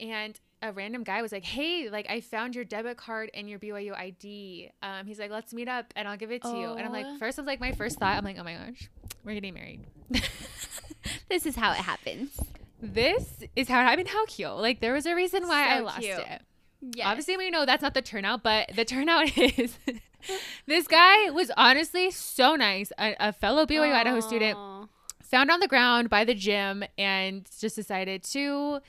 and 0.00 0.38
a 0.62 0.72
random 0.72 1.02
guy 1.04 1.20
was 1.22 1.32
like, 1.32 1.44
Hey, 1.44 1.88
like 1.90 2.06
I 2.08 2.20
found 2.20 2.54
your 2.54 2.64
debit 2.64 2.96
card 2.96 3.30
and 3.34 3.48
your 3.50 3.58
BYU 3.58 3.96
ID. 3.96 4.70
Um, 4.82 5.06
he's 5.06 5.18
like, 5.18 5.30
Let's 5.30 5.52
meet 5.52 5.68
up 5.68 5.92
and 5.96 6.06
I'll 6.08 6.16
give 6.16 6.30
it 6.30 6.42
to 6.42 6.48
you. 6.56 6.68
And 6.72 6.80
I'm 6.86 6.92
like, 6.92 7.06
Oh. 7.06 7.18
first 7.18 7.38
I 7.38 7.42
was 7.42 7.46
like, 7.46 7.60
my 7.60 7.72
first 7.72 7.98
thought, 7.98 8.16
I'm 8.16 8.24
like, 8.24 8.36
oh 8.38 8.44
my 8.44 8.54
gosh, 8.54 8.88
we're 9.24 9.34
getting 9.34 9.54
married. 9.54 9.80
This 11.28 11.46
is 11.46 11.56
how 11.56 11.72
it 11.72 11.78
happens. 11.78 12.30
This 12.92 13.44
is 13.56 13.68
how 13.68 13.80
it 13.80 13.84
happened. 13.84 14.08
How 14.08 14.26
cute. 14.26 14.50
Like 14.56 14.80
there 14.80 14.92
was 14.92 15.06
a 15.06 15.14
reason 15.14 15.46
why 15.46 15.68
I 15.68 15.80
lost 15.80 16.00
cute. 16.00 16.18
it. 16.18 16.42
Yes. 16.94 17.06
Obviously, 17.06 17.36
we 17.36 17.50
know 17.50 17.64
that's 17.64 17.82
not 17.82 17.94
the 17.94 18.02
turnout, 18.02 18.42
but 18.42 18.70
the 18.74 18.84
turnout 18.84 19.36
is 19.58 19.78
this 20.66 20.86
guy 20.86 21.30
was 21.30 21.50
honestly 21.56 22.10
so 22.10 22.56
nice. 22.56 22.92
A, 22.98 23.16
a 23.18 23.32
fellow 23.32 23.66
BYU 23.66 23.92
Idaho 23.92 24.20
student 24.20 24.58
found 25.22 25.50
on 25.50 25.60
the 25.60 25.68
ground 25.68 26.10
by 26.10 26.24
the 26.24 26.34
gym 26.34 26.84
and 26.98 27.48
just 27.58 27.76
decided 27.76 28.22
to 28.22 28.80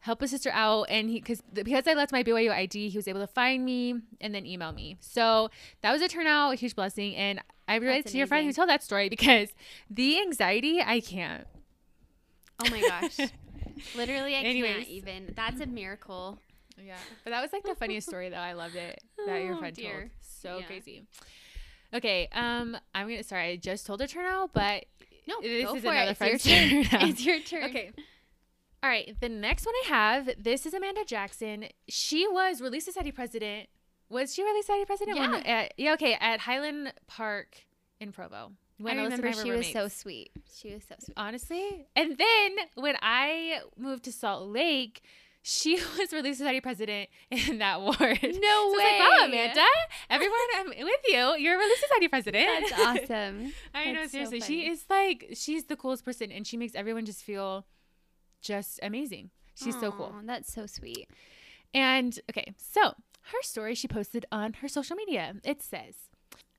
help 0.00 0.20
his 0.20 0.30
sister 0.30 0.50
out. 0.52 0.84
And 0.88 1.08
he, 1.08 1.16
because 1.20 1.42
because 1.52 1.86
I 1.86 1.94
left 1.94 2.12
my 2.12 2.22
BYU 2.22 2.50
ID, 2.50 2.88
he 2.88 2.98
was 2.98 3.08
able 3.08 3.20
to 3.20 3.26
find 3.26 3.64
me 3.64 4.00
and 4.20 4.34
then 4.34 4.46
email 4.46 4.72
me. 4.72 4.96
So 5.00 5.50
that 5.82 5.92
was 5.92 6.02
a 6.02 6.08
turnout, 6.08 6.52
a 6.52 6.56
huge 6.56 6.74
blessing. 6.74 7.14
And 7.16 7.40
I 7.68 7.76
relate 7.76 8.06
to 8.06 8.18
your 8.18 8.26
friend 8.26 8.46
who 8.46 8.52
told 8.52 8.68
that 8.68 8.82
story 8.82 9.08
because 9.16 9.50
the 9.88 10.20
anxiety, 10.20 10.80
I 10.82 11.00
can't. 11.00 11.46
Oh 12.64 12.70
my 12.70 12.80
gosh. 12.80 13.18
Literally, 13.96 14.34
I 14.36 14.40
Anyways. 14.40 14.74
can't 14.76 14.88
even. 14.88 15.32
That's 15.36 15.60
a 15.60 15.66
miracle. 15.66 16.38
Yeah, 16.82 16.96
but 17.24 17.30
that 17.30 17.42
was 17.42 17.52
like 17.52 17.62
the 17.64 17.74
funniest 17.74 18.08
story 18.08 18.28
though. 18.30 18.36
I 18.36 18.52
loved 18.54 18.76
it 18.76 19.02
that 19.26 19.42
your 19.42 19.54
Oh, 19.54 19.58
friend 19.58 19.76
told. 19.76 20.10
So 20.20 20.58
Yeah. 20.58 20.66
crazy. 20.66 21.04
Okay, 21.92 22.28
um, 22.32 22.76
I'm 22.94 23.08
gonna. 23.08 23.22
Sorry, 23.22 23.50
I 23.52 23.56
just 23.56 23.86
told 23.86 24.00
a 24.00 24.06
turnout, 24.06 24.52
but 24.52 24.84
No, 25.26 25.40
this 25.42 25.64
go 25.66 25.74
is 25.76 25.82
for 25.82 25.90
another 25.92 26.10
it. 26.12 26.16
It's 26.20 26.46
your 26.46 26.56
friend's 26.56 26.82
turn. 26.82 26.84
turnout. 26.84 27.08
It's 27.10 27.24
your 27.26 27.40
turn. 27.40 27.64
Okay. 27.64 27.90
All 28.82 28.88
right, 28.88 29.14
the 29.20 29.28
next 29.28 29.66
one 29.66 29.74
I 29.84 29.88
have. 29.88 30.30
This 30.38 30.64
is 30.64 30.72
Amanda 30.72 31.04
Jackson. 31.04 31.66
She 31.88 32.26
was 32.26 32.62
Relief 32.62 32.82
Society 32.82 33.12
president. 33.12 33.68
Was 34.08 34.34
she 34.34 34.42
Relief 34.42 34.64
Society 34.64 34.84
president? 34.86 35.18
When- 35.18 35.32
Yeah. 35.32 35.38
at- 35.46 35.74
yeah. 35.76 35.92
Okay. 35.94 36.14
At 36.18 36.40
Highland 36.40 36.92
Park 37.06 37.58
in 38.00 38.10
Provo. 38.12 38.52
When 38.80 38.98
I 38.98 39.02
and 39.02 39.12
remember 39.12 39.32
she 39.32 39.50
was 39.50 39.66
so 39.70 39.88
sweet. 39.88 40.30
She 40.56 40.72
was 40.72 40.84
so 40.84 40.94
sweet. 40.98 41.14
honestly. 41.16 41.86
And 41.94 42.16
then 42.16 42.56
when 42.76 42.96
I 43.02 43.60
moved 43.76 44.04
to 44.04 44.12
Salt 44.12 44.48
Lake, 44.48 45.02
she 45.42 45.74
was 45.98 46.12
Relief 46.12 46.36
Society 46.36 46.60
president 46.60 47.08
in 47.30 47.58
that 47.58 47.80
ward. 47.80 47.98
No 47.98 47.98
so 48.22 48.76
way. 48.76 48.84
It's 48.84 49.00
like, 49.00 49.10
wow, 49.10 49.24
Amanda, 49.26 49.64
everyone, 50.08 50.38
I'm 50.56 50.66
with 50.68 51.00
you. 51.08 51.36
You're 51.38 51.56
a 51.56 51.58
Relief 51.58 51.78
Society 51.78 52.08
president. 52.08 52.46
That's 52.46 52.72
awesome. 53.10 53.52
I 53.74 53.92
know, 53.92 54.00
That's 54.00 54.12
so 54.12 54.24
seriously. 54.24 54.40
she 54.40 54.68
is 54.68 54.84
like, 54.88 55.28
she's 55.34 55.64
the 55.64 55.76
coolest 55.76 56.04
person 56.04 56.30
and 56.32 56.46
she 56.46 56.56
makes 56.56 56.74
everyone 56.74 57.04
just 57.04 57.22
feel 57.22 57.66
just 58.40 58.80
amazing. 58.82 59.30
She's 59.54 59.78
so 59.78 59.92
cool. 59.92 60.14
That's 60.24 60.50
so 60.50 60.64
sweet. 60.64 61.06
And 61.74 62.18
okay, 62.30 62.54
so 62.56 62.94
her 63.24 63.42
story 63.42 63.74
she 63.74 63.88
posted 63.88 64.24
on 64.32 64.54
her 64.54 64.68
social 64.68 64.96
media. 64.96 65.34
It 65.44 65.62
says, 65.62 65.94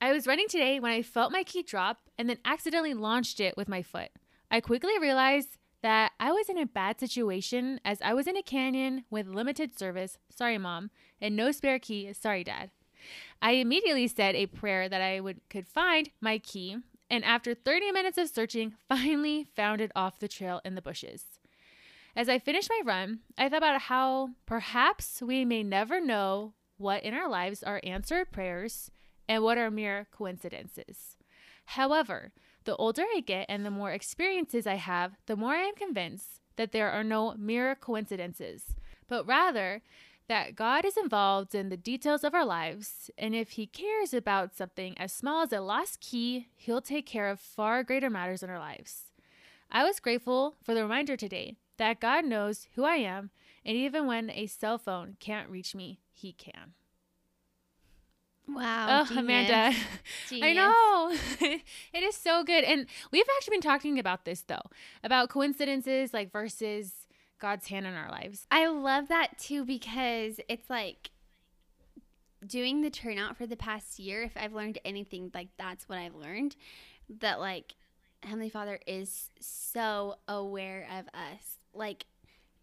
I 0.04 0.14
was 0.14 0.26
running 0.26 0.48
today 0.48 0.80
when 0.80 0.92
I 0.92 1.04
felt 1.04 1.32
my 1.32 1.44
key 1.44 1.62
drop 1.62 2.00
and 2.18 2.28
then 2.28 2.40
accidentally 2.44 2.96
launched 2.96 3.40
it 3.40 3.56
with 3.56 3.70
my 3.70 3.84
foot. 3.84 4.10
I 4.50 4.60
quickly 4.60 4.98
realized 5.00 5.60
that 5.84 6.14
I 6.20 6.32
was 6.32 6.50
in 6.50 6.58
a 6.58 6.66
bad 6.66 7.00
situation 7.00 7.80
as 7.86 8.02
I 8.02 8.16
was 8.16 8.26
in 8.26 8.36
a 8.36 8.42
canyon 8.42 9.06
with 9.12 9.28
limited 9.28 9.78
service, 9.78 10.18
sorry 10.32 10.58
mom, 10.58 10.90
and 11.22 11.36
no 11.36 11.52
spare 11.52 11.78
key, 11.78 12.12
sorry 12.14 12.44
dad. 12.44 12.72
I 13.44 13.52
immediately 13.52 14.08
said 14.08 14.34
a 14.34 14.48
prayer 14.48 14.90
that 14.90 15.02
I 15.02 15.20
would 15.20 15.48
could 15.52 15.68
find 15.68 16.10
my 16.20 16.40
key, 16.40 16.78
and 17.08 17.24
after 17.24 17.54
30 17.54 17.92
minutes 17.92 18.18
of 18.18 18.30
searching, 18.30 18.74
finally 18.90 19.46
found 19.56 19.82
it 19.82 19.92
off 19.96 20.20
the 20.20 20.28
trail 20.28 20.62
in 20.66 20.74
the 20.74 20.82
bushes. 20.82 21.26
As 22.16 22.28
I 22.28 22.40
finished 22.40 22.72
my 22.72 22.82
run, 22.84 23.20
I 23.38 23.50
thought 23.50 23.58
about 23.58 23.82
how 23.82 24.30
perhaps 24.48 25.22
we 25.22 25.46
may 25.46 25.62
never 25.62 26.02
know 26.02 26.54
what 26.78 27.04
in 27.04 27.14
our 27.14 27.30
lives 27.30 27.62
are 27.62 27.80
answered 27.84 28.32
prayers 28.32 28.90
and 29.32 29.42
what 29.44 29.58
are 29.58 29.72
mere 29.72 30.08
coincidences. 30.12 31.16
However, 31.64 32.34
the 32.66 32.76
older 32.76 33.04
I 33.16 33.22
get 33.22 33.46
and 33.48 33.66
the 33.66 33.72
more 33.72 33.94
experiences 33.94 34.68
I 34.68 34.76
have, 34.76 35.14
the 35.26 35.38
more 35.38 35.54
I 35.54 35.62
am 35.62 35.76
convinced 35.76 36.42
that 36.58 36.74
there 36.74 36.92
are 36.92 37.04
no 37.04 37.36
mere 37.38 37.76
coincidences, 37.76 38.76
but 39.08 39.26
rather 39.26 39.82
that 40.28 40.58
God 40.58 40.84
is 40.84 40.98
involved 40.98 41.56
in 41.56 41.70
the 41.70 41.78
details 41.78 42.26
of 42.26 42.34
our 42.34 42.44
lives, 42.44 43.10
and 43.18 43.34
if 43.34 43.52
He 43.52 43.68
cares 43.68 44.14
about 44.14 44.54
something 44.54 44.98
as 44.98 45.14
small 45.14 45.44
as 45.44 45.54
a 45.54 45.62
lost 45.62 46.02
key, 46.02 46.48
He'll 46.58 46.82
take 46.82 47.06
care 47.06 47.30
of 47.30 47.40
far 47.40 47.86
greater 47.86 48.10
matters 48.10 48.44
in 48.44 48.50
our 48.50 48.60
lives. 48.60 49.14
I 49.72 49.86
was 49.86 50.02
grateful 50.02 50.56
for 50.62 50.74
the 50.74 50.84
reminder 50.84 51.16
today 51.16 51.56
that 51.78 52.02
God 52.02 52.26
knows 52.26 52.68
who 52.76 52.84
I 52.84 52.96
am, 52.96 53.30
and 53.64 53.78
even 53.78 54.08
when 54.08 54.30
a 54.30 54.48
cell 54.48 54.78
phone 54.78 55.16
can't 55.22 55.50
reach 55.50 55.74
me, 55.74 56.02
He 56.12 56.34
can. 56.34 56.74
Wow. 58.54 59.06
Oh, 59.10 59.20
Amanda. 59.20 59.74
I 60.32 60.54
know. 60.54 61.16
it 61.94 62.04
is 62.04 62.16
so 62.16 62.44
good. 62.44 62.64
And 62.64 62.86
we've 63.12 63.26
actually 63.38 63.56
been 63.56 63.62
talking 63.62 64.00
about 64.00 64.26
this, 64.26 64.42
though, 64.42 64.70
about 65.04 65.30
coincidences, 65.30 66.14
like 66.14 66.32
versus 66.32 67.08
God's 67.40 67.68
hand 67.68 67.86
in 67.88 67.94
our 67.94 68.10
lives. 68.10 68.46
I 68.52 68.68
love 68.68 69.08
that 69.10 69.38
too 69.38 69.66
because 69.66 70.40
it's 70.48 70.70
like 70.70 71.10
doing 72.46 72.82
the 72.82 72.90
turnout 72.90 73.36
for 73.36 73.48
the 73.48 73.58
past 73.58 74.00
year. 74.00 74.24
If 74.24 74.34
I've 74.36 74.54
learned 74.54 74.80
anything, 74.86 75.32
like 75.34 75.50
that's 75.58 75.90
what 75.90 75.98
I've 75.98 76.16
learned 76.16 76.56
that 77.20 77.40
like 77.40 77.76
Heavenly 78.24 78.50
Father 78.50 78.80
is 78.86 79.32
so 79.40 80.16
aware 80.28 80.88
of 80.92 81.08
us. 81.08 81.58
Like 81.74 82.06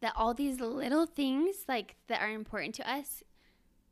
that 0.01 0.13
all 0.17 0.33
these 0.33 0.61
little 0.61 1.07
things 1.07 1.65
like 1.67 1.97
that 2.07 2.23
are 2.23 2.31
important 2.31 2.75
to 2.77 2.91
us 2.91 3.23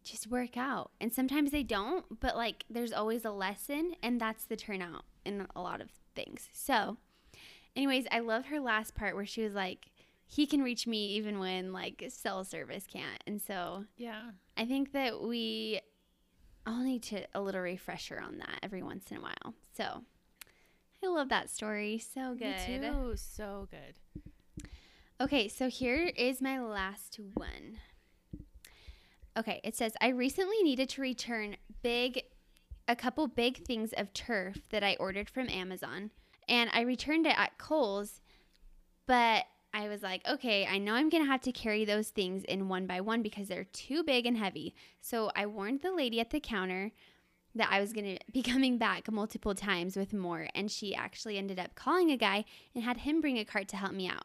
just 0.07 0.27
work 0.29 0.57
out. 0.57 0.91
And 1.01 1.13
sometimes 1.13 1.51
they 1.51 1.63
don't, 1.63 2.21
but 2.21 2.37
like 2.37 2.65
there's 2.71 2.93
always 2.93 3.25
a 3.25 3.31
lesson 3.31 3.95
and 4.03 4.21
that's 4.21 4.45
the 4.45 4.57
turnout 4.57 5.05
in 5.25 5.47
a 5.55 5.61
lot 5.61 5.81
of 5.81 5.91
things. 6.15 6.49
So, 6.53 6.97
anyways, 7.75 8.07
I 8.11 8.21
love 8.21 8.47
her 8.47 8.61
last 8.61 8.95
part 8.95 9.15
where 9.17 9.27
she 9.27 9.43
was 9.43 9.53
like 9.53 9.91
he 10.29 10.47
can 10.47 10.63
reach 10.63 10.87
me 10.87 11.07
even 11.09 11.39
when 11.39 11.73
like 11.73 12.05
cell 12.09 12.45
service 12.45 12.87
can't. 12.91 13.23
And 13.27 13.41
so 13.41 13.85
Yeah. 13.97 14.31
I 14.57 14.65
think 14.65 14.93
that 14.93 15.21
we 15.23 15.81
all 16.67 16.83
need 16.83 17.03
to 17.05 17.25
a 17.35 17.41
little 17.41 17.61
refresher 17.61 18.21
on 18.21 18.39
that 18.39 18.59
every 18.63 18.83
once 18.83 19.11
in 19.11 19.19
a 19.19 19.21
while. 19.21 19.55
So 19.77 20.03
I 21.05 21.07
love 21.09 21.29
that 21.29 21.51
story. 21.51 21.99
So 21.99 22.35
good. 22.35 22.57
Me 22.69 22.79
too. 22.81 23.13
So 23.17 23.69
good. 23.71 24.67
Okay, 25.21 25.49
so 25.49 25.69
here 25.69 26.11
is 26.17 26.43
my 26.43 26.61
last 26.61 27.19
one. 27.35 27.79
Okay, 29.37 29.61
it 29.63 29.77
says 29.77 29.93
I 30.01 30.09
recently 30.09 30.63
needed 30.63 30.89
to 30.91 31.03
return 31.03 31.57
big 31.83 32.23
a 32.89 32.97
couple 32.97 33.27
big 33.27 33.65
things 33.65 33.93
of 33.97 34.13
turf 34.13 34.69
that 34.71 34.85
I 34.85 34.97
ordered 35.01 35.29
from 35.29 35.49
Amazon 35.49 36.11
and 36.49 36.71
I 36.73 36.83
returned 36.83 37.27
it 37.27 37.39
at 37.39 37.59
Kohl's, 37.59 38.21
but 39.07 39.45
I 39.75 39.89
was 39.89 40.03
like, 40.03 40.27
okay, 40.27 40.67
I 40.67 40.79
know 40.79 40.95
I'm 40.95 41.11
going 41.11 41.23
to 41.23 41.31
have 41.31 41.43
to 41.43 41.53
carry 41.53 41.85
those 41.85 42.09
things 42.09 42.45
in 42.45 42.69
one 42.69 42.87
by 42.87 43.01
one 43.01 43.23
because 43.23 43.49
they're 43.49 43.65
too 43.65 44.03
big 44.03 44.25
and 44.25 44.39
heavy. 44.39 44.75
So 45.01 45.31
I 45.37 45.47
warned 45.47 45.83
the 45.83 45.93
lady 45.93 46.21
at 46.21 46.31
the 46.31 46.41
counter 46.41 46.93
that 47.55 47.69
I 47.71 47.81
was 47.81 47.93
going 47.93 48.17
to 48.17 48.33
be 48.33 48.43
coming 48.43 48.79
back 48.79 49.11
multiple 49.11 49.55
times 49.55 49.97
with 49.97 50.15
more. 50.15 50.49
And 50.55 50.71
she 50.71 50.95
actually 50.95 51.37
ended 51.37 51.59
up 51.59 51.75
calling 51.75 52.11
a 52.11 52.17
guy 52.17 52.45
and 52.75 52.85
had 52.85 52.99
him 52.99 53.21
bring 53.21 53.39
a 53.39 53.45
cart 53.45 53.69
to 53.69 53.77
help 53.77 53.93
me 53.93 54.09
out. 54.09 54.25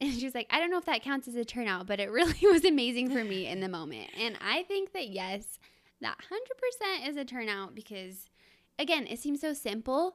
And 0.00 0.12
she 0.12 0.24
was 0.24 0.34
like, 0.34 0.46
I 0.50 0.60
don't 0.60 0.70
know 0.70 0.78
if 0.78 0.84
that 0.84 1.02
counts 1.02 1.26
as 1.28 1.34
a 1.34 1.44
turnout, 1.44 1.86
but 1.86 1.98
it 2.00 2.10
really 2.10 2.38
was 2.42 2.64
amazing 2.64 3.10
for 3.10 3.24
me 3.24 3.46
in 3.46 3.60
the 3.60 3.68
moment. 3.68 4.10
And 4.18 4.36
I 4.40 4.62
think 4.64 4.92
that 4.92 5.08
yes, 5.08 5.58
that 6.00 6.16
100% 7.02 7.08
is 7.08 7.16
a 7.16 7.24
turnout 7.24 7.74
because, 7.74 8.26
again, 8.78 9.06
it 9.08 9.18
seems 9.18 9.40
so 9.40 9.52
simple. 9.52 10.14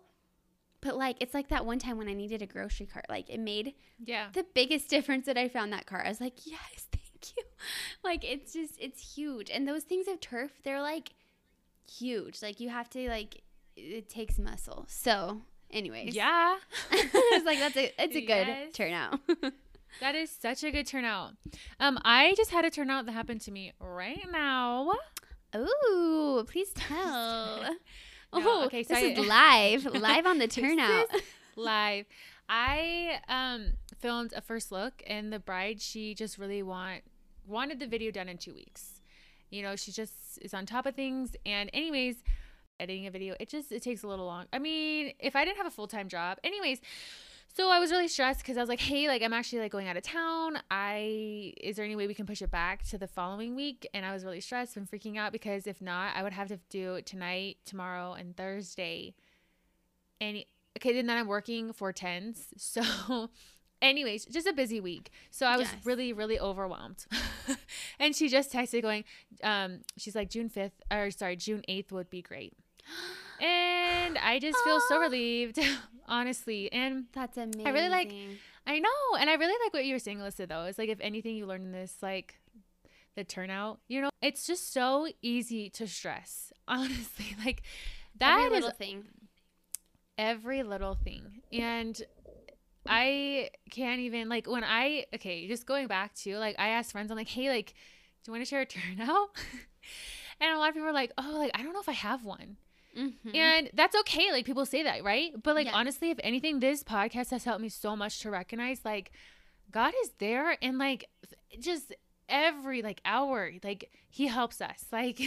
But 0.81 0.97
like, 0.97 1.17
it's 1.21 1.33
like 1.33 1.49
that 1.49 1.65
one 1.65 1.79
time 1.79 1.97
when 1.97 2.07
I 2.07 2.13
needed 2.13 2.41
a 2.41 2.45
grocery 2.45 2.85
cart. 2.85 3.05
Like, 3.09 3.29
it 3.29 3.39
made 3.39 3.73
Yeah. 4.03 4.27
the 4.33 4.45
biggest 4.53 4.89
difference 4.89 5.25
that 5.25 5.37
I 5.37 5.47
found 5.49 5.73
that 5.73 5.85
cart. 5.85 6.05
I 6.05 6.09
was 6.09 6.21
like, 6.21 6.45
yes, 6.45 6.87
thank 6.91 7.35
you. 7.37 7.43
Like, 8.03 8.23
it's 8.23 8.53
just, 8.53 8.75
it's 8.79 9.15
huge. 9.15 9.49
And 9.49 9.67
those 9.67 9.83
things 9.83 10.07
of 10.07 10.19
turf, 10.21 10.51
they're 10.63 10.81
like 10.81 11.11
huge. 11.89 12.41
Like, 12.41 12.59
you 12.59 12.69
have 12.69 12.89
to, 12.91 13.07
like, 13.09 13.41
it 13.75 14.07
takes 14.09 14.37
muscle. 14.39 14.85
So, 14.87 15.41
anyways. 15.71 16.15
Yeah. 16.15 16.55
it's 16.91 17.45
like, 17.45 17.59
that's 17.59 17.75
a, 17.77 17.91
it's 18.01 18.15
a 18.15 18.21
good 18.21 18.47
Yes. 18.47 18.73
turnout. 18.73 19.19
That 19.99 20.15
is 20.15 20.29
such 20.31 20.63
a 20.63 20.71
good 20.71 20.87
turnout. 20.87 21.33
Um, 21.79 21.97
I 22.03 22.33
just 22.35 22.51
had 22.51 22.65
a 22.65 22.69
turnout 22.69 23.05
that 23.05 23.11
happened 23.13 23.41
to 23.41 23.51
me 23.51 23.71
right 23.79 24.25
now. 24.31 24.91
Ooh, 25.55 26.43
please 26.47 26.71
tell. 26.75 27.61
No, 27.61 27.71
oh, 28.33 28.63
okay, 28.65 28.83
so 28.83 28.93
this 28.95 29.03
I- 29.03 29.21
is 29.21 29.27
live, 29.85 30.01
live 30.01 30.25
on 30.25 30.39
the 30.39 30.47
turnout. 30.47 31.07
live. 31.55 32.05
I 32.49 33.19
um 33.29 33.73
filmed 33.99 34.33
a 34.35 34.41
first 34.41 34.71
look 34.71 35.01
and 35.07 35.31
the 35.31 35.39
bride 35.39 35.79
she 35.81 36.13
just 36.13 36.37
really 36.37 36.61
want 36.61 37.01
wanted 37.47 37.79
the 37.79 37.87
video 37.87 38.11
done 38.11 38.27
in 38.27 38.37
2 38.37 38.53
weeks. 38.53 39.01
You 39.49 39.61
know, 39.61 39.75
she 39.75 39.91
just 39.91 40.39
is 40.41 40.53
on 40.53 40.65
top 40.65 40.85
of 40.85 40.95
things 40.95 41.35
and 41.45 41.69
anyways, 41.73 42.17
editing 42.79 43.05
a 43.07 43.11
video, 43.11 43.35
it 43.39 43.47
just 43.49 43.71
it 43.71 43.81
takes 43.83 44.03
a 44.03 44.07
little 44.07 44.25
long. 44.25 44.45
I 44.51 44.59
mean, 44.59 45.13
if 45.19 45.35
I 45.35 45.45
didn't 45.45 45.57
have 45.57 45.67
a 45.67 45.71
full-time 45.71 46.09
job. 46.09 46.37
Anyways, 46.43 46.81
so 47.53 47.69
I 47.69 47.79
was 47.79 47.91
really 47.91 48.07
stressed 48.07 48.43
cuz 48.43 48.57
I 48.57 48.59
was 48.59 48.69
like, 48.69 48.79
"Hey, 48.81 49.07
like 49.07 49.21
I'm 49.21 49.33
actually 49.33 49.59
like 49.59 49.71
going 49.71 49.87
out 49.87 49.97
of 49.97 50.03
town. 50.03 50.57
I 50.71 51.53
is 51.61 51.75
there 51.75 51.85
any 51.85 51.95
way 51.95 52.07
we 52.07 52.13
can 52.13 52.25
push 52.25 52.41
it 52.41 52.51
back 52.51 52.83
to 52.89 52.97
the 52.97 53.07
following 53.07 53.55
week?" 53.55 53.87
And 53.93 54.05
I 54.05 54.13
was 54.13 54.23
really 54.25 54.41
stressed 54.41 54.75
and 54.77 54.89
freaking 54.89 55.17
out 55.17 55.31
because 55.31 55.67
if 55.67 55.81
not, 55.81 56.15
I 56.15 56.23
would 56.23 56.33
have 56.33 56.47
to 56.49 56.57
do 56.69 56.95
it 56.95 57.05
tonight, 57.05 57.57
tomorrow, 57.65 58.13
and 58.13 58.35
Thursday. 58.35 59.13
And 60.21 60.43
okay, 60.77 60.97
and 60.99 61.07
then 61.09 61.17
I'm 61.17 61.27
working 61.27 61.73
four 61.73 61.93
tens. 61.93 62.47
So, 62.57 63.29
anyways, 63.81 64.25
just 64.25 64.47
a 64.47 64.53
busy 64.53 64.79
week. 64.79 65.11
So 65.29 65.45
I 65.45 65.57
was 65.57 65.67
Yes. 65.71 65.85
really, 65.85 66.13
really 66.13 66.39
overwhelmed. 66.39 67.05
and 67.99 68.15
she 68.15 68.29
just 68.29 68.51
texted 68.51 68.81
going, 68.81 69.03
um, 69.43 69.81
she's 69.97 70.15
like 70.15 70.29
June 70.29 70.49
fifth 70.49 70.81
or 70.91 71.11
sorry, 71.11 71.35
June 71.35 71.63
eighth 71.67 71.91
would 71.91 72.09
be 72.09 72.21
great. 72.21 72.53
And 73.41 74.17
I 74.17 74.39
just 74.39 74.57
feel 74.63 74.79
so 74.87 74.99
relieved, 74.99 75.59
honestly. 76.07 76.71
And 76.71 77.05
That's 77.13 77.37
amazing. 77.37 77.67
I 77.67 77.71
really 77.71 77.89
like- 77.89 78.13
I 78.65 78.79
know, 78.79 79.17
and 79.19 79.29
I 79.29 79.33
really 79.33 79.55
like 79.65 79.73
what 79.73 79.83
you 79.85 79.93
were 79.93 79.99
saying, 79.99 80.19
Alyssa. 80.19 80.47
Though 80.47 80.63
it's 80.63 80.77
like 80.77 80.89
if 80.89 80.99
anything 81.01 81.35
you 81.35 81.45
learned 81.45 81.65
in 81.65 81.71
this, 81.73 81.97
like 82.01 82.39
the 83.15 83.23
turnout, 83.25 83.79
you 83.89 83.99
know, 84.01 84.09
it's 84.21 84.47
just 84.47 84.71
so 84.71 85.07
easy 85.21 85.69
to 85.71 85.85
stress. 85.87 86.53
Honestly, 86.67 87.35
like 87.45 87.63
that 88.19 88.39
Every 88.45 88.57
is 88.59 88.63
little 88.63 88.77
thing. 88.77 89.03
every 90.17 90.63
little 90.63 90.95
thing. 90.95 91.41
And 91.51 92.01
I 92.87 93.49
can't 93.69 93.99
even 93.99 94.29
like 94.29 94.47
when 94.47 94.63
I 94.63 95.05
okay, 95.15 95.47
just 95.47 95.65
going 95.65 95.87
back 95.87 96.13
to 96.15 96.37
like 96.37 96.55
I 96.57 96.69
asked 96.69 96.91
friends, 96.93 97.11
I'm 97.11 97.17
like, 97.17 97.27
hey, 97.29 97.49
like, 97.49 97.73
do 98.23 98.29
you 98.29 98.33
want 98.33 98.45
to 98.45 98.49
share 98.49 98.61
a 98.61 98.65
turnout? 98.97 99.29
and 100.39 100.55
a 100.55 100.57
lot 100.57 100.69
of 100.69 100.75
people 100.75 100.87
are 100.87 100.93
like, 100.93 101.11
oh, 101.17 101.35
like 101.37 101.51
I 101.53 101.63
don't 101.63 101.73
know 101.73 101.81
if 101.81 101.89
I 101.89 101.93
have 101.93 102.23
one. 102.23 102.57
Mhm. 102.95 103.35
And 103.35 103.69
that's 103.73 103.95
okay. 104.01 104.31
Like 104.31 104.45
people 104.45 104.65
say 104.65 104.83
that, 104.83 105.03
right? 105.03 105.31
But 105.41 105.55
like 105.55 105.65
Yes. 105.65 105.75
honestly, 105.75 106.09
if 106.11 106.19
anything, 106.23 106.59
this 106.59 106.83
podcast 106.83 107.31
has 107.31 107.43
helped 107.43 107.61
me 107.61 107.69
so 107.69 107.95
much 107.95 108.19
to 108.21 108.29
recognize 108.29 108.85
like 108.85 109.11
God 109.71 109.93
is 110.03 110.11
there 110.19 110.57
and 110.61 110.77
like 110.77 111.09
just 111.59 111.93
every 112.29 112.81
like 112.81 113.01
hour, 113.05 113.51
like 113.63 113.91
he 114.09 114.27
helps 114.27 114.61
us. 114.61 114.85
Like 114.91 115.19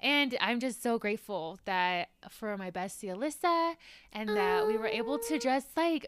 and 0.00 0.36
I'm 0.40 0.60
just 0.60 0.82
so 0.82 0.98
grateful 0.98 1.58
that 1.64 2.08
for 2.30 2.56
my 2.56 2.70
bestie 2.70 3.14
Alyssa 3.14 3.74
and 4.12 4.28
that 4.30 4.66
we 4.66 4.76
were 4.78 4.86
able 4.86 5.18
to 5.18 5.38
just 5.38 5.76
like 5.76 6.06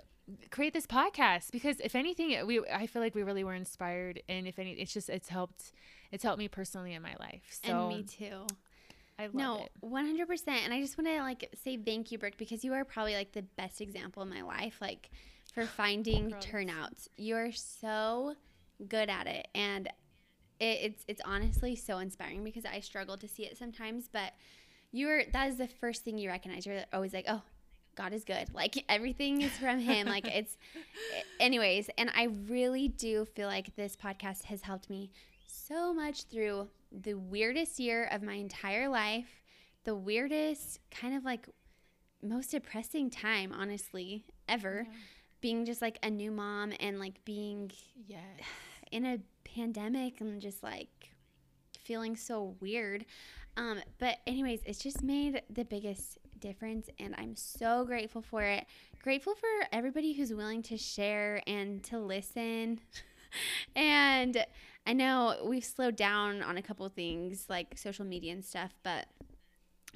create 0.50 0.72
this 0.72 0.86
podcast 0.86 1.50
because 1.50 1.80
if 1.80 1.94
anything 1.96 2.46
we 2.46 2.60
I 2.72 2.86
feel 2.86 3.02
like 3.02 3.14
we 3.16 3.24
really 3.24 3.42
were 3.42 3.54
inspired 3.54 4.22
and 4.28 4.46
if 4.46 4.58
any 4.60 4.72
it's 4.74 4.92
just 4.94 5.08
it's 5.10 5.28
helped 5.28 5.72
it's 6.12 6.22
helped 6.22 6.38
me 6.38 6.46
personally 6.48 6.94
in 6.94 7.02
my 7.02 7.16
life. 7.18 7.42
So 7.64 7.88
and 7.88 7.96
me 7.98 8.02
too. 8.04 8.46
I 9.20 9.24
love 9.26 9.34
no, 9.34 9.56
it. 9.56 9.70
one 9.80 10.06
hundred 10.06 10.28
percent. 10.28 10.62
And 10.64 10.72
I 10.72 10.80
just 10.80 10.96
want 10.96 11.08
to 11.08 11.20
like 11.20 11.54
say 11.62 11.76
thank 11.76 12.10
you, 12.10 12.16
Brooke, 12.16 12.38
because 12.38 12.64
you 12.64 12.72
are 12.72 12.84
probably 12.86 13.14
like 13.14 13.32
the 13.32 13.42
best 13.42 13.82
example 13.82 14.22
in 14.22 14.30
my 14.30 14.40
life, 14.40 14.78
like 14.80 15.10
for 15.52 15.66
finding 15.76 16.34
turnouts. 16.40 17.08
You're 17.18 17.52
so 17.52 18.34
good 18.88 19.10
at 19.10 19.26
it, 19.26 19.48
and 19.54 19.88
it, 20.58 20.78
it's 20.82 21.04
it's 21.06 21.20
honestly 21.24 21.76
so 21.76 21.98
inspiring 21.98 22.42
because 22.42 22.64
I 22.64 22.80
struggle 22.80 23.18
to 23.18 23.28
see 23.28 23.42
it 23.44 23.58
sometimes. 23.58 24.08
But 24.10 24.32
you're 24.90 25.24
that 25.32 25.50
is 25.50 25.56
the 25.56 25.68
first 25.68 26.02
thing 26.02 26.16
you 26.16 26.30
recognize. 26.30 26.64
You're 26.64 26.84
always 26.92 27.12
like, 27.12 27.26
oh. 27.28 27.42
God 27.96 28.14
is 28.14 28.24
good. 28.24 28.54
Like 28.54 28.84
everything 28.88 29.42
is 29.42 29.50
from 29.58 29.80
him. 29.80 30.06
like 30.06 30.24
it's 30.34 30.56
anyways, 31.40 31.90
and 31.98 32.08
I 32.16 32.28
really 32.48 32.88
do 32.88 33.26
feel 33.26 33.48
like 33.48 33.74
this 33.76 33.94
podcast 33.96 34.44
has 34.44 34.62
helped 34.62 34.88
me 34.88 35.10
so 35.46 35.92
much 35.92 36.22
through 36.22 36.68
the 36.92 37.14
weirdest 37.14 37.78
year 37.78 38.08
of 38.10 38.22
my 38.22 38.34
entire 38.34 38.88
life, 38.88 39.42
the 39.84 39.94
weirdest 39.94 40.80
kind 40.90 41.14
of 41.16 41.24
like 41.24 41.48
most 42.22 42.50
depressing 42.50 43.10
time, 43.10 43.52
honestly, 43.52 44.24
ever. 44.48 44.84
Yeah. 44.86 44.96
Being 45.40 45.64
just 45.64 45.80
like 45.80 45.98
a 46.02 46.10
new 46.10 46.30
mom 46.30 46.72
and 46.80 46.98
like 46.98 47.24
being 47.24 47.70
Yes. 48.06 48.20
in 48.92 49.06
a 49.06 49.18
pandemic 49.44 50.20
and 50.20 50.40
just 50.40 50.62
like 50.62 51.10
feeling 51.78 52.16
so 52.16 52.56
weird. 52.60 53.06
Um, 53.56 53.80
but 53.98 54.18
anyways, 54.26 54.60
it's 54.64 54.78
just 54.78 55.02
made 55.02 55.42
the 55.50 55.64
biggest 55.64 56.18
difference 56.38 56.88
and 56.98 57.14
I'm 57.18 57.36
so 57.36 57.84
grateful 57.84 58.22
for 58.22 58.42
it. 58.42 58.66
Grateful 59.02 59.34
for 59.34 59.48
everybody 59.72 60.12
who's 60.12 60.32
willing 60.32 60.62
to 60.64 60.76
share 60.76 61.42
and 61.46 61.82
to 61.84 61.98
listen. 61.98 62.80
and 63.76 64.44
I 64.86 64.92
know 64.92 65.36
we've 65.44 65.64
slowed 65.64 65.96
down 65.96 66.42
on 66.42 66.56
a 66.56 66.62
couple 66.62 66.86
of 66.86 66.92
things 66.92 67.46
like 67.48 67.76
social 67.78 68.04
media 68.04 68.32
and 68.32 68.44
stuff, 68.44 68.72
but 68.82 69.06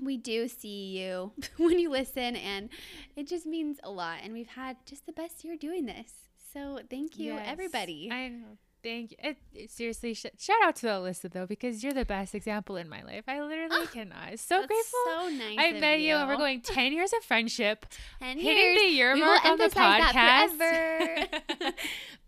we 0.01 0.17
do 0.17 0.49
see 0.49 0.99
you 0.99 1.33
when 1.57 1.79
you 1.79 1.91
listen 1.91 2.37
and 2.37 2.69
it 3.17 3.29
just 3.29 3.47
means 3.47 3.79
a 3.83 3.91
lot 3.91 4.19
and 4.23 4.33
we've 4.33 4.49
had 4.49 4.77
just 4.87 5.07
the 5.07 5.13
best 5.13 5.45
year 5.45 5.57
doing 5.57 5.87
this. 5.87 6.13
So 6.53 6.81
thank 6.91 7.19
you 7.19 7.35
Yes. 7.35 7.47
everybody. 7.49 8.09
I 8.13 8.29
know. 8.29 8.59
Thank 8.83 9.13
you. 9.13 9.17
It, 9.23 9.39
it- 9.55 9.71
seriously, 9.71 10.13
sh- 10.13 10.27
shout 10.39 10.63
out 10.63 10.77
to 10.77 10.87
Alyssa 10.89 11.33
though, 11.33 11.47
because 11.47 11.83
you're 11.83 11.95
the 11.95 12.05
best 12.05 12.35
example 12.35 12.77
in 12.77 12.87
my 12.89 13.03
life. 13.03 13.25
I 13.27 13.41
literally 13.41 13.71
ah, 13.85 13.89
cannot. 13.91 14.39
So 14.39 14.57
That's 14.61 14.67
grateful. 14.67 14.99
So 15.07 15.29
nice. 15.31 15.57
I 15.59 15.73
met 15.81 16.01
you. 16.01 16.15
and 16.17 16.29
we're 16.29 16.37
going 16.37 16.61
10 16.61 16.93
years 16.93 17.13
of 17.15 17.25
friendship, 17.25 17.87
ten 18.21 18.37
hitting 18.39 18.57
years. 18.59 18.81
the 18.83 18.89
year 18.89 19.15
We 19.15 19.21
will 19.23 19.29
mark 19.29 19.45
on 19.47 19.59
the 19.59 19.71
podcast. 19.71 21.73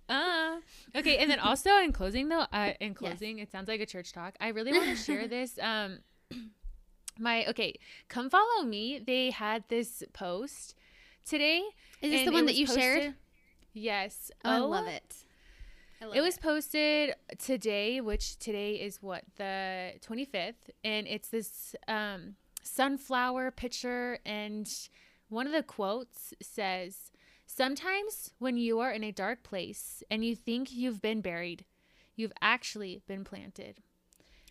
uh, 0.08 0.56
okay, 0.94 1.18
and 1.18 1.30
then 1.30 1.38
also 1.40 1.78
in 1.78 1.92
closing 1.92 2.28
though, 2.28 2.46
uh, 2.52 2.72
in 2.80 2.94
closing, 2.94 3.38
it 3.38 3.50
sounds 3.50 3.68
like 3.68 3.80
a 3.80 3.86
church 3.86 4.12
talk. 4.12 4.34
I 4.40 4.48
really 4.48 4.72
want 4.72 4.86
to 4.86 4.96
share 4.96 5.26
this. 5.36 5.58
Um, 5.60 5.98
my 7.18 7.46
okay, 7.46 7.74
come 8.08 8.30
follow 8.30 8.64
me. 8.64 9.00
They 9.04 9.30
had 9.30 9.64
this 9.68 10.02
post 10.12 10.74
today. 11.24 11.62
Is 12.00 12.12
this 12.12 12.24
the 12.26 12.32
one 12.32 12.46
that 12.46 12.56
you 12.56 12.66
shared? 12.66 13.14
Yes. 13.72 14.30
Oh, 14.44 14.50
I 14.50 14.58
love 14.58 14.86
it. 14.86 15.14
I 16.00 16.04
love 16.06 16.14
It 16.14 16.18
It 16.18 16.22
was 16.22 16.38
posted 16.38 17.14
today, 17.38 18.00
which 18.00 18.38
today 18.38 18.74
is 18.74 19.02
what 19.02 19.24
the 19.36 19.92
25th, 20.06 20.54
and 20.84 21.06
it's 21.06 21.28
this 21.28 21.74
um, 21.88 22.36
sunflower 22.62 23.50
picture, 23.52 24.18
and 24.24 24.68
one 25.28 25.46
of 25.46 25.52
the 25.52 25.62
quotes 25.62 26.34
says, 26.40 27.12
"Sometimes 27.56 28.32
when 28.38 28.56
you 28.56 28.80
are 28.80 28.92
in 28.92 29.02
a 29.02 29.12
dark 29.12 29.42
place 29.42 30.02
and 30.10 30.24
you 30.24 30.36
think 30.36 30.72
you've 30.72 31.00
been 31.00 31.22
buried, 31.22 31.64
you've 32.14 32.32
actually 32.42 33.00
been 33.06 33.24
planted." 33.24 33.82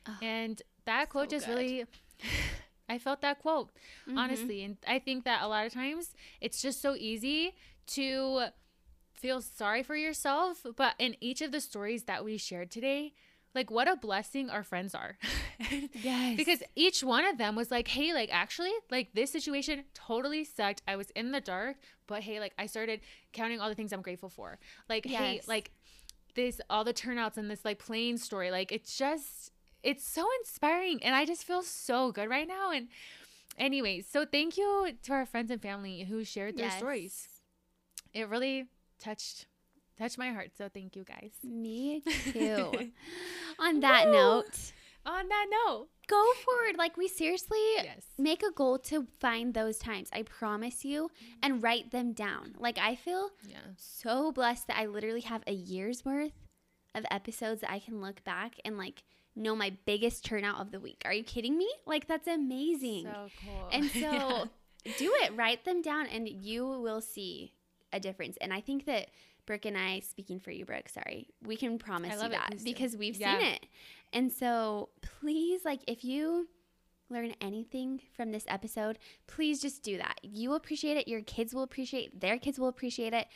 Oh, 0.08 0.18
and 0.22 0.62
that 0.86 1.10
quote 1.10 1.30
so 1.30 1.38
just 1.38 1.46
good. 1.46 1.56
really. 1.56 1.86
I 2.90 2.98
felt 3.00 3.22
that 3.22 3.40
quote 3.40 3.72
Mhm. 4.08 4.18
honestly 4.18 4.64
and 4.64 4.78
i 4.88 5.00
think 5.00 5.24
that 5.24 5.42
a 5.42 5.48
lot 5.48 5.66
of 5.66 5.74
times 5.74 6.14
it's 6.40 6.62
just 6.62 6.82
so 6.82 6.96
easy 6.96 7.56
to 7.88 8.50
feel 9.14 9.42
sorry 9.42 9.82
for 9.82 9.96
yourself 9.96 10.64
but 10.76 10.94
in 11.00 11.16
each 11.20 11.42
of 11.42 11.52
the 11.52 11.62
stories 11.62 12.04
that 12.04 12.24
we 12.24 12.38
shared 12.38 12.70
today 12.70 13.14
like 13.56 13.72
what 13.72 13.88
a 13.88 13.96
blessing 13.96 14.50
our 14.50 14.64
friends 14.64 14.94
are. 14.94 15.18
Yes. 15.94 16.36
because 16.38 16.62
each 16.76 17.04
one 17.04 17.26
of 17.26 17.38
them 17.38 17.56
was 17.56 17.72
like 17.72 17.88
hey 17.88 18.14
like 18.14 18.30
actually 18.32 18.72
like 18.92 19.14
this 19.14 19.32
situation 19.32 19.86
totally 19.94 20.44
sucked. 20.44 20.82
I 20.88 20.96
was 20.98 21.10
in 21.12 21.32
the 21.32 21.42
dark 21.42 21.78
but 22.08 22.22
hey 22.22 22.40
like 22.40 22.54
i 22.60 22.66
started 22.68 23.00
counting 23.34 23.60
all 23.60 23.70
the 23.70 23.76
things 23.76 23.92
i'm 23.94 24.02
grateful 24.02 24.30
for. 24.30 24.60
Like 24.90 25.06
hey 25.06 25.42
like 25.48 25.72
this 26.36 26.60
all 26.70 26.84
the 26.84 26.94
turnouts 26.94 27.38
and 27.38 27.50
this 27.50 27.64
like 27.66 27.80
plane 27.80 28.18
story. 28.18 28.52
Like 28.52 28.72
it's 28.72 28.98
just 28.98 29.52
it's 29.82 30.06
so 30.08 30.28
inspiring 30.42 31.02
and 31.04 31.14
i 31.16 31.26
just 31.26 31.44
feel 31.46 31.62
so 31.62 32.12
good 32.12 32.28
right 32.28 32.48
now 32.48 32.72
and 32.72 32.88
anyways 33.58 34.08
so 34.10 34.26
thank 34.26 34.58
you 34.58 34.90
to 35.04 35.14
our 35.14 35.26
friends 35.28 35.52
and 35.52 35.62
family 35.62 36.04
who 36.04 36.24
shared 36.24 36.58
their 36.58 36.66
Yes. 36.66 36.78
stories. 36.78 37.28
It 38.14 38.28
really 38.28 38.66
touched 39.00 39.46
touched 39.98 40.18
my 40.18 40.32
heart 40.32 40.52
so 40.58 40.70
thank 40.74 40.96
you 40.96 41.04
guys 41.04 41.32
Me 41.44 42.02
too. 42.32 42.72
On 43.60 43.80
that 43.80 44.08
Woo. 44.08 44.14
note, 44.14 44.72
on 45.06 45.28
that 45.28 45.46
note 45.50 45.88
go 46.08 46.24
forward. 46.46 46.78
Like 46.78 46.98
we 46.98 47.08
seriously 47.08 47.60
yes 47.78 48.04
make 48.18 48.44
a 48.44 48.52
goal 48.52 48.78
to 48.80 49.08
find 49.20 49.54
those 49.54 49.78
times. 49.78 50.10
I 50.14 50.24
promise 50.24 50.84
you, 50.86 51.06
mm-hmm. 51.06 51.34
and 51.44 51.64
write 51.64 51.92
them 51.92 52.14
down. 52.14 52.56
Like 52.58 52.78
I 52.78 52.96
feel 52.96 53.30
yeah 53.48 53.58
so 53.78 54.32
blessed 54.32 54.68
that 54.68 54.78
I 54.78 54.86
literally 54.86 55.22
have 55.22 55.44
a 55.48 55.54
year's 55.54 56.04
worth 56.04 56.34
of 56.94 57.06
episodes 57.12 57.62
that 57.62 57.72
I 57.72 57.80
can 57.80 58.02
look 58.02 58.24
back 58.24 58.56
and 58.64 58.78
like 58.78 59.04
know 59.36 59.56
my 59.56 59.74
biggest 59.86 60.26
turnout 60.26 60.60
of 60.60 60.72
the 60.72 60.80
week. 60.80 61.02
Are 61.06 61.14
you 61.14 61.24
kidding 61.24 61.58
me? 61.58 61.70
Like 61.86 62.08
that's 62.08 62.28
amazing. 62.28 63.04
so 63.06 63.28
cool 63.44 63.70
And 63.72 63.86
so 63.92 64.50
Yeah. 64.86 64.94
do 64.98 65.12
it, 65.24 65.36
write 65.36 65.66
them 65.66 65.82
down, 65.82 66.06
and 66.08 66.30
you 66.30 66.66
will 66.66 67.02
see 67.02 67.54
a 67.92 68.00
difference. 68.00 68.38
And 68.40 68.54
I 68.54 68.62
think 68.62 68.86
that 68.86 69.08
Brooke 69.46 69.66
and 69.66 69.78
I, 69.78 70.00
speaking 70.00 70.40
for 70.40 70.52
you, 70.52 70.66
Brooke, 70.66 70.90
sorry, 70.90 71.28
we 71.44 71.56
can 71.56 71.78
promise 71.78 72.22
you 72.22 72.30
that 72.30 72.64
because 72.64 72.96
we've 72.98 73.16
Yeah. 73.16 73.38
seen 73.40 73.48
it. 73.48 73.66
And 74.14 74.32
so 74.32 74.90
please, 75.02 75.64
like, 75.66 75.82
if 75.88 76.04
you 76.04 76.48
learn 77.10 77.34
anything 77.40 78.02
from 78.16 78.32
this 78.32 78.46
episode, 78.48 78.98
please 79.28 79.62
just 79.62 79.84
do 79.84 79.98
that. 79.98 80.20
You 80.24 80.50
will 80.50 80.56
appreciate 80.56 80.98
it. 80.98 81.08
Your 81.08 81.22
kids 81.22 81.54
will 81.54 81.64
appreciate. 81.64 82.20
Their 82.20 82.40
kids 82.40 82.58
will 82.60 82.68
appreciate 82.68 83.14
it. 83.14 83.28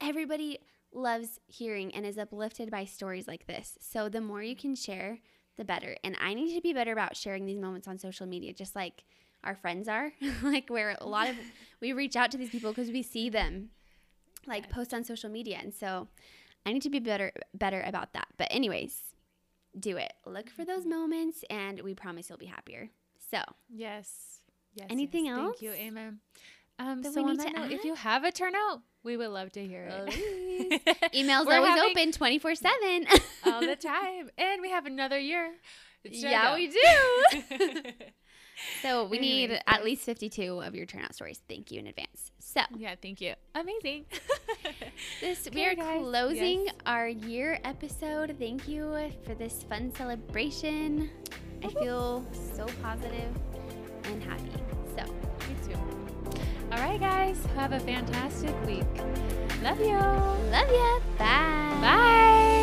Everybody 0.00 0.58
loves 0.92 1.38
hearing 1.46 1.94
and 1.94 2.06
is 2.06 2.16
uplifted 2.16 2.70
by 2.70 2.84
stories 2.86 3.28
like 3.28 3.46
this. 3.46 3.76
So 3.80 4.08
the 4.08 4.20
more 4.22 4.42
you 4.42 4.56
can 4.56 4.74
share, 4.74 5.18
the 5.56 5.64
better. 5.64 5.96
And 6.02 6.16
I 6.20 6.32
need 6.34 6.54
to 6.54 6.62
be 6.62 6.72
better 6.72 6.92
about 6.92 7.16
sharing 7.16 7.44
these 7.44 7.58
moments 7.58 7.86
on 7.88 7.98
social 7.98 8.26
media, 8.26 8.52
just 8.54 8.74
like 8.74 9.04
our 9.44 9.54
friends 9.56 9.88
are. 9.88 10.12
like 10.42 10.70
where 10.70 10.96
a 10.98 11.06
lot 11.06 11.28
of 11.28 11.36
we 11.80 11.92
reach 11.92 12.16
out 12.16 12.30
to 12.30 12.38
these 12.38 12.50
people 12.50 12.72
because 12.72 12.90
we 12.90 13.02
see 13.02 13.28
them 13.28 13.70
like 14.46 14.70
post 14.70 14.94
on 14.94 15.04
social 15.04 15.30
media. 15.30 15.58
And 15.60 15.74
so 15.74 16.08
I 16.66 16.72
need 16.72 16.82
to 16.82 16.90
be 16.90 16.98
better 17.00 17.32
better 17.54 17.82
about 17.86 18.12
that. 18.12 18.28
But 18.36 18.48
anyways, 18.50 19.00
do 19.78 19.96
it. 19.96 20.12
Look 20.26 20.50
for 20.50 20.64
those 20.64 20.84
moments 20.86 21.44
and 21.50 21.80
we 21.82 21.94
promise 21.94 22.28
you'll 22.28 22.38
be 22.38 22.46
happier. 22.46 22.90
So 23.30 23.38
Yes. 23.68 24.40
Yes. 24.74 24.86
Anything 24.90 25.26
yes. 25.26 25.36
Thank 25.36 25.62
you. 25.62 25.72
Amen. 25.72 26.20
Um, 26.78 27.02
so 27.02 27.10
we 27.10 27.22
on 27.22 27.30
need 27.30 27.40
that 27.40 27.54
to 27.54 27.60
note, 27.62 27.72
if 27.72 27.84
you 27.84 27.94
have 27.94 28.22
a 28.22 28.30
turnout, 28.30 28.82
we 29.02 29.16
would 29.16 29.30
love 29.30 29.50
to 29.52 29.66
hear 29.66 29.88
it. 29.90 30.82
emails 31.12 31.44
We're 31.46 31.56
always 31.56 31.80
open 31.90 32.12
24 32.12 32.54
7. 32.54 33.06
all 33.46 33.60
the 33.60 33.74
time, 33.74 34.30
and 34.38 34.62
we 34.62 34.70
have 34.70 34.86
another 34.86 35.18
year. 35.18 35.50
Yeah, 36.04 36.54
we 36.54 36.68
do. 36.68 36.78
So 38.82 39.04
we 39.04 39.18
need 39.18 39.60
at 39.66 39.84
least 39.84 40.04
52 40.04 40.62
of 40.62 40.74
your 40.74 40.86
turnout 40.86 41.14
stories. 41.14 41.40
Thank 41.48 41.70
you 41.70 41.80
in 41.80 41.86
advance. 41.86 42.32
So 42.38 42.60
yeah, 42.76 42.94
thank 43.00 43.20
you. 43.20 43.34
Amazing. 43.54 44.06
this 45.20 45.48
we 45.52 45.64
are 45.64 45.74
guys. 45.74 46.00
closing 46.02 46.64
Yes. 46.66 46.74
our 46.86 47.08
year 47.08 47.58
episode. 47.64 48.36
Thank 48.38 48.66
you 48.68 49.12
for 49.24 49.34
this 49.34 49.62
fun 49.64 49.92
celebration. 49.94 51.10
I 51.64 51.68
feel 51.68 52.24
so 52.32 52.66
positive 52.82 53.30
and 54.04 54.22
happy. 54.22 54.52
So 54.96 55.04
Me 55.04 55.56
too. 55.66 55.78
All 56.72 56.78
right, 56.78 57.00
guys. 57.00 57.38
Have 57.56 57.72
a 57.72 57.80
fantastic 57.80 58.54
week. 58.66 58.84
Love 59.62 59.80
you. 59.80 59.96
love 59.96 60.68
you. 60.70 61.00
Bye. 61.18 61.78
Bye. 61.80 62.57